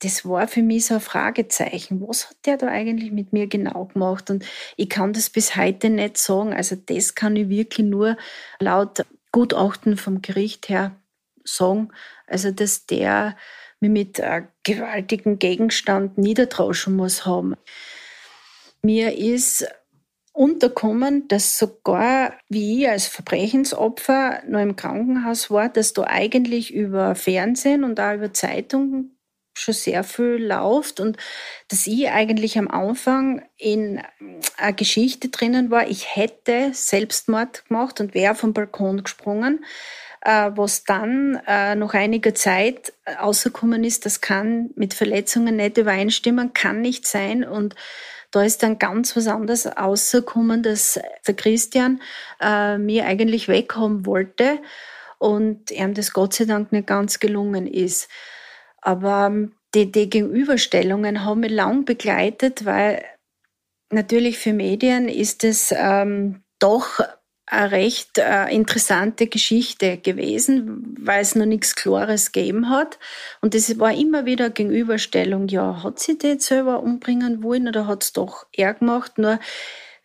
das 0.00 0.26
war 0.26 0.46
für 0.46 0.62
mich 0.62 0.86
so 0.86 0.94
ein 0.94 1.00
Fragezeichen. 1.00 2.06
Was 2.06 2.28
hat 2.28 2.36
der 2.44 2.56
da 2.58 2.68
eigentlich 2.68 3.12
mit 3.12 3.32
mir 3.32 3.46
genau 3.46 3.86
gemacht? 3.86 4.30
Und 4.30 4.44
ich 4.76 4.90
kann 4.90 5.12
das 5.12 5.30
bis 5.30 5.56
heute 5.56 5.88
nicht 5.88 6.18
sagen. 6.18 6.52
Also 6.52 6.76
das 6.76 7.14
kann 7.14 7.36
ich 7.36 7.48
wirklich 7.48 7.86
nur 7.86 8.16
laut 8.60 9.06
Gutachten 9.32 9.96
vom 9.96 10.20
Gericht 10.20 10.68
her 10.68 10.96
sagen. 11.44 11.90
Also 12.26 12.50
dass 12.50 12.86
der 12.86 13.36
mich 13.80 13.90
mit 13.90 14.20
einem 14.20 14.48
gewaltigen 14.64 15.38
Gegenstand 15.38 16.18
niedertrauschen 16.18 16.94
muss 16.94 17.24
haben. 17.24 17.54
Mir 18.82 19.16
ist 19.16 19.66
unterkommen, 20.32 21.26
dass 21.28 21.58
sogar 21.58 22.34
wie 22.50 22.82
ich 22.82 22.88
als 22.88 23.06
Verbrechensopfer 23.06 24.42
noch 24.46 24.60
im 24.60 24.76
Krankenhaus 24.76 25.50
war, 25.50 25.70
dass 25.70 25.94
da 25.94 26.04
eigentlich 26.04 26.74
über 26.74 27.14
Fernsehen 27.14 27.84
und 27.84 27.98
auch 27.98 28.14
über 28.14 28.34
Zeitungen 28.34 29.15
schon 29.58 29.74
sehr 29.74 30.04
viel 30.04 30.46
läuft 30.46 31.00
und 31.00 31.16
dass 31.68 31.86
ich 31.86 32.08
eigentlich 32.10 32.58
am 32.58 32.68
Anfang 32.68 33.42
in 33.56 34.02
einer 34.56 34.72
Geschichte 34.72 35.28
drinnen 35.28 35.70
war, 35.70 35.88
ich 35.88 36.14
hätte 36.16 36.70
Selbstmord 36.72 37.66
gemacht 37.68 38.00
und 38.00 38.14
wäre 38.14 38.34
vom 38.34 38.52
Balkon 38.52 39.02
gesprungen, 39.02 39.64
äh, 40.20 40.50
was 40.54 40.84
dann 40.84 41.40
äh, 41.46 41.74
nach 41.74 41.94
einiger 41.94 42.34
Zeit 42.34 42.92
rausgekommen 43.20 43.84
ist, 43.84 44.06
das 44.06 44.20
kann 44.20 44.70
mit 44.76 44.94
Verletzungen 44.94 45.56
nicht 45.56 45.78
übereinstimmen, 45.78 46.52
kann 46.52 46.80
nicht 46.80 47.06
sein 47.06 47.44
und 47.44 47.74
da 48.32 48.42
ist 48.42 48.62
dann 48.62 48.78
ganz 48.78 49.16
was 49.16 49.28
anderes 49.28 49.66
rausgekommen, 49.66 50.62
dass 50.62 51.00
der 51.26 51.34
Christian 51.34 52.02
äh, 52.40 52.76
mir 52.76 53.06
eigentlich 53.06 53.48
weghaben 53.48 54.04
wollte 54.04 54.58
und 55.18 55.70
ihm 55.70 55.94
das 55.94 56.12
Gott 56.12 56.34
sei 56.34 56.44
Dank 56.44 56.72
nicht 56.72 56.86
ganz 56.86 57.18
gelungen 57.18 57.66
ist. 57.66 58.08
Aber 58.82 59.26
ähm, 59.26 59.52
die, 59.74 59.90
die 59.90 60.08
Gegenüberstellungen 60.08 61.24
haben 61.24 61.40
mich 61.40 61.52
lang 61.52 61.84
begleitet, 61.84 62.64
weil 62.64 63.04
natürlich 63.90 64.38
für 64.38 64.52
Medien 64.52 65.08
ist 65.08 65.44
es 65.44 65.72
ähm, 65.76 66.42
doch 66.58 67.00
eine 67.48 67.70
recht 67.70 68.18
äh, 68.18 68.52
interessante 68.52 69.28
Geschichte 69.28 69.98
gewesen, 69.98 70.96
weil 71.00 71.22
es 71.22 71.36
noch 71.36 71.46
nichts 71.46 71.76
Klares 71.76 72.32
gegeben 72.32 72.70
hat. 72.70 72.98
Und 73.40 73.54
es 73.54 73.78
war 73.78 73.94
immer 73.94 74.26
wieder 74.26 74.46
eine 74.46 74.54
Gegenüberstellung, 74.54 75.46
ja, 75.48 75.82
hat 75.84 76.00
sie 76.00 76.18
die 76.18 76.40
selber 76.40 76.82
umbringen 76.82 77.44
wollen 77.44 77.68
oder 77.68 77.86
hat 77.86 78.02
es 78.02 78.12
doch 78.12 78.46
er 78.52 78.74
gemacht? 78.74 79.18
Nur 79.18 79.38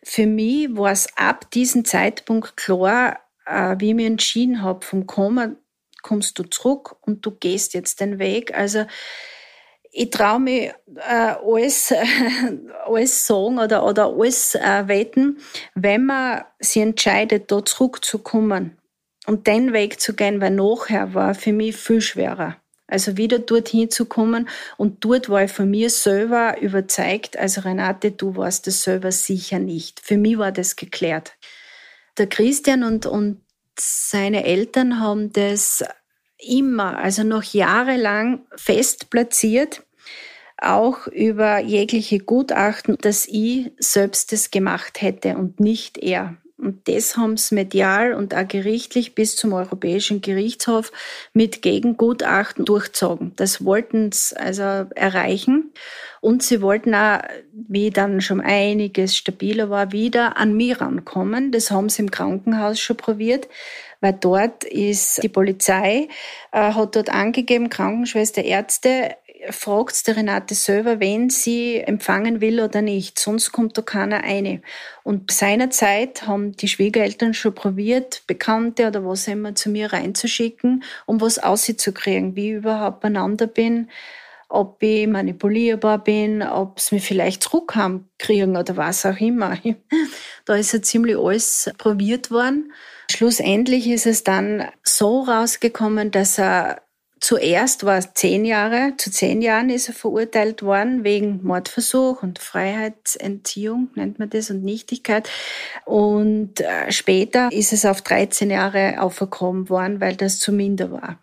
für 0.04 0.26
mich 0.26 0.68
war 0.76 0.92
es 0.92 1.08
ab 1.16 1.50
diesem 1.50 1.84
Zeitpunkt 1.84 2.56
klar, 2.56 3.18
äh, 3.46 3.74
wie 3.78 3.88
ich 3.88 3.94
mich 3.96 4.06
entschieden 4.06 4.62
habe, 4.62 4.86
vom 4.86 5.06
Kommen 5.06 5.56
kommst 6.02 6.38
du 6.38 6.44
zurück 6.44 6.96
und 7.02 7.24
du 7.24 7.30
gehst 7.30 7.74
jetzt 7.74 8.00
den 8.00 8.18
Weg. 8.18 8.54
Also 8.56 8.84
ich 9.92 10.10
traue 10.10 10.40
mich 10.40 10.72
äh, 10.96 11.34
alles, 11.44 11.92
alles 12.86 13.26
sagen 13.26 13.58
oder, 13.58 13.84
oder 13.84 14.06
alles 14.06 14.54
äh, 14.54 14.88
wetten, 14.88 15.38
wenn 15.74 16.06
man 16.06 16.44
sich 16.58 16.82
entscheidet, 16.82 17.52
da 17.52 17.64
zurückzukommen 17.64 18.78
und 19.26 19.46
den 19.46 19.72
Weg 19.72 20.00
zu 20.00 20.14
gehen, 20.14 20.40
weil 20.40 20.50
nachher 20.50 21.14
war 21.14 21.34
für 21.34 21.52
mich 21.52 21.76
viel 21.76 22.00
schwerer. 22.00 22.56
Also 22.86 23.16
wieder 23.16 23.38
dorthin 23.38 23.90
zu 23.90 24.06
kommen 24.06 24.48
und 24.76 25.04
dort 25.04 25.30
war 25.30 25.44
ich 25.44 25.52
von 25.52 25.70
mir 25.70 25.88
selber 25.88 26.60
überzeugt, 26.60 27.38
also 27.38 27.62
Renate, 27.62 28.10
du 28.10 28.36
warst 28.36 28.66
das 28.66 28.82
selber 28.82 29.12
sicher 29.12 29.58
nicht. 29.58 30.00
Für 30.00 30.18
mich 30.18 30.36
war 30.36 30.52
das 30.52 30.76
geklärt. 30.76 31.32
Der 32.18 32.26
Christian 32.26 32.82
und, 32.82 33.06
und 33.06 33.40
seine 33.82 34.44
Eltern 34.44 35.00
haben 35.00 35.32
das 35.32 35.84
immer, 36.38 36.98
also 36.98 37.22
noch 37.22 37.42
jahrelang 37.42 38.46
fest 38.56 39.10
platziert, 39.10 39.82
auch 40.58 41.06
über 41.08 41.58
jegliche 41.58 42.20
Gutachten, 42.20 42.96
dass 43.00 43.26
ich 43.26 43.72
selbst 43.78 44.32
das 44.32 44.50
gemacht 44.50 45.02
hätte 45.02 45.36
und 45.36 45.60
nicht 45.60 45.98
er. 45.98 46.36
Und 46.62 46.86
das 46.86 47.16
haben 47.16 47.36
sie 47.36 47.56
medial 47.56 48.14
und 48.14 48.36
auch 48.36 48.46
gerichtlich 48.46 49.16
bis 49.16 49.34
zum 49.34 49.52
Europäischen 49.52 50.20
Gerichtshof 50.20 50.92
mit 51.34 51.60
Gegengutachten 51.60 52.64
durchzogen. 52.64 53.32
Das 53.34 53.64
wollten 53.64 54.12
sie 54.12 54.36
also 54.36 54.62
erreichen. 54.62 55.72
Und 56.20 56.44
sie 56.44 56.62
wollten 56.62 56.94
auch, 56.94 57.18
wie 57.52 57.90
dann 57.90 58.20
schon 58.20 58.40
einiges 58.40 59.16
stabiler 59.16 59.70
war, 59.70 59.90
wieder 59.90 60.36
an 60.36 60.54
mich 60.54 60.80
rankommen. 60.80 61.50
Das 61.50 61.72
haben 61.72 61.88
sie 61.88 62.02
im 62.02 62.12
Krankenhaus 62.12 62.78
schon 62.78 62.96
probiert 62.96 63.48
weil 64.02 64.14
dort 64.14 64.64
ist 64.64 65.22
die 65.22 65.28
Polizei, 65.28 66.08
äh, 66.50 66.72
hat 66.72 66.96
dort 66.96 67.08
angegeben, 67.08 67.70
Krankenschwester, 67.70 68.42
Ärzte, 68.42 69.14
fragt 69.50 70.06
der 70.06 70.16
Renate 70.16 70.54
selber, 70.54 71.00
wen 71.00 71.30
sie 71.30 71.76
empfangen 71.78 72.40
will 72.40 72.60
oder 72.60 72.82
nicht. 72.82 73.18
Sonst 73.18 73.52
kommt 73.52 73.76
da 73.76 73.82
keiner 73.82 74.24
eine. 74.24 74.62
Und 75.02 75.30
seinerzeit 75.30 76.26
haben 76.26 76.52
die 76.52 76.68
Schwiegereltern 76.68 77.34
schon 77.34 77.54
probiert, 77.54 78.22
Bekannte 78.26 78.86
oder 78.86 79.04
was 79.04 79.28
immer 79.28 79.54
zu 79.54 79.70
mir 79.70 79.92
reinzuschicken, 79.92 80.84
um 81.06 81.20
was 81.20 81.38
auszukriegen, 81.38 82.36
wie 82.36 82.52
ich 82.52 82.56
überhaupt 82.58 83.00
beieinander 83.00 83.46
bin, 83.46 83.88
ob 84.48 84.82
ich 84.82 85.06
manipulierbar 85.06 86.04
bin, 86.04 86.42
ob 86.42 86.78
sie 86.78 86.96
mich 86.96 87.04
vielleicht 87.06 87.42
zurückhaben 87.42 88.10
kriegen 88.18 88.56
oder 88.56 88.76
was 88.76 89.06
auch 89.06 89.18
immer. 89.18 89.58
Da 90.44 90.56
ist 90.56 90.72
ja 90.72 90.82
ziemlich 90.82 91.16
alles 91.16 91.70
probiert 91.78 92.32
worden. 92.32 92.72
Schlussendlich 93.08 93.88
ist 93.88 94.06
es 94.06 94.24
dann 94.24 94.68
so 94.82 95.22
rausgekommen, 95.22 96.10
dass 96.10 96.36
er 96.36 96.82
zuerst 97.22 97.86
war 97.86 97.98
es 97.98 98.12
zehn 98.14 98.44
Jahre, 98.44 98.94
zu 98.98 99.10
zehn 99.10 99.40
Jahren 99.42 99.70
ist 99.70 99.88
er 99.88 99.94
verurteilt 99.94 100.62
worden 100.62 101.04
wegen 101.04 101.40
Mordversuch 101.44 102.22
und 102.22 102.40
Freiheitsentziehung, 102.40 103.90
nennt 103.94 104.18
man 104.18 104.28
das, 104.28 104.50
und 104.50 104.64
Nichtigkeit. 104.64 105.30
Und 105.84 106.60
äh, 106.60 106.90
später 106.90 107.50
ist 107.52 107.72
es 107.72 107.86
auf 107.86 108.02
13 108.02 108.50
Jahre 108.50 109.00
aufgekommen 109.00 109.70
worden, 109.70 110.00
weil 110.00 110.16
das 110.16 110.40
zu 110.40 110.52
minder 110.52 110.90
war. 110.90 111.18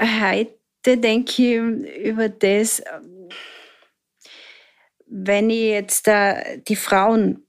Heute 0.00 0.96
denke 0.96 1.42
ich 1.42 2.04
über 2.04 2.30
das, 2.30 2.82
wenn 5.06 5.50
ich 5.50 5.68
jetzt 5.68 6.08
äh, 6.08 6.58
die 6.66 6.76
Frauen 6.76 7.46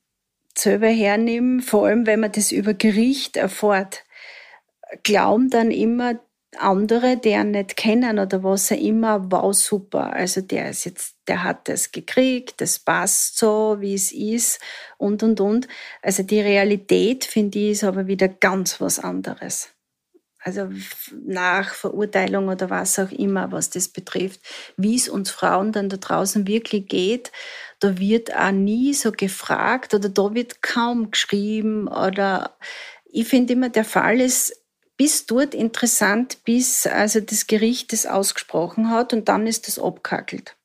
selber 0.58 0.88
hernehmen, 0.88 1.62
vor 1.62 1.88
allem 1.88 2.06
wenn 2.06 2.20
man 2.20 2.34
das 2.34 2.52
über 2.52 2.74
Gericht 2.74 3.38
erfährt, 3.38 4.04
glauben 5.04 5.50
dann 5.50 5.72
immer 5.72 6.20
andere, 6.60 7.18
die 7.18 7.30
ihn 7.30 7.52
nicht 7.52 7.78
kennen 7.78 8.20
oder 8.20 8.44
was 8.44 8.72
er 8.72 8.78
immer, 8.78 9.32
wow, 9.32 9.54
super. 9.54 10.14
Also 10.14 10.42
der 10.42 10.70
ist 10.70 10.86
jetzt, 10.86 11.16
der 11.28 11.44
hat 11.44 11.68
das 11.68 11.92
gekriegt, 11.92 12.62
das 12.62 12.80
passt 12.80 13.38
so, 13.38 13.78
wie 13.80 13.94
es 13.94 14.12
ist 14.12 14.60
und, 14.98 15.24
und, 15.24 15.40
und. 15.40 15.68
Also 16.02 16.24
die 16.24 16.42
Realität, 16.42 17.26
finde 17.26 17.60
ich, 17.60 17.72
ist 17.72 17.84
aber 17.84 18.08
wieder 18.08 18.28
ganz 18.28 18.80
was 18.82 19.00
anderes. 19.00 19.70
Also 20.40 20.70
nach 21.26 21.74
Verurteilung 21.74 22.50
oder 22.50 22.70
was 22.70 23.00
auch 23.00 23.12
immer, 23.12 23.52
was 23.52 23.72
das 23.72 23.90
betrifft, 23.90 24.42
wie 24.78 24.96
es 24.96 25.10
uns 25.10 25.32
Frauen 25.32 25.72
dann 25.72 25.90
da 25.90 25.98
draußen 25.98 26.46
wirklich 26.46 26.88
geht 26.88 27.32
da 27.80 27.98
wird 27.98 28.36
auch 28.36 28.52
nie 28.52 28.94
so 28.94 29.12
gefragt 29.12 29.94
oder 29.94 30.10
da 30.10 30.34
wird 30.34 30.62
kaum 30.62 31.12
geschrieben 31.12 31.88
oder 31.88 32.58
ich 33.06 33.28
finde 33.28 33.54
immer, 33.54 33.70
der 33.70 33.86
Fall 33.86 34.20
ist 34.20 34.65
bis 34.98 35.26
dort 35.26 35.54
interessant, 35.54 36.44
bis 36.44 36.88
also 36.88 37.20
das 37.20 37.48
Gericht 37.48 37.94
es 37.94 38.06
ausgesprochen 38.06 38.90
hat 38.90 39.14
und 39.14 39.28
dann 39.28 39.48
ist 39.48 39.68
es 39.68 39.80
abkackelt. 39.80 40.56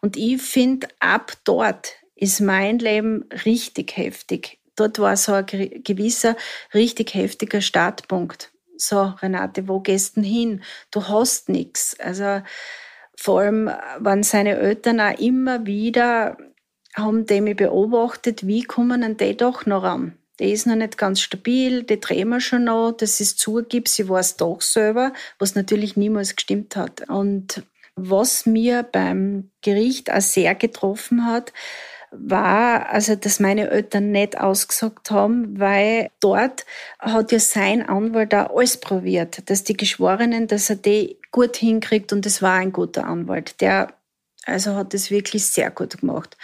Und 0.00 0.16
ich 0.16 0.42
finde, 0.42 0.88
ab 0.98 1.32
dort 1.44 1.94
ist 2.16 2.40
mein 2.40 2.78
Leben 2.78 3.24
richtig 3.46 3.96
heftig. 3.96 4.58
Dort 4.76 4.98
war 4.98 5.16
so 5.16 5.32
ein 5.32 5.46
gewisser, 5.46 6.36
richtig 6.74 7.14
heftiger 7.14 7.60
Startpunkt. 7.60 8.52
So, 8.76 9.14
Renate, 9.20 9.68
wo 9.68 9.80
gehst 9.80 10.16
du 10.16 10.22
hin? 10.22 10.62
Du 10.90 11.06
hast 11.08 11.48
nichts. 11.48 11.98
Also, 12.00 12.42
vor 13.16 13.40
allem 13.40 13.70
waren 13.98 14.22
seine 14.22 14.56
Eltern 14.56 15.00
auch 15.00 15.18
immer 15.18 15.66
wieder 15.66 16.38
haben 16.94 17.26
die 17.26 17.40
mich 17.40 17.56
beobachtet, 17.56 18.46
wie 18.46 18.62
kommen 18.62 19.02
denn 19.02 19.16
die 19.16 19.36
doch 19.36 19.66
noch 19.66 19.82
ran? 19.82 20.16
Die 20.40 20.52
ist 20.52 20.66
noch 20.66 20.74
nicht 20.74 20.98
ganz 20.98 21.20
stabil, 21.20 21.82
die 21.82 22.00
drehen 22.00 22.30
wir 22.30 22.40
schon 22.40 22.64
noch, 22.64 22.92
das 22.92 23.20
ist 23.20 23.38
zugib, 23.38 23.88
sie 23.88 24.08
weiß 24.08 24.36
doch 24.38 24.62
selber, 24.62 25.12
was 25.38 25.54
natürlich 25.54 25.96
niemals 25.96 26.34
gestimmt 26.34 26.76
hat. 26.76 27.08
Und 27.08 27.62
was 27.94 28.46
mir 28.46 28.82
beim 28.82 29.50
Gericht 29.60 30.10
auch 30.10 30.22
sehr 30.22 30.54
getroffen 30.54 31.26
hat, 31.26 31.52
war, 32.10 32.88
also, 32.88 33.14
dass 33.14 33.38
meine 33.38 33.70
Eltern 33.70 34.10
nicht 34.10 34.40
ausgesagt 34.40 35.10
haben, 35.10 35.60
weil 35.60 36.10
dort 36.18 36.64
hat 36.98 37.30
ja 37.30 37.38
sein 37.38 37.88
Anwalt 37.88 38.34
auch 38.34 38.56
alles 38.56 38.78
probiert, 38.78 39.48
dass 39.48 39.62
die 39.62 39.76
Geschworenen, 39.76 40.48
dass 40.48 40.70
er 40.70 40.76
die 40.76 41.18
gut 41.30 41.56
hinkriegt 41.56 42.12
und 42.12 42.26
es 42.26 42.42
war 42.42 42.54
ein 42.54 42.72
guter 42.72 43.04
Anwalt. 43.04 43.60
Der, 43.60 43.92
also 44.44 44.74
hat 44.74 44.94
es 44.94 45.10
wirklich 45.10 45.46
sehr 45.46 45.70
gut 45.70 46.00
gemacht. 46.00 46.36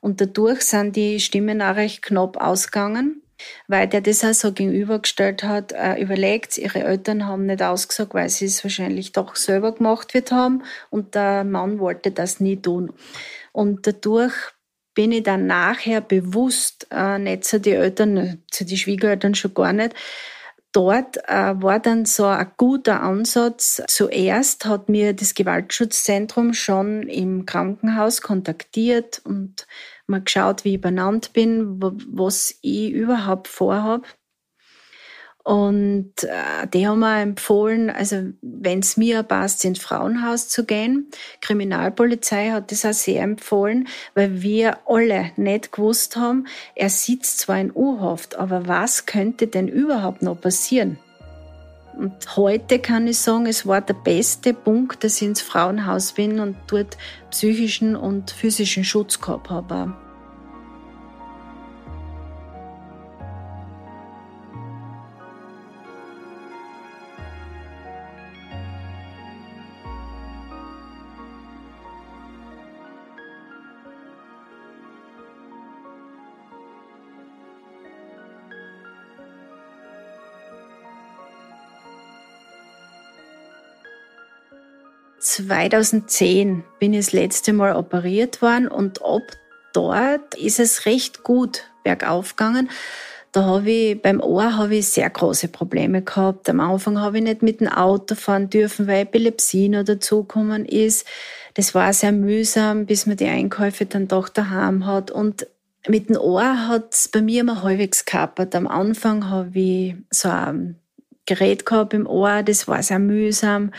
Und 0.00 0.20
dadurch 0.20 0.62
sind 0.62 0.94
die 0.96 1.18
Stimmen 1.18 1.60
auch 1.60 1.76
recht 1.76 2.02
knapp 2.02 2.36
ausgegangen. 2.36 3.22
Weil 3.68 3.88
der 3.88 4.00
das 4.00 4.24
auch 4.24 4.32
so 4.32 4.52
gegenübergestellt 4.52 5.42
hat, 5.42 5.72
äh, 5.72 6.00
überlegt, 6.00 6.58
ihre 6.58 6.84
Eltern 6.84 7.26
haben 7.26 7.46
nicht 7.46 7.62
ausgesagt, 7.62 8.14
weil 8.14 8.28
sie 8.28 8.46
es 8.46 8.64
wahrscheinlich 8.64 9.12
doch 9.12 9.36
selber 9.36 9.72
gemacht 9.72 10.14
wird 10.14 10.32
haben 10.32 10.62
und 10.90 11.14
der 11.14 11.44
Mann 11.44 11.78
wollte 11.78 12.10
das 12.10 12.40
nie 12.40 12.56
tun. 12.56 12.92
Und 13.52 13.86
dadurch 13.86 14.34
bin 14.94 15.12
ich 15.12 15.22
dann 15.22 15.46
nachher 15.46 16.00
bewusst, 16.00 16.86
äh, 16.90 17.18
nicht 17.18 17.44
zu 17.44 17.60
die 17.60 17.72
Eltern, 17.72 18.42
zu 18.50 18.64
die 18.64 18.76
Schwiegereltern 18.76 19.34
schon 19.34 19.54
gar 19.54 19.72
nicht, 19.72 19.94
dort 20.72 21.16
äh, 21.28 21.54
war 21.62 21.80
dann 21.80 22.04
so 22.04 22.26
ein 22.26 22.50
guter 22.56 23.02
Ansatz. 23.02 23.82
Zuerst 23.88 24.66
hat 24.66 24.88
mir 24.88 25.12
das 25.14 25.34
Gewaltschutzzentrum 25.34 26.54
schon 26.54 27.02
im 27.04 27.46
Krankenhaus 27.46 28.22
kontaktiert 28.22 29.20
und 29.24 29.66
mal 30.10 30.22
geschaut, 30.22 30.64
wie 30.64 30.74
ich 30.74 30.80
benannt 30.80 31.32
bin, 31.32 31.80
was 31.80 32.58
ich 32.62 32.90
überhaupt 32.92 33.48
vorhabe. 33.48 34.06
Und 35.42 36.12
äh, 36.24 36.66
die 36.72 36.86
haben 36.86 37.00
mir 37.00 37.22
empfohlen, 37.22 37.88
also 37.88 38.30
wenn 38.42 38.80
es 38.80 38.96
mir 38.96 39.22
passt, 39.22 39.64
ins 39.64 39.78
Frauenhaus 39.78 40.48
zu 40.48 40.64
gehen. 40.64 41.10
Kriminalpolizei 41.40 42.50
hat 42.50 42.70
das 42.70 42.84
auch 42.84 42.92
sehr 42.92 43.22
empfohlen, 43.22 43.88
weil 44.14 44.42
wir 44.42 44.78
alle 44.86 45.32
nicht 45.36 45.72
gewusst 45.72 46.16
haben, 46.16 46.46
er 46.74 46.90
sitzt 46.90 47.38
zwar 47.38 47.58
in 47.58 47.72
U-Haft, 47.74 48.36
aber 48.36 48.68
was 48.68 49.06
könnte 49.06 49.46
denn 49.46 49.66
überhaupt 49.66 50.20
noch 50.20 50.38
passieren? 50.38 50.98
Und 51.96 52.36
heute 52.36 52.78
kann 52.78 53.06
ich 53.06 53.18
sagen, 53.18 53.46
es 53.46 53.66
war 53.66 53.80
der 53.80 53.94
beste 53.94 54.54
Punkt, 54.54 55.04
dass 55.04 55.20
ich 55.20 55.28
ins 55.28 55.42
Frauenhaus 55.42 56.12
bin 56.12 56.40
und 56.40 56.56
dort 56.66 56.96
psychischen 57.30 57.96
und 57.96 58.30
physischen 58.30 58.84
Schutz 58.84 59.20
gehabt 59.20 59.50
habe. 59.50 59.94
2010 85.30 86.64
bin 86.80 86.92
ich 86.92 87.06
das 87.06 87.12
letzte 87.12 87.52
Mal 87.52 87.76
operiert 87.76 88.42
worden 88.42 88.66
und 88.66 89.00
ab 89.04 89.22
dort 89.72 90.34
ist 90.34 90.58
es 90.58 90.86
recht 90.86 91.22
gut 91.22 91.62
bergauf 91.84 92.34
gegangen. 92.34 92.68
Da 93.30 93.44
habe 93.44 93.70
ich, 93.70 94.02
beim 94.02 94.20
Ohr 94.20 94.56
habe 94.56 94.74
ich 94.74 94.88
sehr 94.88 95.08
große 95.08 95.46
Probleme 95.46 96.02
gehabt. 96.02 96.48
Am 96.48 96.58
Anfang 96.58 96.98
habe 96.98 97.18
ich 97.18 97.22
nicht 97.22 97.42
mit 97.42 97.60
dem 97.60 97.68
Auto 97.68 98.16
fahren 98.16 98.50
dürfen, 98.50 98.88
weil 98.88 99.02
Epilepsie 99.02 99.68
noch 99.68 99.84
dazugekommen 99.84 100.64
ist. 100.64 101.06
Das 101.54 101.76
war 101.76 101.92
sehr 101.92 102.10
mühsam, 102.10 102.86
bis 102.86 103.06
man 103.06 103.16
die 103.16 103.28
Einkäufe 103.28 103.86
dann 103.86 104.08
doch 104.08 104.28
daheim 104.28 104.84
hat. 104.84 105.12
Und 105.12 105.46
mit 105.86 106.08
dem 106.08 106.16
Ohr 106.16 106.66
hat 106.66 106.92
es 106.92 107.06
bei 107.06 107.22
mir 107.22 107.42
immer 107.42 107.62
halbwegs 107.62 108.04
gehabt. 108.04 108.52
Am 108.56 108.66
Anfang 108.66 109.30
habe 109.30 109.56
ich 109.56 109.94
so 110.10 110.28
ein 110.28 110.80
Gerät 111.24 111.64
gehabt 111.66 111.94
im 111.94 112.08
Ohr, 112.08 112.42
das 112.42 112.66
war 112.66 112.82
sehr 112.82 112.98
mühsam. 112.98 113.70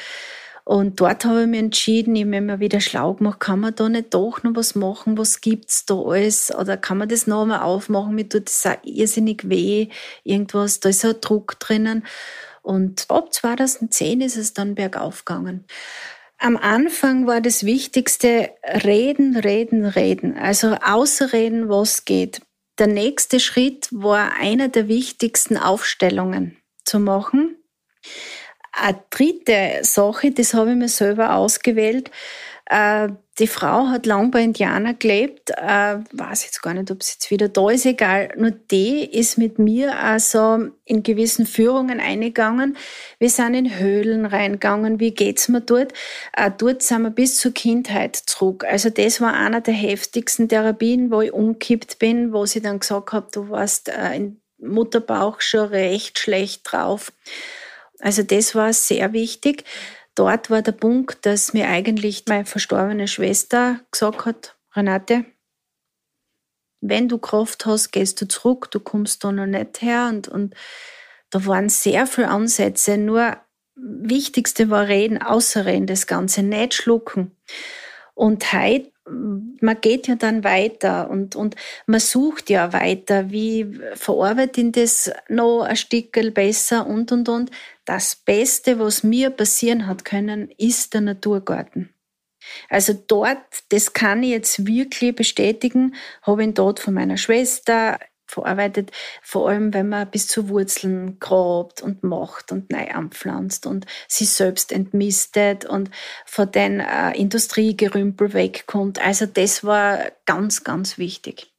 Und 0.64 0.99
dort 0.99 1.26
habe 1.26 1.41
ich 1.41 1.47
mich 1.47 1.59
entschieden, 1.59 2.16
ich 2.16 2.24
habe 2.24 2.41
mir 2.41 2.59
wieder 2.59 2.80
schlau 2.80 3.16
gemacht, 3.16 3.39
kann 3.39 3.59
man 3.59 3.76
da 3.76 3.89
nicht 3.89 4.14
doch 4.14 4.43
noch 4.43 4.55
was 4.55 4.76
machen, 4.76 5.18
was 5.18 5.41
gibt's 5.41 5.86
da 5.86 5.95
alles? 5.95 6.53
Oder 6.53 6.78
kann 6.78 6.97
man 6.97 7.09
das 7.09 7.28
noch 7.28 7.43
einmal 7.43 7.62
aufmachen, 7.62 8.16
mir 8.16 8.30
tut 8.30 8.47
das 8.47 8.66
auch 8.66 8.78
irrsinnig 8.84 9.49
weh, 9.49 9.89
irgendwas, 10.24 10.80
da 10.80 10.89
ist 10.89 11.03
ein 11.03 11.20
Druck 11.22 11.59
drinnen. 11.59 12.05
Und 12.62 13.05
ab 13.09 13.34
2010 13.34 14.22
ist 14.22 14.38
es 14.38 14.53
dann 14.53 14.76
bergauf 14.76 15.26
gegangen. 15.26 15.66
Am 16.38 16.57
Anfang 16.57 17.28
war 17.28 17.41
das 17.41 17.66
Wichtigste 17.66 18.49
reden, 18.64 19.38
reden, 19.38 19.86
reden. 19.86 20.38
Also 20.38 20.76
außerreden, 20.82 21.70
was 21.70 22.05
geht. 22.05 22.41
Der 22.80 22.88
nächste 22.88 23.39
Schritt 23.39 23.89
war 23.91 24.34
einer 24.39 24.68
der 24.68 24.88
wichtigsten 24.88 25.55
Aufstellungen 25.55 26.57
zu 26.84 26.99
machen. 26.99 27.57
Eine 28.72 29.04
dritte 29.10 29.80
Sache, 29.82 30.32
das 30.32 30.54
habe 30.54 30.72
ich 30.72 30.78
mir 30.78 30.88
selber 30.88 31.36
ausgewählt. 31.36 32.10
Äh, 32.72 33.10
die 33.38 33.48
Frau 33.48 33.88
hat 33.88 34.06
lang 34.06 34.32
bei 34.32 34.44
Indianern 34.44 34.98
gelebt, 34.98 35.50
äh, 35.50 35.98
weiß 36.14 36.46
jetzt 36.46 36.62
gar 36.62 36.74
nicht, 36.74 36.90
ob 36.90 37.04
sie 37.04 37.14
jetzt 37.14 37.30
wieder 37.30 37.50
da 37.50 37.70
ist, 37.70 37.86
egal. 37.86 38.30
Nur 38.38 38.52
die 38.52 39.04
ist 39.04 39.38
mit 39.38 39.60
mir 39.60 40.00
also 40.00 40.70
in 40.86 41.04
gewissen 41.04 41.46
Führungen 41.46 42.00
eingegangen. 42.00 42.78
Wir 43.20 43.30
sind 43.30 43.56
in 43.56 43.78
Höhlen 43.78 44.26
reingegangen. 44.26 45.02
Wie 45.02 45.12
geht's 45.12 45.50
mir 45.50 45.60
dort? 45.60 45.92
Äh, 46.34 46.52
dort 46.58 46.82
sind 46.82 47.02
wir 47.02 47.10
bis 47.10 47.38
zur 47.38 47.54
Kindheit 47.54 48.16
zurück. 48.16 48.64
Also 48.64 48.90
das 48.90 49.20
war 49.20 49.34
einer 49.34 49.60
der 49.60 49.74
heftigsten 49.74 50.48
Therapien, 50.48 51.12
wo 51.12 51.20
ich 51.22 51.34
umkippt 51.34 52.00
bin, 52.00 52.32
wo 52.32 52.46
sie 52.46 52.62
dann 52.62 52.80
gesagt 52.80 53.12
hat, 53.12 53.36
du 53.36 53.50
warst 53.50 53.92
im 54.16 54.40
Mutterbauch 54.60 55.42
schon 55.42 55.68
recht 55.70 56.20
schlecht 56.20 56.62
drauf. 56.64 57.12
Also 58.02 58.24
das 58.24 58.56
war 58.56 58.74
sehr 58.74 59.14
wichtig. 59.14 59.64
Dort 60.16 60.49
war 60.49 60.62
der 60.62 60.74
Punkt, 60.74 61.26
dass 61.26 61.54
mir 61.54 61.70
eigentlich 61.70 62.26
meine 62.28 62.45
verstorbene 62.45 63.08
Schwester 63.08 63.80
gesagt 63.91 64.26
hat, 64.26 64.58
Renate, 64.76 65.26
wenn 66.82 67.08
du 67.08 67.20
Kraft 67.20 67.66
hast, 67.66 67.91
gehst 67.91 68.20
du 68.20 68.28
zurück, 68.28 68.70
du 68.72 68.80
kommst 68.80 69.24
da 69.24 69.32
noch 69.32 69.45
nicht 69.45 69.82
her. 69.82 70.08
Und, 70.10 70.28
und 70.28 70.56
da 71.30 71.45
waren 71.45 71.70
sehr 71.70 72.08
viele 72.08 72.30
Ansätze. 72.30 72.97
Nur 72.97 73.38
Wichtigste 73.76 74.70
war 74.70 74.88
reden, 74.88 75.22
außerreden, 75.22 75.88
das 75.88 76.08
Ganze 76.08 76.43
nicht 76.43 76.74
schlucken. 76.74 77.38
Und 78.14 78.52
heute 78.52 78.91
man 79.62 79.82
geht 79.82 80.07
ja 80.07 80.16
dann 80.16 80.43
weiter 80.43 81.09
und, 81.09 81.36
und 81.36 81.55
man 81.86 81.99
sucht 81.99 82.49
ja 82.49 82.74
weiter, 82.74 83.32
wie 83.32 83.80
verarbeite 83.95 84.62
ich 84.62 84.72
das 84.72 85.12
noch 85.30 85.64
ein 85.64 85.76
Stückchen 85.76 86.34
besser 86.34 86.88
und, 86.88 87.12
und, 87.12 87.30
und. 87.30 87.51
Das 87.86 88.16
Beste, 88.16 88.80
was 88.80 89.03
mir 89.03 89.30
passieren 89.30 89.88
hat 89.88 90.05
können, 90.05 90.49
ist 90.57 90.93
der 90.93 91.01
Naturgarten. 91.01 91.93
Also 92.70 92.93
dort, 92.93 93.39
das 93.70 93.93
kann 93.93 94.24
ich 94.24 94.32
jetzt 94.32 94.66
wirklich 94.66 95.16
bestätigen, 95.16 95.95
habe 96.24 96.43
ich 96.43 96.53
dort 96.53 96.80
von 96.80 96.93
meiner 96.93 97.18
Schwester 97.18 97.99
verarbeitet, 98.32 98.92
vor 99.22 99.50
allem 99.50 99.74
wenn 99.74 99.90
man 99.90 100.10
bis 100.10 100.28
zu 100.28 100.50
Wurzeln 100.50 101.20
grabt 101.20 101.82
und 101.82 102.04
macht 102.04 102.52
und 102.52 102.72
neu 102.72 102.90
anpflanzt 102.90 103.66
und 103.66 103.86
sich 104.08 104.30
selbst 104.30 104.72
entmistet 104.72 105.66
und 105.66 105.92
von 106.26 106.52
den 106.52 106.80
äh, 106.80 107.12
Industriegerümpel 107.12 108.34
wegkommt. 108.34 109.04
Also 109.06 109.26
das 109.26 109.64
war 109.64 110.00
ganz, 110.26 110.64
ganz 110.64 110.98
wichtig. 110.98 111.54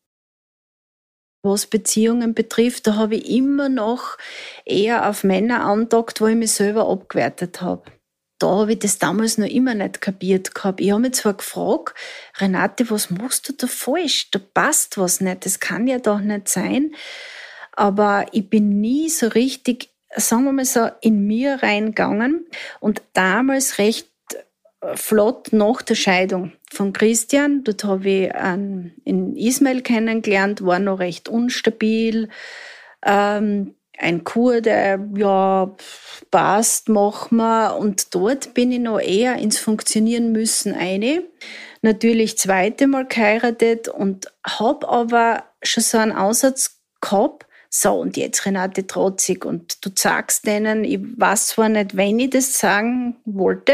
Was 1.44 1.66
Beziehungen 1.66 2.34
betrifft, 2.34 2.86
da 2.86 2.94
habe 2.94 3.16
ich 3.16 3.28
immer 3.28 3.68
noch 3.68 4.16
eher 4.64 5.08
auf 5.08 5.24
Männer 5.24 5.64
andockt, 5.64 6.20
wo 6.20 6.26
ich 6.28 6.36
mich 6.36 6.52
selber 6.52 6.88
abgewertet 6.88 7.60
habe 7.60 7.82
da 8.42 8.48
habe 8.48 8.72
ich 8.72 8.80
das 8.80 8.98
damals 8.98 9.38
noch 9.38 9.46
immer 9.46 9.74
nicht 9.74 10.00
kapiert 10.00 10.54
gehabt. 10.54 10.80
Ich 10.80 10.90
habe 10.90 11.02
mich 11.02 11.14
zwar 11.14 11.34
gefragt, 11.34 11.94
Renate, 12.38 12.90
was 12.90 13.10
machst 13.10 13.48
du 13.48 13.52
da 13.52 13.66
falsch? 13.66 14.30
Da 14.30 14.40
passt 14.40 14.98
was 14.98 15.20
nicht. 15.20 15.46
Das 15.46 15.60
kann 15.60 15.86
ja 15.86 15.98
doch 15.98 16.20
nicht 16.20 16.48
sein. 16.48 16.94
Aber 17.72 18.26
ich 18.32 18.50
bin 18.50 18.80
nie 18.80 19.08
so 19.08 19.28
richtig, 19.28 19.90
sagen 20.16 20.44
wir 20.44 20.52
mal 20.52 20.64
so, 20.64 20.88
in 21.00 21.26
mir 21.26 21.62
reingegangen 21.62 22.46
und 22.80 23.02
damals 23.12 23.78
recht 23.78 24.08
flott 24.94 25.52
nach 25.52 25.82
der 25.82 25.94
Scheidung 25.94 26.52
von 26.70 26.92
Christian. 26.92 27.62
Dort 27.62 27.84
habe 27.84 28.10
ich 28.10 28.34
einen 28.34 28.94
in 29.04 29.36
Ismail 29.36 29.82
kennengelernt, 29.82 30.64
war 30.64 30.80
noch 30.80 30.98
recht 30.98 31.28
unstabil. 31.28 32.28
Ähm, 33.04 33.74
ein 34.02 34.24
Kurde, 34.24 35.08
ja, 35.16 35.74
passt, 36.30 36.88
machen 36.88 37.36
wir. 37.36 37.76
Und 37.78 38.14
dort 38.14 38.54
bin 38.54 38.72
ich 38.72 38.80
noch 38.80 39.00
eher 39.00 39.36
ins 39.36 39.58
Funktionieren 39.58 40.32
müssen 40.32 40.74
eine. 40.74 41.22
Natürlich 41.82 42.38
zweite 42.38 42.86
Mal 42.86 43.06
geheiratet 43.06 43.88
und 43.88 44.26
habe 44.46 44.88
aber 44.88 45.44
schon 45.62 45.82
so 45.82 45.98
einen 45.98 46.12
Aussatz 46.12 46.80
gehabt, 47.00 47.46
so, 47.74 47.94
und 47.94 48.18
jetzt 48.18 48.44
Renate 48.44 48.86
trotzig 48.86 49.46
und 49.46 49.82
du 49.82 49.90
sagst 49.94 50.46
denen, 50.46 50.84
ich 50.84 51.00
weiß 51.00 51.46
zwar 51.46 51.70
nicht, 51.70 51.96
wenn 51.96 52.20
ich 52.20 52.28
das 52.28 52.58
sagen 52.58 53.16
wollte, 53.24 53.72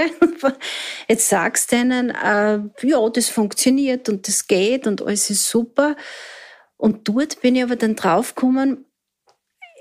jetzt 1.08 1.28
sagst 1.28 1.72
denen, 1.72 2.10
äh, 2.10 2.60
ja, 2.82 3.08
das 3.08 3.28
funktioniert 3.28 4.08
und 4.08 4.28
das 4.28 4.46
geht 4.46 4.86
und 4.86 5.02
alles 5.02 5.30
ist 5.30 5.48
super. 5.48 5.96
Und 6.76 7.08
dort 7.08 7.40
bin 7.40 7.56
ich 7.56 7.64
aber 7.64 7.74
dann 7.74 7.96
draufgekommen, 7.96 8.84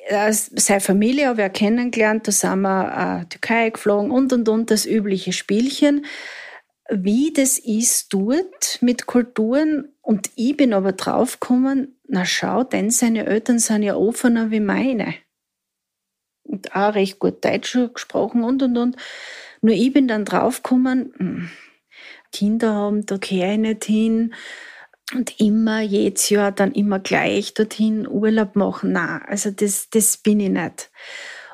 seine 0.10 0.80
Familie 0.82 1.28
habe 1.28 1.45
ich 1.45 1.53
kennengelernt, 1.53 2.28
da 2.28 2.32
sind 2.32 2.62
wir 2.62 3.22
äh, 3.22 3.26
Türkei 3.26 3.70
geflogen 3.70 4.12
und 4.12 4.32
und 4.34 4.47
und, 4.49 4.72
das 4.72 4.86
übliche 4.86 5.34
Spielchen. 5.34 6.05
Wie 6.89 7.34
das 7.34 7.60
ist 7.60 8.14
dort 8.14 8.80
mit 8.82 9.08
Kulturen 9.08 9.93
Und 10.01 10.30
ich 10.36 10.55
bin 10.55 10.74
aber 10.74 10.93
draufgekommen, 10.93 11.99
na 12.08 12.24
schau, 12.26 12.64
denn 12.64 12.91
seine 12.91 13.26
Eltern 13.26 13.60
sind 13.60 13.84
ja 13.84 13.95
offener 13.95 14.51
wie 14.51 14.62
meine. 14.62 15.16
Und 16.43 16.74
auch 16.74 16.95
recht 16.95 17.20
gut 17.20 17.43
Deutsch 17.43 17.78
gesprochen 17.93 18.45
und 18.45 18.64
und 18.64 18.78
und. 18.78 18.95
Nur 19.62 19.76
ich 19.76 19.91
bin 19.91 20.08
dann 20.08 20.24
draufgekommen, 20.24 21.14
hm, 21.18 21.49
Kinder 22.32 22.74
haben, 22.74 23.05
da 23.05 23.18
gehöre 23.18 23.53
ich 23.53 23.60
nicht 23.60 23.86
hin. 23.86 24.34
Und 25.14 25.39
immer, 25.39 25.82
jedes 25.82 26.30
Jahr 26.30 26.51
dann 26.51 26.74
immer 26.74 26.99
gleich 26.99 27.53
dorthin 27.53 28.08
Urlaub 28.08 28.55
machen. 28.55 28.91
Na, 28.91 29.22
also 29.26 29.51
das, 29.51 29.89
das 29.89 30.18
bin 30.18 30.39
ich 30.41 30.49
nicht. 30.49 30.89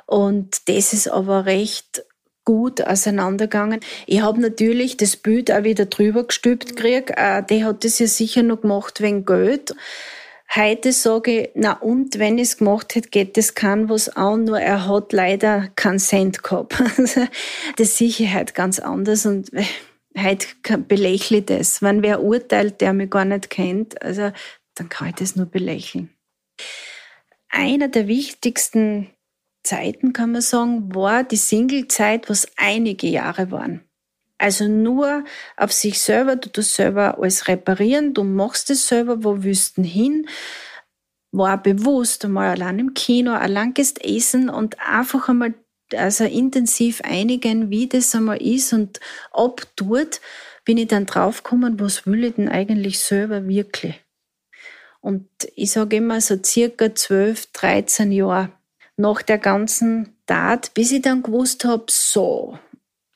Und 0.08 0.68
das 0.68 0.94
ist 0.94 1.08
aber 1.08 1.46
recht 1.46 2.04
gut 2.46 2.82
auseinandergegangen. 2.82 3.80
Ich 4.06 4.22
habe 4.22 4.42
natürlich 4.42 4.98
das 4.98 5.16
Bild 5.16 5.52
auch 5.52 5.64
wieder 5.64 5.86
drüber 5.86 6.26
gestülpt 6.26 6.76
gekriegt. 6.76 7.12
Äh, 7.16 7.44
der 7.44 7.66
hat 7.66 7.84
das 7.84 8.00
ja 8.00 8.08
sicher 8.08 8.44
noch 8.44 8.62
gemacht 8.62 9.02
wegen 9.02 9.26
Geld. 9.26 9.74
Heute 10.56 10.92
sage 10.92 11.42
ich, 11.42 11.50
na 11.56 11.74
und, 11.74 12.20
wenn 12.20 12.38
ich 12.38 12.50
es 12.50 12.58
gemacht 12.58 12.94
hätte, 12.96 13.10
geht 13.10 13.38
das 13.38 13.56
kein 13.56 13.90
was 13.90 14.10
an, 14.10 14.44
nur 14.44 14.60
er 14.60 14.88
hat 14.88 15.12
leider 15.12 15.70
keinen 15.76 16.00
Cent 16.00 16.44
gehabt. 16.44 16.76
Das 17.78 17.98
Sicherheit 17.98 18.54
ganz 18.54 18.80
anders 18.80 19.26
und 19.26 19.52
äh, 19.54 19.64
heute 20.18 20.48
belächle 20.78 21.40
ich 21.40 21.46
das. 21.46 21.82
Wenn 21.82 22.04
wer 22.04 22.22
urteilt, 22.22 22.82
der 22.82 22.94
mich 22.94 23.10
gar 23.10 23.26
nicht 23.26 23.50
kennt, 23.50 24.02
also, 24.02 24.32
dann 24.76 24.90
kann 24.90 25.10
ich 25.10 25.16
das 25.16 25.36
nur 25.36 25.46
belächeln. 25.46 26.10
Einer 27.50 27.88
der 27.88 28.08
wichtigsten 28.08 29.10
Zeiten, 29.64 30.12
kann 30.14 30.32
man 30.32 30.42
sagen, 30.42 30.94
war 30.94 31.24
die 31.24 31.38
Single-Zeit, 31.38 32.30
was 32.30 32.48
einige 32.58 33.08
Jahre 33.08 33.52
waren. 33.52 33.82
Also 34.38 34.68
nur 34.68 35.24
auf 35.56 35.72
sich 35.72 36.02
selber, 36.02 36.36
du 36.36 36.50
tust 36.50 36.76
selber 36.76 37.18
alles 37.18 37.48
reparieren, 37.48 38.14
du 38.14 38.24
machst 38.24 38.70
es 38.70 38.88
selber, 38.88 39.24
wo 39.24 39.36
du 39.36 39.84
hin? 39.84 40.28
War 41.32 41.62
bewusst 41.62 42.26
einmal 42.26 42.50
allein 42.50 42.80
im 42.80 42.94
Kino, 42.94 43.32
allein 43.32 43.74
gehst 43.74 44.04
essen 44.04 44.50
und 44.50 44.78
einfach 44.80 45.30
einmal 45.30 45.54
also 45.96 46.24
intensiv 46.26 47.02
einigen, 47.04 47.70
wie 47.70 47.88
das 47.88 48.14
einmal 48.16 48.42
ist 48.42 48.74
und 48.74 49.00
ab 49.32 49.62
dort 49.76 50.22
bin 50.66 50.78
ich 50.78 50.88
dann 50.88 51.06
draufgekommen, 51.06 51.80
was 51.80 52.06
will 52.06 52.24
ich 52.24 52.36
denn 52.36 52.50
eigentlich 52.50 53.00
selber 53.00 53.48
wirklich? 53.48 54.00
Und 55.02 55.28
ich 55.56 55.72
sage 55.72 55.98
immer 55.98 56.22
so 56.22 56.38
circa 56.42 56.96
12, 56.96 57.48
13 57.52 58.12
Jahre 58.12 58.50
nach 58.96 59.22
der 59.22 59.38
ganzen 59.38 60.16
Tat, 60.26 60.74
bis 60.74 60.92
ich 60.94 61.02
dann 61.02 61.24
gewusst 61.24 61.66
habe, 61.66 61.86
so, 61.90 62.58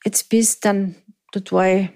jetzt 0.03 0.29
bist 0.29 0.65
dann, 0.65 0.95
dort 1.31 1.51
war 1.53 1.67
ich 1.67 1.89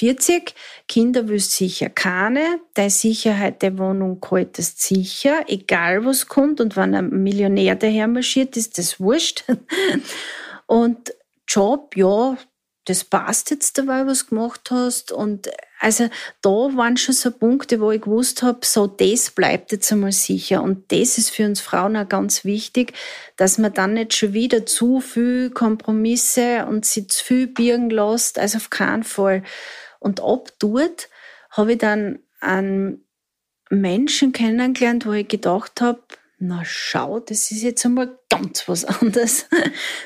40, 0.00 0.54
Kinder 0.88 1.28
willst 1.28 1.52
sicher 1.52 1.90
keine, 1.90 2.58
deine 2.72 2.88
Sicherheit 2.88 3.60
der 3.60 3.76
Wohnung 3.76 4.18
haltest 4.30 4.80
sicher, 4.80 5.44
egal 5.46 6.06
was 6.06 6.26
kommt 6.26 6.62
und 6.62 6.74
wenn 6.74 6.94
ein 6.94 7.22
Millionär 7.22 7.74
daher 7.74 8.08
marschiert, 8.08 8.56
ist 8.56 8.78
das 8.78 8.98
wurscht. 8.98 9.44
Und 10.66 11.12
Job, 11.46 11.96
ja, 11.96 12.38
das 12.86 13.04
passt 13.04 13.50
jetzt 13.50 13.76
dabei, 13.76 14.06
was 14.06 14.24
du 14.24 14.30
gemacht 14.30 14.70
hast. 14.70 15.12
Und 15.12 15.50
also 15.80 16.08
da 16.42 16.50
waren 16.50 16.96
schon 16.96 17.14
so 17.14 17.30
Punkte, 17.30 17.80
wo 17.80 17.90
ich 17.90 18.00
gewusst 18.02 18.42
habe, 18.42 18.60
so 18.64 18.86
das 18.86 19.30
bleibt 19.30 19.72
jetzt 19.72 19.92
einmal 19.92 20.12
sicher. 20.12 20.62
Und 20.62 20.90
das 20.90 21.18
ist 21.18 21.30
für 21.30 21.44
uns 21.44 21.60
Frauen 21.60 21.96
auch 21.96 22.08
ganz 22.08 22.44
wichtig, 22.44 22.94
dass 23.36 23.58
man 23.58 23.74
dann 23.74 23.94
nicht 23.94 24.14
schon 24.14 24.32
wieder 24.32 24.66
zu 24.66 25.00
viel 25.00 25.50
Kompromisse 25.50 26.66
und 26.66 26.84
sich 26.84 27.08
zu 27.08 27.24
viel 27.24 27.46
birgen 27.46 27.90
lässt. 27.90 28.38
Also 28.38 28.58
auf 28.58 28.70
keinen 28.70 29.04
Fall. 29.04 29.42
Und 30.00 30.20
ab 30.20 30.48
dort 30.58 31.08
habe 31.50 31.72
ich 31.72 31.78
dann 31.78 32.18
einen 32.40 33.04
Menschen 33.70 34.32
kennengelernt, 34.32 35.06
wo 35.06 35.12
ich 35.12 35.28
gedacht 35.28 35.80
habe, 35.80 36.00
na 36.38 36.62
schau, 36.64 37.20
das 37.20 37.50
ist 37.50 37.62
jetzt 37.62 37.84
einmal 37.84 38.18
ganz 38.28 38.66
was 38.66 38.84
anderes. 39.00 39.46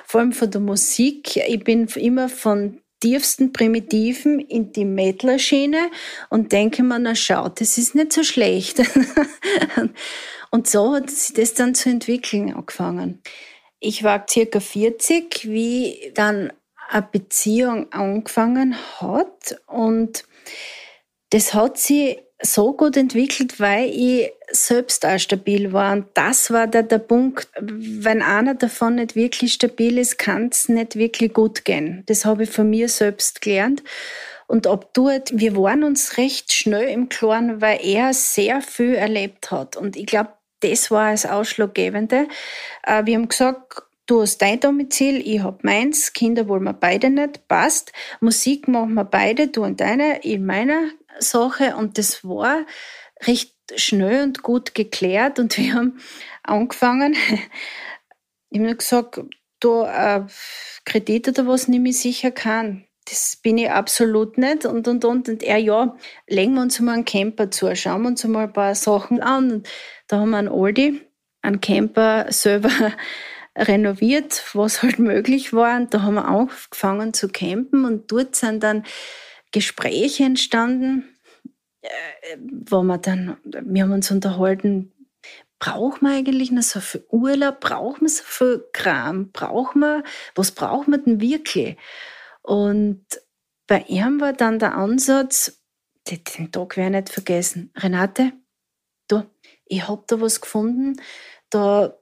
Vor 0.05 0.21
allem 0.21 0.33
von 0.33 0.51
der 0.51 0.61
Musik. 0.61 1.37
Ich 1.37 1.65
bin 1.65 1.87
immer 1.87 2.29
von 2.29 2.81
tiefsten 3.01 3.53
Primitiven 3.53 4.41
in 4.41 4.73
die 4.73 4.85
Mettlerschiene 4.85 5.91
und 6.31 6.53
denke 6.53 6.83
mir, 6.83 6.99
na 6.99 7.15
schau, 7.15 7.49
das 7.49 7.79
ist 7.79 7.95
nicht 7.95 8.13
so 8.13 8.23
schlecht. 8.23 8.81
und 10.51 10.67
so 10.67 10.95
hat 10.95 11.11
sich 11.11 11.35
das 11.35 11.55
dann 11.55 11.75
zu 11.75 11.91
entwickeln 11.91 12.53
angefangen. 12.53 13.23
Ich 13.79 14.03
war 14.03 14.27
circa 14.29 14.61
40, 14.61 15.49
wie 15.51 16.13
dann 16.15 16.53
eine 16.91 17.09
Beziehung 17.11 17.93
angefangen 17.93 18.77
hat 19.01 19.61
und 19.67 20.25
das 21.31 21.55
hat 21.55 21.79
sie 21.79 22.19
so 22.41 22.75
gut 22.75 22.97
entwickelt, 22.97 23.59
weil 23.59 23.89
ich 23.91 24.31
selbst 24.51 25.07
auch 25.07 25.19
stabil 25.19 25.73
war. 25.73 25.93
Und 25.93 26.07
das 26.15 26.51
war 26.51 26.67
da 26.67 26.83
der 26.83 26.99
Punkt, 26.99 27.49
wenn 27.61 28.23
einer 28.23 28.55
davon 28.55 28.97
nicht 28.97 29.17
wirklich 29.17 29.55
stabil 29.55 29.99
ist, 29.99 30.19
kann 30.19 30.49
es 30.53 30.69
nicht 30.69 30.97
wirklich 30.97 31.33
gut 31.33 31.65
gehen. 31.65 32.03
Das 32.07 32.25
habe 32.25 32.45
ich 32.45 32.51
von 32.51 32.69
mir 32.69 32.89
selbst 32.89 33.41
gelernt. 33.41 33.83
Und 34.47 34.67
ab 34.67 34.91
dort, 34.93 35.31
wir 35.33 35.57
waren 35.57 35.85
uns 35.85 36.19
recht 36.19 36.53
schnell 36.53 36.89
im 36.89 37.09
Klaren, 37.09 37.63
weil 37.63 37.81
er 37.83 38.13
sehr 38.13 38.61
viel 38.61 38.95
erlebt 38.95 39.51
hat. 39.51 39.77
Und 39.77 39.97
ich 39.97 40.07
glaube, 40.07 40.35
das 40.61 40.91
war 40.91 41.13
das 41.13 41.27
Ausschlaggebende. 41.27 42.29
Äh, 42.83 43.07
wir 43.07 43.15
haben 43.15 43.29
gesagt, 43.29 43.84
du 44.07 44.23
hast 44.23 44.39
dein 44.39 44.61
Domizil, 44.61 45.21
ich 45.27 45.43
hab 45.43 45.65
meins, 45.65 46.13
Kinder 46.13 46.49
wollen 46.49 46.65
wir 46.65 46.73
beide 46.73 47.11
nicht, 47.11 47.49
passt. 47.49 47.93
Musik 48.21 48.69
machen 48.69 48.95
wir 48.95 49.05
beide, 49.05 49.49
du 49.49 49.65
und 49.65 49.81
deine, 49.81 50.23
ich 50.23 50.39
meine 50.39 50.93
Sache. 51.19 51.77
Und 51.77 51.99
das 51.99 52.25
war 52.25 52.67
recht 53.23 53.55
schnell 53.77 54.25
und 54.25 54.43
gut 54.43 54.75
geklärt 54.75 55.39
und 55.39 55.57
wir 55.59 55.75
haben 55.75 56.01
angefangen. 56.43 57.17
Ich 58.51 58.61
habe 58.61 58.77
gesagt, 58.77 59.21
du, 59.59 59.83
äh, 59.83 60.21
Kredit 60.85 61.27
oder 61.27 61.49
was 61.49 61.67
nehme 61.67 61.89
ich 61.89 61.99
sicher 61.99 62.31
keinen. 62.31 62.87
Das 63.05 63.35
bin 63.43 63.59
ich 63.59 63.69
absolut 63.69 64.39
nicht. 64.39 64.65
Und, 64.65 64.87
und, 64.87 65.05
und. 65.05 65.29
Und 65.29 65.43
er, 65.43 65.59
ja, 65.59 65.97
legen 66.29 66.55
wir 66.55 66.63
uns 66.63 66.79
mal 66.79 66.93
einen 66.93 67.05
Camper 67.05 67.51
zu, 67.51 67.75
schauen 67.75 68.03
wir 68.03 68.09
uns 68.11 68.23
mal 68.23 68.45
ein 68.45 68.53
paar 68.53 68.77
Sachen 68.77 69.21
an. 69.21 69.51
Und 69.51 69.69
da 70.07 70.19
haben 70.19 70.31
wir 70.31 70.37
einen 70.37 70.49
Aldi, 70.49 71.01
einen 71.43 71.61
Camper 71.61 72.27
selber 72.31 72.71
renoviert, 73.57 74.43
was 74.55 74.83
halt 74.83 74.99
möglich 74.99 75.53
war. 75.53 75.77
Und 75.77 75.95
da 75.95 76.03
haben 76.03 76.15
wir 76.15 76.27
angefangen 76.27 77.15
zu 77.15 77.29
campen 77.29 77.85
und 77.85 78.11
dort 78.11 78.37
sind 78.37 78.63
dann 78.63 78.85
Gespräche 79.53 80.25
entstanden 80.25 81.15
äh, 81.85 82.39
wo 82.67 82.83
wir 82.83 82.99
dann, 82.99 83.37
wir 83.45 83.83
haben 83.83 83.93
uns 83.93 84.11
unterhalten, 84.11 84.93
braucht 85.59 86.03
man 86.03 86.13
eigentlich 86.13 86.51
noch 86.51 86.63
so 86.63 86.81
viel 86.81 87.05
Urlaub? 87.11 87.61
Braucht 87.61 88.01
man 88.01 88.09
so 88.09 88.23
viel 88.25 88.65
Kram? 88.73 89.31
Braucht 89.33 89.77
man, 89.77 90.03
was 90.35 90.53
braucht 90.53 90.89
man 90.89 91.05
denn 91.05 91.21
wirklich? 91.21 91.77
Und 92.43 93.05
bei 93.67 93.85
ihm 93.89 94.21
war 94.21 94.33
dann 94.33 94.59
der 94.59 94.75
Ansatz, 94.75 95.63
den 96.09 96.53
Tag 96.53 96.77
werde 96.77 96.99
ich 96.99 97.03
nicht 97.05 97.13
vergessen. 97.15 97.71
Renate, 97.77 98.33
du, 99.09 99.25
ich 99.67 99.87
hab 99.87 100.07
da 100.07 100.21
was 100.21 100.41
gefunden. 100.41 101.01
Da 101.51 101.99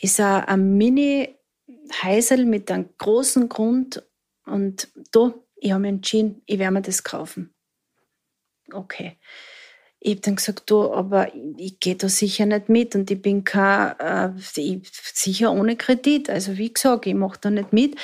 ist 0.00 0.20
ein 0.20 0.76
Mini-Heisel 0.76 2.44
mit 2.44 2.70
einem 2.70 2.88
großen 2.98 3.48
Grund 3.48 4.02
und 4.44 4.88
du, 5.12 5.44
ich 5.56 5.72
habe 5.72 5.82
mich 5.82 5.90
entschieden, 5.90 6.42
ich 6.46 6.58
werde 6.58 6.74
mir 6.74 6.82
das 6.82 7.02
kaufen 7.02 7.56
okay. 8.72 9.18
Ich 9.98 10.12
habe 10.12 10.20
dann 10.20 10.36
gesagt, 10.36 10.70
du, 10.70 10.92
aber 10.92 11.32
ich 11.56 11.80
gehe 11.80 11.96
da 11.96 12.08
sicher 12.08 12.46
nicht 12.46 12.68
mit 12.68 12.94
und 12.94 13.10
ich 13.10 13.20
bin 13.20 13.44
kein, 13.44 13.98
äh, 13.98 14.30
ich, 14.56 14.82
sicher 14.92 15.52
ohne 15.52 15.76
Kredit. 15.76 16.30
Also 16.30 16.58
wie 16.58 16.72
gesagt, 16.72 17.06
ich 17.06 17.14
mache 17.14 17.38
da 17.40 17.50
nicht 17.50 17.72
mit. 17.72 17.96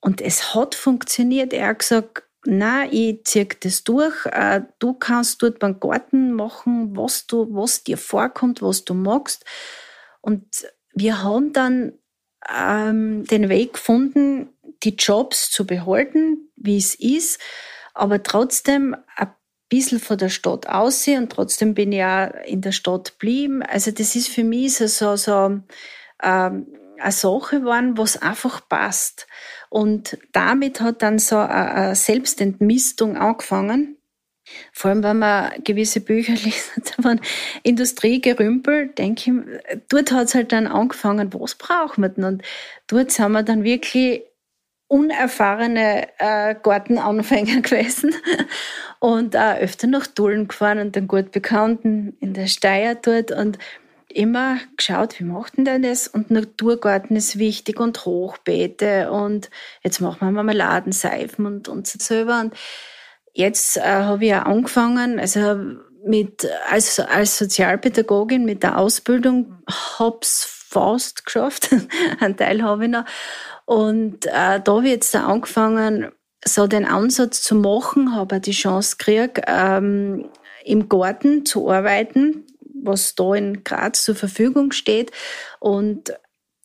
Und 0.00 0.20
es 0.20 0.54
hat 0.54 0.74
funktioniert. 0.74 1.52
Er 1.52 1.68
hat 1.68 1.80
gesagt, 1.80 2.22
na, 2.44 2.90
ich 2.90 3.24
ziehe 3.24 3.46
das 3.60 3.84
durch. 3.84 4.26
Äh, 4.26 4.62
du 4.78 4.94
kannst 4.94 5.42
dort 5.42 5.58
beim 5.58 5.78
Garten 5.78 6.32
machen, 6.32 6.96
was 6.96 7.26
du, 7.26 7.46
was 7.50 7.84
dir 7.84 7.98
vorkommt, 7.98 8.62
was 8.62 8.84
du 8.84 8.94
magst. 8.94 9.44
Und 10.20 10.66
wir 10.96 11.22
haben 11.22 11.52
dann 11.52 11.92
ähm, 12.48 13.24
den 13.26 13.48
Weg 13.48 13.74
gefunden, 13.74 14.48
die 14.82 14.96
Jobs 14.96 15.50
zu 15.50 15.66
behalten, 15.66 16.50
wie 16.56 16.78
es 16.78 16.94
ist, 16.94 17.38
aber 17.92 18.22
trotzdem 18.22 18.96
ein 19.14 19.28
bisschen 19.68 20.00
von 20.00 20.16
der 20.16 20.30
Stadt 20.30 20.66
aussehen 20.68 21.24
und 21.24 21.32
trotzdem 21.32 21.74
bin 21.74 21.92
ich 21.92 21.98
ja 21.98 22.24
in 22.24 22.62
der 22.62 22.72
Stadt 22.72 23.12
geblieben. 23.12 23.62
Also 23.62 23.90
das 23.90 24.16
ist 24.16 24.28
für 24.28 24.42
mich 24.42 24.76
so, 24.76 24.86
so, 24.86 25.16
so 25.16 25.60
ähm, 26.22 26.66
eine 26.98 27.12
Sache 27.12 27.60
geworden, 27.60 27.98
was 27.98 28.22
einfach 28.22 28.66
passt. 28.66 29.26
Und 29.68 30.16
damit 30.32 30.80
hat 30.80 31.02
dann 31.02 31.18
so 31.18 31.36
eine 31.36 31.94
Selbstentmistung 31.94 33.18
angefangen. 33.18 33.95
Vor 34.72 34.90
allem, 34.90 35.02
wenn 35.02 35.18
man 35.18 35.52
gewisse 35.64 36.00
Bücher 36.00 36.32
liest, 36.44 36.94
von 37.00 37.20
Industriegerümpel, 37.62 38.88
denke 38.88 39.30
ich, 39.30 39.80
dort 39.88 40.12
hat 40.12 40.28
es 40.28 40.34
halt 40.34 40.52
dann 40.52 40.66
angefangen, 40.66 41.32
was 41.32 41.54
braucht 41.54 41.98
man 41.98 42.14
denn? 42.14 42.24
Und 42.24 42.42
dort 42.86 43.10
sind 43.10 43.32
wir 43.32 43.42
dann 43.42 43.64
wirklich 43.64 44.22
unerfahrene 44.88 46.08
äh, 46.18 46.54
Gartenanfänger 46.62 47.60
gewesen 47.62 48.14
und 49.00 49.36
auch 49.36 49.56
öfter 49.56 49.88
nach 49.88 50.06
Dullen 50.06 50.48
gefahren 50.48 50.78
und 50.78 50.96
einen 50.96 51.08
gut 51.08 51.32
Bekannten 51.32 52.16
in 52.20 52.34
der 52.34 52.46
Steier 52.46 52.94
dort 52.94 53.32
und 53.32 53.58
immer 54.08 54.58
geschaut, 54.76 55.18
wie 55.20 55.24
macht 55.24 55.56
denn 55.56 55.64
der 55.64 55.78
das? 55.78 56.08
Und 56.08 56.30
Naturgarten 56.30 57.16
ist 57.16 57.38
wichtig 57.38 57.80
und 57.80 58.04
Hochbeete 58.06 59.10
und 59.10 59.50
jetzt 59.82 60.00
machen 60.00 60.20
wir 60.20 60.30
Marmeladenseifen 60.30 61.44
und, 61.44 61.68
und 61.68 61.86
so 61.86 61.98
selber. 61.98 62.40
Und 62.40 62.54
jetzt 63.36 63.76
äh, 63.76 63.82
habe 63.82 64.24
ich 64.24 64.34
auch 64.34 64.46
angefangen, 64.46 65.20
also 65.20 65.56
mit, 66.04 66.48
als, 66.70 66.98
als 66.98 67.38
Sozialpädagogin 67.38 68.44
mit 68.44 68.62
der 68.62 68.78
Ausbildung, 68.78 69.58
hab's 69.98 70.44
fast 70.68 71.24
geschafft. 71.24 71.70
Einen 72.20 72.36
Teil 72.36 72.62
habe 72.62 72.84
ich 72.84 72.90
noch. 72.90 73.04
Und 73.64 74.26
äh, 74.26 74.60
da 74.60 74.66
habe 74.66 74.84
ich 74.84 74.92
jetzt 74.92 75.14
angefangen, 75.14 76.12
so 76.44 76.66
den 76.66 76.84
Ansatz 76.84 77.42
zu 77.42 77.56
machen, 77.56 78.14
habe 78.14 78.40
die 78.40 78.52
Chance 78.52 78.96
gekriegt, 78.98 79.42
ähm, 79.46 80.28
im 80.64 80.88
Garten 80.88 81.44
zu 81.44 81.70
arbeiten, 81.70 82.46
was 82.60 83.14
da 83.14 83.34
in 83.34 83.64
Graz 83.64 84.04
zur 84.04 84.14
Verfügung 84.14 84.72
steht. 84.72 85.10
Und 85.58 86.12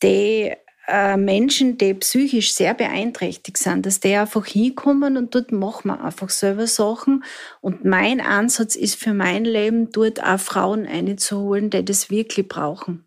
die 0.02 0.54
Menschen, 0.88 1.78
die 1.78 1.94
psychisch 1.94 2.54
sehr 2.54 2.74
beeinträchtigt 2.74 3.56
sind, 3.56 3.86
dass 3.86 4.00
die 4.00 4.14
einfach 4.14 4.44
hinkommen 4.44 5.16
und 5.16 5.34
dort 5.34 5.52
machen 5.52 5.88
wir 5.88 6.02
einfach 6.02 6.28
selber 6.28 6.66
Sachen. 6.66 7.24
Und 7.60 7.84
mein 7.84 8.20
Ansatz 8.20 8.74
ist 8.74 8.96
für 8.96 9.14
mein 9.14 9.44
Leben, 9.44 9.92
dort 9.92 10.22
auch 10.22 10.40
Frauen 10.40 10.86
einzuholen, 10.86 11.70
die 11.70 11.84
das 11.84 12.10
wirklich 12.10 12.48
brauchen. 12.48 13.04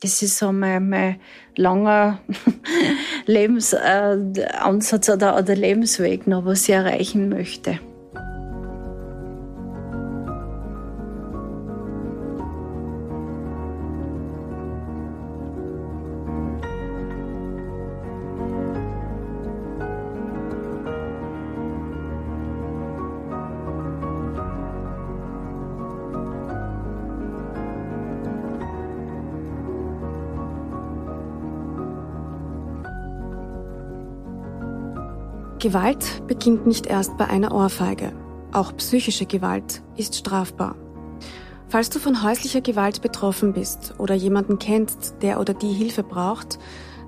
Das 0.00 0.22
ist 0.22 0.38
so 0.38 0.52
mein, 0.52 0.88
mein 0.88 1.20
langer 1.56 2.20
Lebensansatz 3.26 5.08
äh, 5.08 5.12
oder, 5.12 5.38
oder 5.38 5.56
Lebensweg 5.56 6.26
noch, 6.26 6.44
was 6.44 6.68
ich 6.68 6.74
erreichen 6.74 7.28
möchte. 7.28 7.80
Gewalt 35.68 36.26
beginnt 36.26 36.66
nicht 36.66 36.86
erst 36.86 37.18
bei 37.18 37.26
einer 37.26 37.54
Ohrfeige. 37.54 38.14
Auch 38.52 38.74
psychische 38.78 39.26
Gewalt 39.26 39.82
ist 39.98 40.14
strafbar. 40.14 40.76
Falls 41.68 41.90
du 41.90 41.98
von 41.98 42.22
häuslicher 42.22 42.62
Gewalt 42.62 43.02
betroffen 43.02 43.52
bist 43.52 43.94
oder 43.98 44.14
jemanden 44.14 44.58
kennst, 44.58 45.16
der 45.20 45.38
oder 45.38 45.52
die 45.52 45.74
Hilfe 45.74 46.04
braucht, 46.04 46.58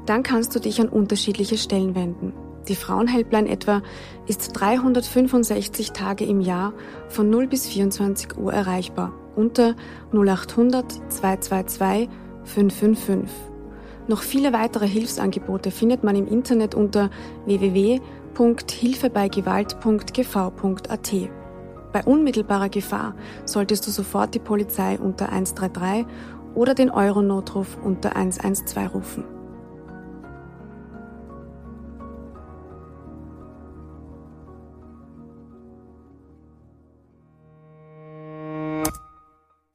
dann 0.04 0.22
kannst 0.22 0.54
du 0.54 0.58
dich 0.58 0.78
an 0.78 0.90
unterschiedliche 0.90 1.56
Stellen 1.56 1.94
wenden. 1.94 2.34
Die 2.68 2.76
Frauenhelpline 2.76 3.48
etwa 3.48 3.80
ist 4.26 4.50
365 4.52 5.92
Tage 5.92 6.26
im 6.26 6.42
Jahr 6.42 6.74
von 7.08 7.30
0 7.30 7.46
bis 7.46 7.66
24 7.66 8.36
Uhr 8.36 8.52
erreichbar 8.52 9.14
unter 9.36 9.74
0800 10.12 10.84
222 11.10 12.10
555. 12.44 13.30
Noch 14.06 14.22
viele 14.22 14.52
weitere 14.52 14.88
Hilfsangebote 14.88 15.70
findet 15.70 16.02
man 16.02 16.16
im 16.16 16.26
Internet 16.26 16.74
unter 16.74 17.10
www 17.46 18.00
www.hilfebeigewalt.gv.at. 18.34 21.14
Bei 21.92 22.04
unmittelbarer 22.04 22.68
Gefahr 22.68 23.16
solltest 23.44 23.84
du 23.86 23.90
sofort 23.90 24.34
die 24.34 24.38
Polizei 24.38 24.98
unter 24.98 25.28
133 25.30 26.06
oder 26.54 26.74
den 26.74 26.90
Euronotruf 26.90 27.76
unter 27.82 28.16
112 28.16 28.94
rufen. 28.94 29.24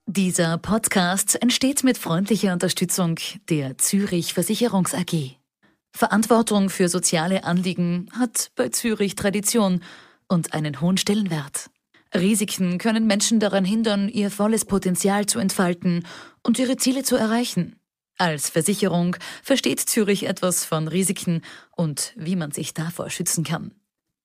Dieser 0.08 0.58
Podcast 0.58 1.42
entsteht 1.42 1.84
mit 1.84 1.98
freundlicher 1.98 2.54
Unterstützung 2.54 3.16
der 3.50 3.78
Zürich 3.78 4.34
Versicherungs 4.34 4.94
AG. 4.94 5.36
Verantwortung 5.96 6.70
für 6.70 6.90
soziale 6.90 7.46
Anliegen 7.46 8.10
hat 8.12 8.52
bei 8.56 8.68
Zürich 8.68 9.16
Tradition 9.16 9.82
und 10.28 10.54
einen 10.54 10.82
hohen 10.82 10.98
Stellenwert. 10.98 11.70
Risiken 12.14 12.80
können 12.80 13.08
Menschen 13.08 13.40
daran 13.40 13.64
hindern, 13.64 14.10
ihr 14.10 14.30
volles 14.30 14.66
Potenzial 14.66 15.26
zu 15.26 15.40
entfalten 15.40 16.06
und 16.44 16.60
ihre 16.60 16.76
Ziele 16.76 17.04
zu 17.04 17.16
erreichen. 17.16 17.78
Als 18.18 18.50
Versicherung 18.50 19.16
versteht 19.42 19.80
Zürich 19.80 20.28
etwas 20.28 20.66
von 20.66 20.90
Risiken 20.90 21.42
und 21.78 22.12
wie 22.18 22.36
man 22.36 22.52
sich 22.52 22.74
davor 22.74 23.10
schützen 23.10 23.46
kann. 23.46 23.72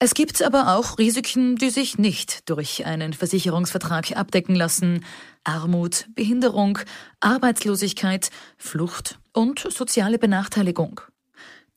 Es 0.00 0.14
gibt 0.14 0.42
aber 0.42 0.76
auch 0.76 0.98
Risiken, 0.98 1.54
die 1.54 1.70
sich 1.70 1.98
nicht 1.98 2.48
durch 2.48 2.84
einen 2.84 3.12
Versicherungsvertrag 3.12 4.16
abdecken 4.16 4.56
lassen. 4.56 5.04
Armut, 5.44 6.06
Behinderung, 6.16 6.80
Arbeitslosigkeit, 7.20 8.30
Flucht 8.56 9.20
und 9.32 9.60
soziale 9.60 10.18
Benachteiligung. 10.18 11.00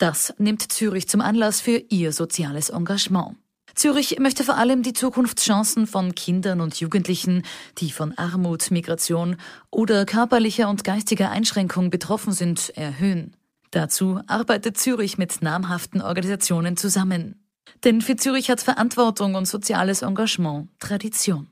Das 0.04 0.34
nimmt 0.38 0.70
Zürich 0.70 1.08
zum 1.08 1.22
Anlass 1.22 1.62
für 1.62 1.82
ihr 1.88 2.12
soziales 2.12 2.70
Engagement. 2.70 3.38
Zürich 3.74 4.20
möchte 4.20 4.43
vor 4.43 4.58
allem 4.58 4.84
die 4.84 4.91
Zukunftschancen 4.91 5.88
von 5.88 6.14
Kindern 6.14 6.60
und 6.60 6.78
Jugendlichen, 6.78 7.43
die 7.78 7.89
von 7.89 8.14
Armut, 8.18 8.70
Migration 8.70 9.38
oder 9.72 10.06
körperlicher 10.06 10.68
und 10.68 10.84
geistiger 10.84 11.32
Einschränkung 11.32 11.89
betroffen 11.89 12.34
sind, 12.34 12.76
erhöhen. 12.76 13.38
Dazu 13.72 14.20
arbeitet 14.28 14.78
Zürich 14.78 15.18
mit 15.18 15.41
namhaften 15.41 16.01
Organisationen 16.01 16.76
zusammen. 16.76 17.41
Denn 17.86 18.01
für 18.01 18.18
Zürich 18.18 18.49
hat 18.49 18.60
Verantwortung 18.60 19.36
und 19.36 19.47
soziales 19.47 20.01
Engagement 20.01 20.68
Tradition. 20.80 21.47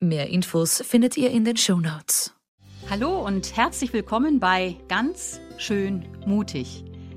Mehr 0.00 0.30
Infos 0.30 0.82
findet 0.82 1.18
ihr 1.18 1.30
in 1.30 1.44
den 1.44 1.58
Show 1.58 1.78
Notes. 1.78 2.32
Hallo 2.88 3.22
und 3.22 3.54
herzlich 3.54 3.92
willkommen 3.92 4.40
bei 4.40 4.76
Ganz 4.88 5.40
schön 5.58 6.06
mutig 6.24 6.85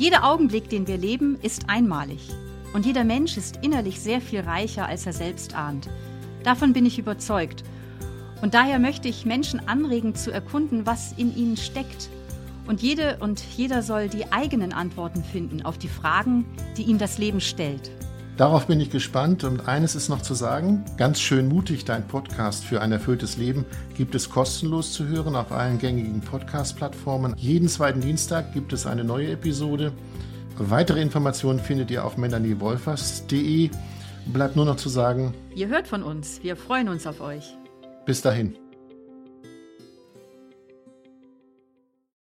Jeder 0.00 0.24
Augenblick, 0.24 0.70
den 0.70 0.86
wir 0.86 0.96
leben, 0.96 1.36
ist 1.42 1.68
einmalig. 1.68 2.30
Und 2.72 2.86
jeder 2.86 3.04
Mensch 3.04 3.36
ist 3.36 3.58
innerlich 3.60 4.00
sehr 4.00 4.22
viel 4.22 4.40
reicher, 4.40 4.86
als 4.86 5.04
er 5.04 5.12
selbst 5.12 5.54
ahnt. 5.54 5.90
Davon 6.42 6.72
bin 6.72 6.86
ich 6.86 6.98
überzeugt. 6.98 7.64
Und 8.40 8.54
daher 8.54 8.78
möchte 8.78 9.08
ich 9.08 9.26
Menschen 9.26 9.68
anregen, 9.68 10.14
zu 10.14 10.30
erkunden, 10.30 10.86
was 10.86 11.12
in 11.18 11.36
ihnen 11.36 11.58
steckt. 11.58 12.08
Und 12.66 12.80
jede 12.80 13.18
und 13.20 13.44
jeder 13.58 13.82
soll 13.82 14.08
die 14.08 14.32
eigenen 14.32 14.72
Antworten 14.72 15.22
finden 15.22 15.66
auf 15.66 15.76
die 15.76 15.88
Fragen, 15.88 16.46
die 16.78 16.84
ihm 16.84 16.96
das 16.96 17.18
Leben 17.18 17.42
stellt. 17.42 17.90
Darauf 18.40 18.68
bin 18.68 18.80
ich 18.80 18.88
gespannt 18.88 19.44
und 19.44 19.68
eines 19.68 19.94
ist 19.94 20.08
noch 20.08 20.22
zu 20.22 20.32
sagen, 20.32 20.82
ganz 20.96 21.20
schön 21.20 21.46
mutig, 21.46 21.84
dein 21.84 22.08
Podcast 22.08 22.64
für 22.64 22.80
ein 22.80 22.90
erfülltes 22.90 23.36
Leben 23.36 23.66
gibt 23.98 24.14
es 24.14 24.30
kostenlos 24.30 24.94
zu 24.94 25.06
hören 25.06 25.36
auf 25.36 25.52
allen 25.52 25.76
gängigen 25.76 26.22
Podcast-Plattformen. 26.22 27.34
Jeden 27.36 27.68
zweiten 27.68 28.00
Dienstag 28.00 28.54
gibt 28.54 28.72
es 28.72 28.86
eine 28.86 29.04
neue 29.04 29.32
Episode. 29.32 29.92
Weitere 30.56 31.02
Informationen 31.02 31.60
findet 31.60 31.90
ihr 31.90 32.02
auf 32.02 32.16
melaniewolfers.de. 32.16 33.68
Bleibt 34.32 34.56
nur 34.56 34.64
noch 34.64 34.76
zu 34.76 34.88
sagen, 34.88 35.34
ihr 35.54 35.68
hört 35.68 35.86
von 35.86 36.02
uns, 36.02 36.42
wir 36.42 36.56
freuen 36.56 36.88
uns 36.88 37.06
auf 37.06 37.20
euch. 37.20 37.58
Bis 38.06 38.22
dahin. 38.22 38.56